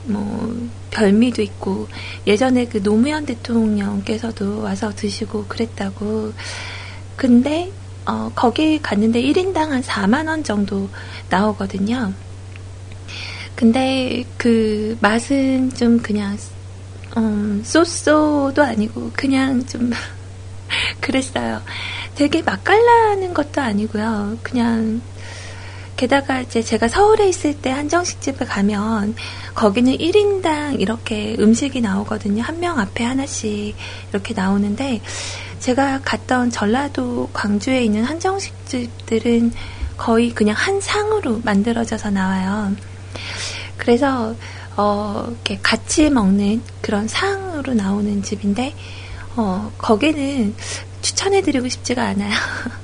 뭐 0.04 0.56
별미도 0.90 1.42
있고 1.42 1.88
예전에 2.26 2.66
그 2.66 2.82
노무현 2.82 3.24
대통령께서도 3.24 4.60
와서 4.60 4.92
드시고 4.94 5.46
그랬다고 5.46 6.32
근데 7.16 7.72
어, 8.04 8.30
거기 8.34 8.80
갔는데 8.80 9.22
1인당 9.22 9.68
한 9.68 9.80
4만 9.80 10.26
원 10.26 10.42
정도 10.42 10.88
나오거든요. 11.30 12.12
근데 13.54 14.24
그 14.36 14.96
맛은 15.00 15.72
좀 15.74 15.98
그냥 16.00 16.36
음, 17.16 17.62
쏘쏘도 17.64 18.62
아니고 18.62 19.10
그냥 19.14 19.64
좀 19.66 19.90
그랬어요. 21.00 21.60
되게 22.14 22.42
맛깔나는 22.42 23.34
것도 23.34 23.60
아니고요. 23.60 24.38
그냥 24.42 25.02
게다가 25.96 26.40
이제 26.40 26.62
제가 26.62 26.88
서울에 26.88 27.28
있을 27.28 27.54
때 27.60 27.70
한정식집에 27.70 28.46
가면 28.46 29.14
거기는 29.54 29.92
1인당 29.96 30.80
이렇게 30.80 31.36
음식이 31.38 31.80
나오거든요. 31.80 32.42
한 32.42 32.58
명 32.58 32.78
앞에 32.80 33.04
하나씩 33.04 33.76
이렇게 34.10 34.34
나오는데 34.34 35.00
제가 35.60 36.00
갔던 36.04 36.50
전라도 36.50 37.28
광주에 37.32 37.84
있는 37.84 38.04
한정식집들은 38.04 39.52
거의 39.96 40.30
그냥 40.30 40.56
한 40.56 40.80
상으로 40.80 41.40
만들어져서 41.44 42.10
나와요. 42.10 42.74
그래서 43.76 44.34
어, 44.76 45.26
이렇게 45.28 45.58
같이 45.62 46.10
먹는 46.10 46.62
그런 46.80 47.08
상으로 47.08 47.74
나오는 47.74 48.22
집인데 48.22 48.74
어, 49.36 49.72
거기는 49.78 50.54
추천해드리고 51.02 51.68
싶지가 51.68 52.02
않아요. 52.04 52.32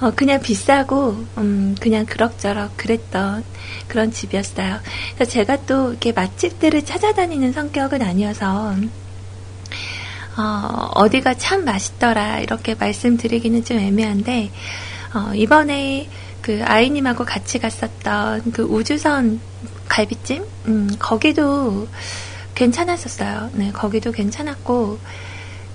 어, 0.00 0.12
그냥 0.14 0.40
비싸고, 0.40 1.26
음, 1.38 1.74
그냥 1.78 2.06
그럭저럭 2.06 2.76
그랬던 2.76 3.44
그런 3.86 4.10
집이었어요. 4.10 4.80
그래서 5.14 5.30
제가 5.30 5.66
또 5.66 5.90
이렇게 5.90 6.12
맛집들을 6.12 6.84
찾아다니는 6.84 7.52
성격은 7.52 8.00
아니어서, 8.00 8.74
어, 10.38 10.90
어디가 10.94 11.34
참 11.34 11.64
맛있더라, 11.64 12.40
이렇게 12.40 12.74
말씀드리기는 12.74 13.64
좀 13.64 13.78
애매한데, 13.78 14.50
어, 15.14 15.34
이번에 15.34 16.08
그 16.42 16.62
아이님하고 16.64 17.24
같이 17.24 17.58
갔었던 17.58 18.52
그 18.52 18.62
우주선 18.62 19.40
갈비찜? 19.88 20.44
음, 20.66 20.90
거기도 20.98 21.88
괜찮았었어요. 22.54 23.50
네, 23.54 23.72
거기도 23.72 24.12
괜찮았고, 24.12 24.98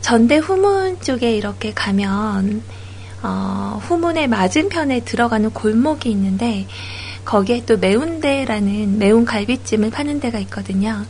전대 0.02 0.38
후문 0.38 1.02
쪽에 1.02 1.36
이렇게 1.36 1.74
가면, 1.74 2.64
어, 3.24 3.80
후문의 3.82 4.28
맞은편에 4.28 5.02
들어가는 5.02 5.50
골목이 5.52 6.12
있는데 6.12 6.68
거기에 7.26 7.66
또 7.66 7.78
매운데라는 7.78 9.00
매운 9.00 9.26
갈비찜을 9.26 9.90
파는 9.90 10.20
데가 10.20 10.38
있거든요. 10.42 11.04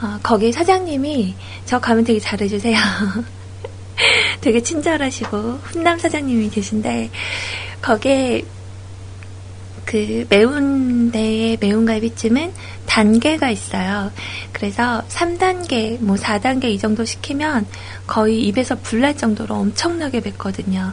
어, 0.00 0.18
거기 0.22 0.52
사장님이 0.52 1.34
저 1.64 1.80
가면 1.80 2.04
되게 2.04 2.20
잘해주세요. 2.20 2.76
되게 4.40 4.62
친절하시고 4.62 5.58
훈남 5.62 5.98
사장님이 5.98 6.50
계신데 6.50 7.10
거기에 7.82 8.44
그 9.90 10.24
매운 10.28 11.10
데의 11.10 11.56
매운 11.58 11.84
갈비찜은 11.84 12.52
단계가 12.86 13.50
있어요. 13.50 14.12
그래서 14.52 15.02
3단계, 15.08 15.98
뭐 16.00 16.14
4단계 16.14 16.66
이 16.66 16.78
정도 16.78 17.04
시키면 17.04 17.66
거의 18.06 18.46
입에서 18.46 18.76
불 18.76 19.00
날 19.00 19.16
정도로 19.16 19.56
엄청나게 19.56 20.20
맵거든요. 20.20 20.92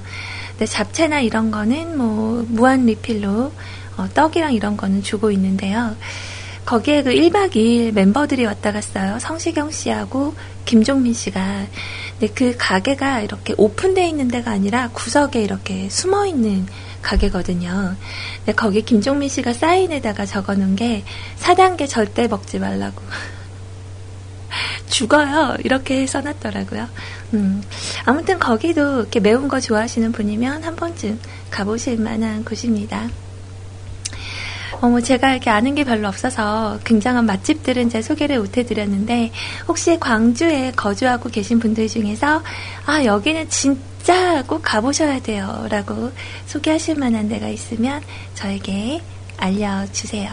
근데 0.49 0.65
잡채나 0.65 1.19
이런 1.19 1.51
거는 1.51 1.95
뭐 1.95 2.43
무한 2.49 2.87
리필로 2.87 3.51
어, 3.97 4.07
떡이랑 4.15 4.53
이런 4.53 4.77
거는 4.77 5.03
주고 5.03 5.29
있는데요. 5.29 5.95
거기에 6.65 7.03
그 7.03 7.11
1박 7.11 7.51
2일 7.51 7.93
멤버들이 7.93 8.45
왔다 8.45 8.71
갔어요. 8.71 9.19
성시경 9.19 9.69
씨하고 9.69 10.33
김종민 10.65 11.13
씨가. 11.13 11.67
근데 12.17 12.33
그 12.33 12.55
가게가 12.57 13.21
이렇게 13.21 13.53
오픈되어 13.57 14.07
있는 14.07 14.27
데가 14.27 14.49
아니라 14.49 14.89
구석에 14.93 15.43
이렇게 15.43 15.87
숨어 15.87 16.25
있는 16.25 16.65
가게거든요. 17.01 17.95
근데 18.37 18.53
거기 18.53 18.81
김종민 18.81 19.29
씨가 19.29 19.53
사인에다가 19.53 20.25
적어 20.25 20.55
놓은 20.55 20.75
게 20.75 21.03
4단계 21.39 21.87
절대 21.87 22.27
먹지 22.27 22.59
말라고. 22.59 23.01
죽어요. 24.89 25.55
이렇게 25.63 26.07
써놨더라고요. 26.07 26.87
음, 27.33 27.61
아무튼 28.05 28.39
거기도 28.39 29.01
이렇게 29.01 29.19
매운 29.19 29.47
거 29.47 29.59
좋아하시는 29.59 30.11
분이면 30.11 30.63
한 30.63 30.75
번쯤 30.75 31.19
가보실 31.51 31.97
만한 31.97 32.43
곳입니다. 32.43 33.09
어머, 34.79 35.01
제가 35.01 35.31
이렇게 35.31 35.49
아는 35.49 35.73
게 35.73 35.83
별로 35.83 36.07
없어서 36.07 36.79
굉장한 36.83 37.25
맛집들은 37.25 37.89
제 37.89 38.01
소개를 38.01 38.39
못 38.39 38.57
해드렸는데, 38.57 39.31
혹시 39.67 39.97
광주에 39.99 40.71
거주하고 40.75 41.29
계신 41.29 41.59
분들 41.59 41.87
중에서, 41.87 42.43
아, 42.85 43.03
여기는 43.03 43.49
진짜 43.49 43.81
꼭 44.47 44.61
가보셔야 44.63 45.19
돼요. 45.19 45.67
라고 45.69 46.11
소개하실 46.45 46.95
만한 46.95 47.27
데가 47.27 47.49
있으면 47.49 48.01
저에게 48.33 49.01
알려주세요. 49.37 50.31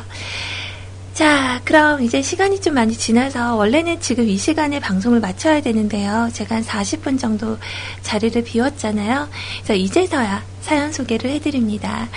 자, 1.15 1.61
그럼 1.65 2.03
이제 2.03 2.23
시간이 2.23 2.61
좀 2.61 2.75
많이 2.75 2.93
지나서 2.93 3.55
원래는 3.55 4.01
지금 4.01 4.29
이 4.29 4.37
시간에 4.37 4.81
방송을 4.81 5.21
마쳐야 5.21 5.61
되는데요. 5.61 6.29
제가 6.33 6.57
한 6.57 6.65
40분 6.65 7.21
정도 7.21 7.57
자리를 8.03 8.43
비웠잖아요. 8.43 9.29
그래서 9.59 9.75
이제서야 9.75 10.43
사연 10.61 10.93
소개를 10.93 11.31
해드립니다. 11.31 12.09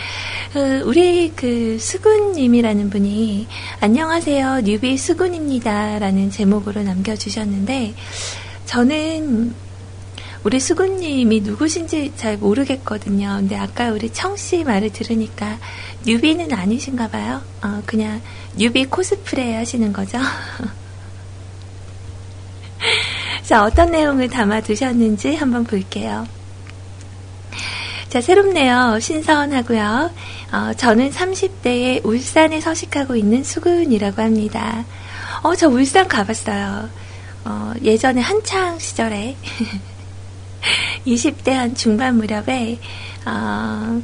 그 0.51 0.81
우리 0.85 1.31
그 1.35 1.77
수군님이라는 1.79 2.89
분이 2.89 3.47
안녕하세요 3.81 4.61
뉴비 4.61 4.97
수군입니다 4.97 5.99
라는 5.99 6.31
제목으로 6.31 6.81
남겨주셨는데 6.81 7.93
저는 8.65 9.53
우리 10.43 10.59
수군님이 10.59 11.41
누구신지 11.41 12.13
잘 12.15 12.37
모르겠거든요. 12.37 13.37
근데 13.39 13.55
아까 13.55 13.91
우리 13.91 14.11
청씨 14.11 14.63
말을 14.63 14.91
들으니까 14.91 15.57
뉴비는 16.05 16.53
아니신가 16.53 17.09
봐요. 17.09 17.41
어, 17.61 17.81
그냥 17.85 18.21
뉴비 18.55 18.85
코스프레 18.85 19.55
하시는 19.55 19.91
거죠. 19.91 20.19
자, 23.43 23.63
어떤 23.63 23.91
내용을 23.91 24.29
담아 24.29 24.61
두셨는지 24.61 25.35
한번 25.35 25.63
볼게요. 25.63 26.27
자, 28.09 28.21
새롭네요. 28.21 28.99
신선하고요. 28.99 30.11
어, 30.53 30.73
저는 30.77 31.11
30대에 31.11 32.05
울산에 32.05 32.61
서식하고 32.61 33.15
있는 33.15 33.43
수근이라고 33.43 34.21
합니다. 34.21 34.85
어, 35.43 35.55
저 35.55 35.67
울산 35.67 36.07
가봤어요. 36.07 36.89
어, 37.45 37.73
예전에 37.81 38.21
한창 38.21 38.79
시절에 38.79 39.35
20대 41.05 41.51
한 41.51 41.75
중반 41.75 42.17
무렵에 42.17 42.79
어, 43.25 44.01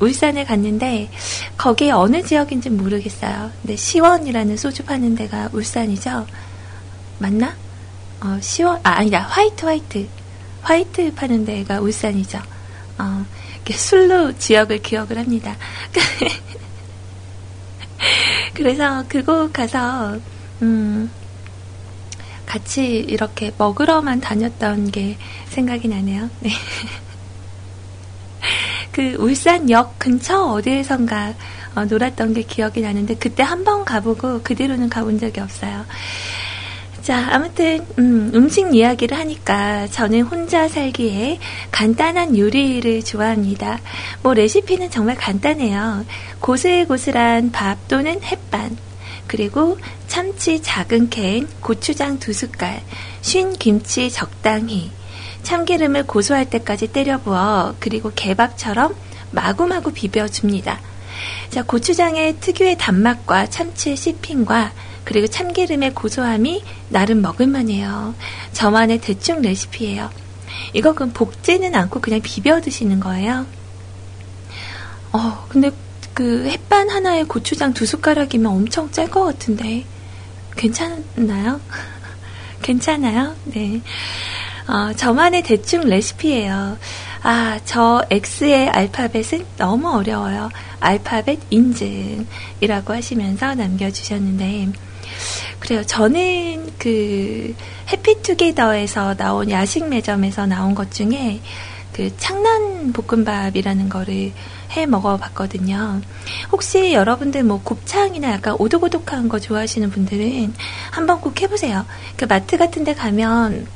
울산에 0.00 0.44
갔는데 0.44 1.10
거기 1.56 1.90
어느 1.90 2.22
지역인지 2.22 2.70
모르겠어요. 2.70 3.50
근데 3.62 3.76
시원이라는 3.76 4.56
소주 4.56 4.84
파는 4.84 5.14
데가 5.14 5.50
울산이죠. 5.52 6.26
맞나? 7.18 7.54
어, 8.20 8.38
시원 8.40 8.80
아 8.82 8.98
아니다 8.98 9.20
화이트 9.20 9.64
화이트 9.64 10.08
화이트 10.62 11.14
파는 11.14 11.44
데가 11.44 11.80
울산이죠. 11.80 12.38
어, 12.98 13.24
술로 13.70 14.36
지역을 14.36 14.82
기억을 14.82 15.18
합니다. 15.18 15.56
그래서 18.54 19.04
그곳 19.08 19.52
가서 19.52 20.18
음, 20.62 21.10
같이 22.54 22.86
이렇게 22.86 23.50
먹으러만 23.58 24.20
다녔던 24.20 24.92
게 24.92 25.16
생각이 25.48 25.88
나네요. 25.88 26.30
네. 26.38 26.50
그 28.92 29.16
울산역 29.18 29.98
근처 29.98 30.40
어디에선가 30.44 31.34
어, 31.74 31.84
놀았던 31.84 32.32
게 32.34 32.42
기억이 32.42 32.80
나는데 32.80 33.16
그때 33.16 33.42
한 33.42 33.64
번 33.64 33.84
가보고 33.84 34.42
그 34.44 34.54
뒤로는 34.54 34.88
가본 34.88 35.18
적이 35.18 35.40
없어요. 35.40 35.84
자, 37.02 37.26
아무튼 37.32 37.84
음, 37.98 38.30
음식 38.34 38.72
이야기를 38.72 39.18
하니까 39.18 39.88
저는 39.88 40.22
혼자 40.22 40.68
살기에 40.68 41.40
간단한 41.72 42.38
요리를 42.38 43.02
좋아합니다. 43.02 43.80
뭐 44.22 44.32
레시피는 44.32 44.90
정말 44.90 45.16
간단해요. 45.16 46.04
고슬고슬한 46.38 47.50
밥 47.50 47.88
또는 47.88 48.22
햇반, 48.22 48.76
그리고 49.26 49.78
참치 50.06 50.62
작은 50.62 51.10
캔, 51.10 51.48
고추장 51.60 52.18
두 52.18 52.32
숟갈, 52.32 52.82
쉰 53.22 53.52
김치 53.54 54.10
적당히, 54.10 54.90
참기름을 55.42 56.06
고소할 56.06 56.48
때까지 56.50 56.88
때려 56.88 57.18
부어 57.18 57.74
그리고 57.80 58.10
개밥처럼 58.14 58.94
마구마구 59.30 59.92
비벼줍니다. 59.92 60.80
자, 61.50 61.62
고추장의 61.62 62.38
특유의 62.40 62.78
단맛과 62.78 63.46
참치의 63.46 63.96
씹힘과 63.96 64.72
그리고 65.04 65.26
참기름의 65.26 65.94
고소함이 65.94 66.62
나름 66.88 67.20
먹을만해요. 67.22 68.14
저만의 68.52 69.00
대충 69.00 69.42
레시피예요. 69.42 70.10
이거 70.72 70.94
그럼 70.94 71.12
볶지는 71.12 71.74
않고 71.74 72.00
그냥 72.00 72.20
비벼 72.22 72.60
드시는 72.60 73.00
거예요. 73.00 73.46
어, 75.12 75.46
근데 75.48 75.70
그 76.14 76.48
햇반 76.48 76.88
하나에 76.88 77.24
고추장 77.24 77.74
두 77.74 77.84
숟가락이면 77.86 78.50
엄청 78.50 78.90
짤 78.90 79.10
것 79.10 79.24
같은데 79.24 79.84
괜찮나요? 80.56 81.60
괜찮아요? 82.62 83.34
네. 83.44 83.80
어, 84.66 84.92
저만의 84.94 85.42
대충 85.42 85.82
레시피예요. 85.82 86.78
아, 87.22 87.60
저 87.64 88.04
X의 88.10 88.68
알파벳은 88.70 89.44
너무 89.58 89.90
어려워요. 89.90 90.50
알파벳 90.80 91.40
인증이라고 91.50 92.94
하시면서 92.94 93.54
남겨주셨는데, 93.54 94.72
그래요. 95.58 95.84
저는 95.84 96.72
그 96.78 97.54
해피투게더에서 97.90 99.16
나온 99.16 99.50
야식 99.50 99.88
매점에서 99.88 100.46
나온 100.46 100.74
것 100.74 100.90
중에 100.90 101.40
그 101.92 102.14
창난 102.16 102.92
볶음밥이라는 102.92 103.88
거를 103.88 104.32
해 104.76 104.86
먹어봤거든요. 104.86 106.00
혹시 106.52 106.92
여러분들 106.92 107.44
뭐 107.44 107.60
곱창이나 107.62 108.32
약간 108.32 108.56
오독오독한 108.58 109.28
거 109.28 109.38
좋아하시는 109.38 109.90
분들은 109.90 110.54
한번 110.90 111.20
꼭 111.20 111.40
해보세요. 111.40 111.84
그 112.16 112.24
마트 112.24 112.56
같은 112.56 112.84
데 112.84 112.94
가면 112.94 113.66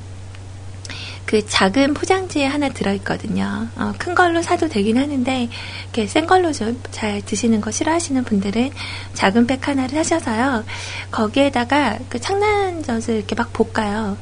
그 1.28 1.46
작은 1.46 1.92
포장지에 1.92 2.46
하나 2.46 2.70
들어있거든요. 2.70 3.68
어, 3.76 3.92
큰 3.98 4.14
걸로 4.14 4.40
사도 4.40 4.66
되긴 4.66 4.96
하는데, 4.96 5.50
이렇게 5.82 6.06
센 6.06 6.26
걸로 6.26 6.52
좀 6.52 6.80
잘 6.90 7.20
드시는 7.20 7.60
거 7.60 7.70
싫어하시는 7.70 8.24
분들은 8.24 8.70
작은 9.12 9.46
팩 9.46 9.68
하나를 9.68 9.90
사셔서요. 9.90 10.64
거기에다가 11.10 11.98
그 12.08 12.18
창난젓을 12.18 13.16
이렇게 13.16 13.34
막 13.34 13.52
볶아요. 13.52 14.16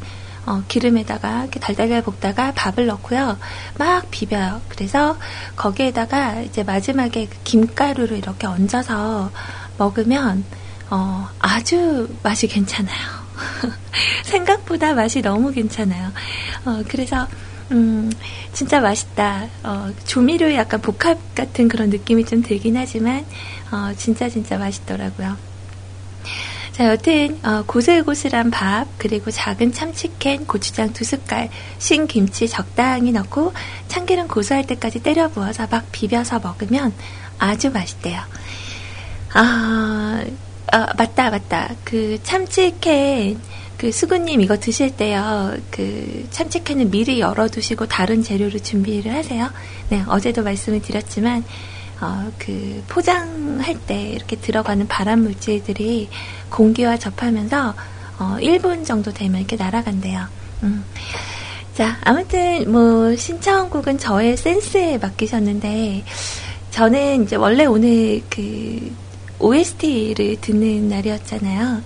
어, 0.47 0.63
기름에다가 0.69 1.43
이렇게 1.43 1.61
달달달 1.61 2.03
볶다가 2.03 2.53
밥을 2.53 2.87
넣고요. 2.87 3.37
막 3.79 4.11
비벼요. 4.11 4.61
그래서 4.69 5.19
거기에다가 5.57 6.41
이제 6.41 6.63
마지막에 6.63 7.27
그 7.27 7.37
김가루를 7.45 8.17
이렇게 8.17 8.47
얹어서 8.47 9.31
먹으면 9.77 10.45
어, 10.91 11.29
아주 11.41 12.09
맛이 12.23 12.47
괜찮아요. 12.47 13.27
생각보다 14.25 14.95
맛이 14.95 15.21
너무 15.21 15.51
괜찮아요. 15.53 16.13
어, 16.65 16.83
그래서 16.89 17.27
음, 17.73 18.13
진짜 18.53 18.81
맛있다. 18.81 19.49
어, 19.65 19.91
조미료 20.05 20.55
약간 20.55 20.81
복합 20.81 21.19
같은 21.35 21.69
그런 21.69 21.91
느낌이 21.91 22.25
좀 22.25 22.43
들긴 22.43 22.77
하지만, 22.77 23.25
어, 23.73 23.93
진짜 23.97 24.29
진짜 24.29 24.57
맛있더라고요. 24.57 25.37
자, 26.77 26.89
여튼, 26.89 27.39
어, 27.43 27.63
고슬고슬한 27.67 28.51
밥, 28.51 28.87
그리고 28.99 29.31
작은 29.31 29.73
참치캔, 29.73 30.47
고추장 30.47 30.93
두 30.93 31.05
숟갈, 31.05 31.49
신 31.79 32.07
김치 32.07 32.47
적당히 32.47 33.13
넣고, 33.13 33.55
참기름 33.89 34.29
고소할 34.29 34.67
때까지 34.67 35.03
때려 35.03 35.29
부어서 35.29 35.67
막 35.71 35.91
비벼서 35.91 36.39
먹으면 36.41 36.93
아주 37.39 37.71
맛있대요. 37.71 38.21
아, 39.33 40.23
아, 40.71 40.87
맞다, 40.99 41.31
맞다. 41.31 41.71
그 41.83 42.19
참치캔, 42.23 43.41
그 43.79 43.91
수구님 43.91 44.43
이거 44.43 44.59
드실 44.59 44.95
때요, 44.95 45.55
그 45.71 46.29
참치캔을 46.31 46.91
미리 46.91 47.21
열어두시고 47.21 47.87
다른 47.87 48.23
재료를 48.23 48.61
준비를 48.61 49.15
하세요. 49.15 49.49
네, 49.89 50.05
어제도 50.07 50.43
말씀을 50.43 50.83
드렸지만, 50.83 51.43
어, 52.01 52.31
그 52.39 52.83
포장할 52.89 53.79
때 53.87 54.11
이렇게 54.11 54.37
들어가는 54.37 54.87
발암 54.87 55.23
물질들이 55.23 56.09
공기와 56.51 56.97
접하면서 56.99 57.75
어, 58.19 58.37
1분 58.41 58.85
정도 58.85 59.13
되면 59.13 59.41
이렇게 59.41 59.57
날아간대요. 59.57 60.27
음. 60.63 60.85
자, 61.75 61.99
아무튼 62.05 62.71
뭐 62.71 63.15
신청곡은 63.15 63.99
저의 63.99 64.37
센스에 64.37 64.99
맡기셨는데 64.99 66.05
저는 66.71 67.25
이제 67.25 67.37
원래 67.37 67.67
오늘 67.67 68.23
그 68.31 68.95
OST를 69.39 70.41
듣는 70.41 70.89
날이었잖아요. 70.89 71.83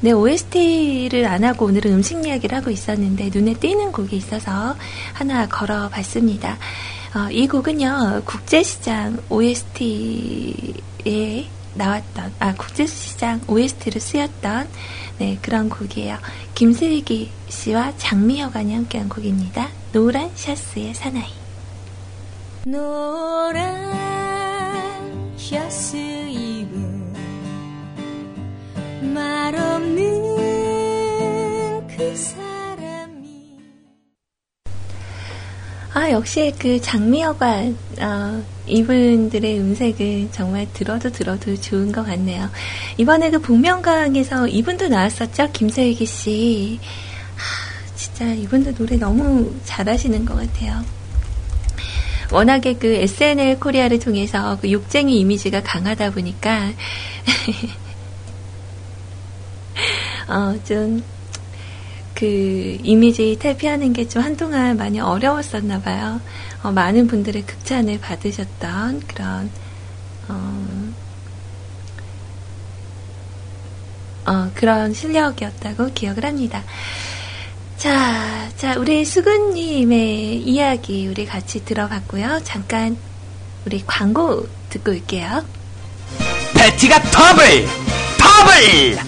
네, 0.00 0.12
OST를 0.12 1.26
안 1.26 1.44
하고 1.44 1.66
오늘은 1.66 1.92
음식 1.92 2.24
이야기를 2.24 2.56
하고 2.56 2.70
있었는데 2.70 3.30
눈에 3.34 3.54
띄는 3.54 3.92
곡이 3.92 4.16
있어서 4.16 4.76
하나 5.12 5.46
걸어봤습니다. 5.48 6.58
어, 7.14 7.30
이 7.30 7.46
곡은요, 7.46 8.22
국제시장 8.24 9.22
OST에 9.28 10.74
나왔던, 11.74 12.34
아, 12.38 12.54
국제시장 12.54 13.40
OST로 13.46 14.00
쓰였던, 14.00 14.68
네, 15.18 15.38
그런 15.40 15.68
곡이에요. 15.68 16.18
김슬기 16.54 17.30
씨와 17.48 17.96
장미여관이 17.96 18.74
함께한 18.74 19.08
곡입니다. 19.08 19.68
노란 19.92 20.30
샤스의 20.34 20.94
사나이. 20.94 21.30
노란 22.64 23.86
샤스 25.36 25.96
입은 25.96 27.14
말 29.14 29.54
없는 29.54 30.26
그 31.86 32.16
사람 32.16 32.55
아 35.96 36.10
역시 36.10 36.52
그 36.58 36.78
장미여관 36.78 37.74
어, 38.00 38.44
이분들의 38.66 39.60
음색은 39.60 40.30
정말 40.30 40.68
들어도 40.74 41.10
들어도 41.10 41.56
좋은 41.56 41.90
것 41.90 42.04
같네요. 42.04 42.50
이번에 42.98 43.30
그 43.30 43.40
복면가왕에서 43.40 44.46
이분도 44.46 44.88
나왔었죠 44.88 45.50
김슬기 45.52 46.04
씨. 46.04 46.78
하, 47.34 47.96
진짜 47.96 48.26
이분도 48.26 48.74
노래 48.74 48.98
너무 48.98 49.50
잘하시는 49.64 50.22
것 50.26 50.36
같아요. 50.36 50.84
워낙에 52.30 52.74
그 52.74 52.88
SNL 52.88 53.58
코리아를 53.58 53.98
통해서 53.98 54.58
그 54.60 54.70
욕쟁이 54.70 55.18
이미지가 55.20 55.62
강하다 55.62 56.10
보니까, 56.10 56.72
어, 60.28 60.54
좀, 60.62 61.02
그 62.16 62.78
이미지 62.82 63.38
탈피하는 63.40 63.92
게 63.92 64.06
좀 64.08 64.22
한동안 64.22 64.76
많이 64.76 64.98
어려웠었나 65.00 65.80
봐요. 65.82 66.20
어, 66.62 66.72
많은 66.72 67.06
분들의 67.06 67.44
극찬을 67.44 68.00
받으셨던 68.00 69.02
그런 69.06 69.50
어, 70.28 70.92
어, 74.26 74.50
그런 74.54 74.92
실력이었다고 74.94 75.92
기억을 75.92 76.24
합니다. 76.24 76.62
자, 77.76 78.48
자, 78.56 78.74
우리 78.78 79.04
수근님의 79.04 80.42
이야기 80.42 81.06
우리 81.08 81.26
같이 81.26 81.64
들어봤고요. 81.64 82.40
잠깐 82.44 82.96
우리 83.66 83.84
광고 83.86 84.48
듣고 84.70 84.92
올게요. 84.92 85.44
패티가 86.54 87.02
더블! 87.10 87.66
더블! 88.18 88.98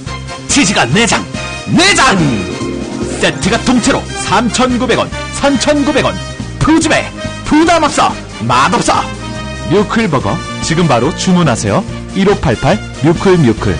치즈가 0.49 0.87
4장! 0.87 1.25
4장! 1.67 2.68
세트가 3.19 3.59
통째로 3.65 4.01
3,900원, 4.03 5.09
3,900원. 5.41 6.15
푸짐해! 6.61 7.11
부담 7.45 7.83
없어! 7.83 8.13
맛있어! 8.43 8.93
뮤클버거 9.71 10.37
지금 10.63 10.87
바로 10.89 11.15
주문하세요. 11.17 11.85
1588 12.15 12.79
뮤클 13.05 13.39
뮤클 13.39 13.77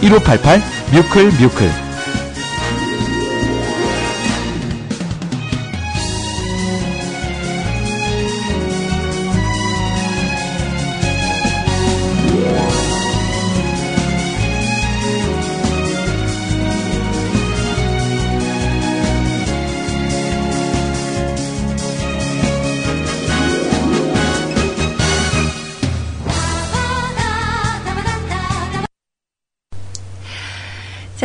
1588 0.00 0.62
뮤클 0.92 1.30
뮤클 1.32 1.89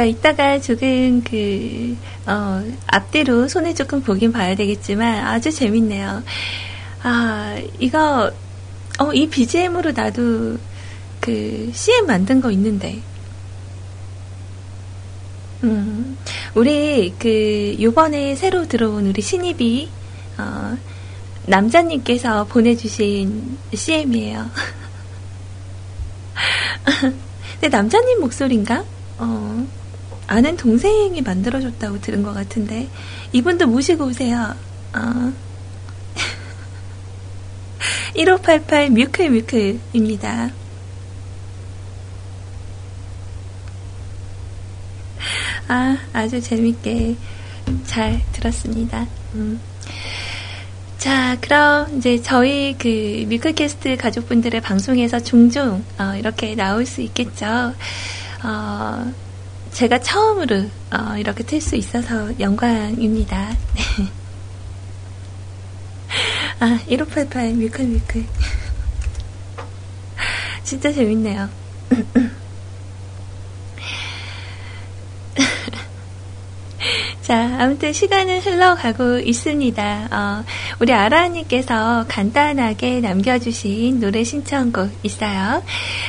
자, 0.05 0.09
이따가 0.09 0.59
조금 0.59 1.23
그, 1.23 1.97
어, 2.27 2.63
앞뒤로 2.85 3.47
손을 3.47 3.73
조금 3.73 4.03
보긴 4.03 4.31
봐야 4.31 4.55
되겠지만 4.55 5.25
아주 5.25 5.51
재밌네요. 5.51 6.21
아, 7.01 7.59
이거, 7.79 8.31
어, 8.99 9.13
이 9.13 9.27
BGM으로 9.27 9.93
나도 9.93 10.59
그 11.19 11.71
CM 11.73 12.05
만든 12.05 12.39
거 12.39 12.51
있는데. 12.51 13.01
음, 15.63 16.15
우리 16.53 17.15
그, 17.17 17.75
요번에 17.81 18.35
새로 18.35 18.67
들어온 18.67 19.07
우리 19.07 19.23
신입이, 19.23 19.89
어, 20.37 20.77
남자님께서 21.47 22.45
보내주신 22.45 23.57
CM이에요. 23.73 24.51
근데 27.59 27.69
남자님 27.75 28.19
목소리인가? 28.19 28.85
어, 29.17 29.65
아는 30.27 30.57
동생이 30.57 31.21
만들어줬다고 31.21 32.01
들은 32.01 32.23
것 32.23 32.33
같은데 32.33 32.89
이분도 33.31 33.67
모시고 33.67 34.05
오세요. 34.05 34.55
어. 34.93 35.33
1588 38.15 38.89
뮤클 38.91 39.29
뮤클입니다. 39.29 40.51
아, 45.67 45.97
아주 46.13 46.41
재밌게 46.41 47.15
잘 47.85 48.21
들었습니다. 48.31 49.07
음. 49.33 49.59
자, 50.97 51.37
그럼 51.41 51.97
이제 51.97 52.21
저희 52.21 52.75
그 52.77 53.25
뮤클캐스트 53.29 53.97
가족분들의 53.97 54.61
방송에서 54.61 55.19
종종 55.19 55.83
어, 55.99 56.15
이렇게 56.17 56.55
나올 56.55 56.85
수 56.85 57.01
있겠죠. 57.01 57.73
어, 58.43 59.13
제가 59.75 59.99
처음으로 59.99 60.69
어, 60.89 61.17
이렇게 61.17 61.43
틀 61.43 61.59
수 61.59 61.75
있어서 61.75 62.39
영광입니다. 62.39 63.57
아, 66.61 66.79
1588 66.87 67.53
뮤클 67.55 67.85
뮤클. 67.85 68.25
진짜 70.63 70.93
재밌네요. 70.93 71.49
자, 77.25 77.57
아무튼 77.57 77.91
시간은 77.91 78.41
흘러가고 78.41 79.17
있습니다. 79.17 80.09
어, 80.11 80.43
우리 80.79 80.93
아라님께서 80.93 82.05
간단하게 82.07 82.99
남겨주신 82.99 83.99
노래 83.99 84.23
신청곡 84.23 84.91
있어요. 85.01 85.63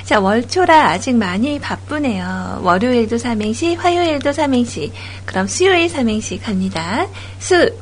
자, 0.05 0.21
월초라 0.21 0.91
아직 0.91 1.17
많이 1.17 1.59
바쁘네요. 1.59 2.61
월요일도 2.63 3.17
삼행시, 3.17 3.77
화요일도 3.77 4.31
삼행시, 4.31 4.93
그럼 5.25 5.47
수요일 5.47 5.89
삼행시 5.89 6.39
갑니다. 6.39 7.07
수, 7.39 7.75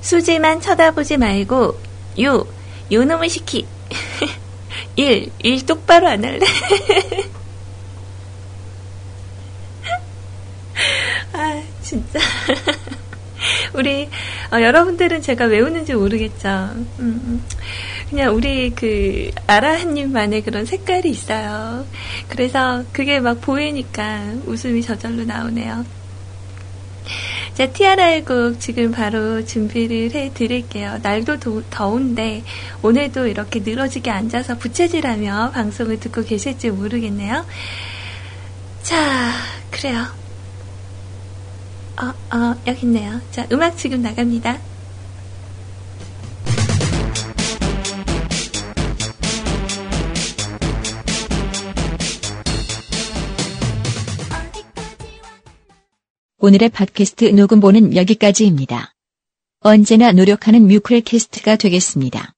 수지만 0.00 0.60
쳐다보지 0.60 1.16
말고, 1.16 1.76
유, 2.20 2.46
요놈을 2.92 3.28
시키. 3.28 3.66
일, 4.94 5.32
일 5.40 5.66
똑바로 5.66 6.06
안 6.06 6.24
할래? 6.24 6.46
아, 11.34 11.60
진짜. 11.88 12.18
우리, 13.72 14.10
어, 14.52 14.60
여러분들은 14.60 15.22
제가 15.22 15.46
왜 15.46 15.60
우는지 15.60 15.94
모르겠죠. 15.94 16.48
음, 16.48 16.84
음, 16.98 17.44
그냥 18.10 18.34
우리 18.34 18.70
그, 18.70 19.30
아라한님만의 19.46 20.42
그런 20.42 20.66
색깔이 20.66 21.08
있어요. 21.08 21.86
그래서 22.28 22.84
그게 22.92 23.20
막 23.20 23.40
보이니까 23.40 24.34
웃음이 24.44 24.82
저절로 24.82 25.24
나오네요. 25.24 25.86
자, 27.54 27.66
티아라의 27.66 28.24
곡 28.26 28.60
지금 28.60 28.92
바로 28.92 29.42
준비를 29.44 30.10
해 30.12 30.30
드릴게요. 30.34 30.98
날도 31.02 31.40
도, 31.40 31.62
더운데 31.70 32.44
오늘도 32.82 33.28
이렇게 33.28 33.60
늘어지게 33.60 34.10
앉아서 34.10 34.58
부채질하며 34.58 35.52
방송을 35.54 36.00
듣고 36.00 36.22
계실지 36.22 36.70
모르겠네요. 36.70 37.46
자, 38.82 39.32
그래요. 39.70 40.17
어, 42.00 42.36
어, 42.36 42.54
여기 42.66 42.86
있네요. 42.86 43.20
자, 43.32 43.46
음악 43.50 43.76
지금 43.76 44.02
나갑니다. 44.02 44.60
오늘의 56.40 56.68
팟캐스트 56.68 57.24
녹음본은 57.24 57.96
여기까지입니다. 57.96 58.94
언제나 59.60 60.12
노력하는 60.12 60.68
뮤클캐스트가 60.68 61.56
되겠습니다. 61.56 62.32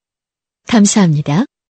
감사합니다. 0.67 1.45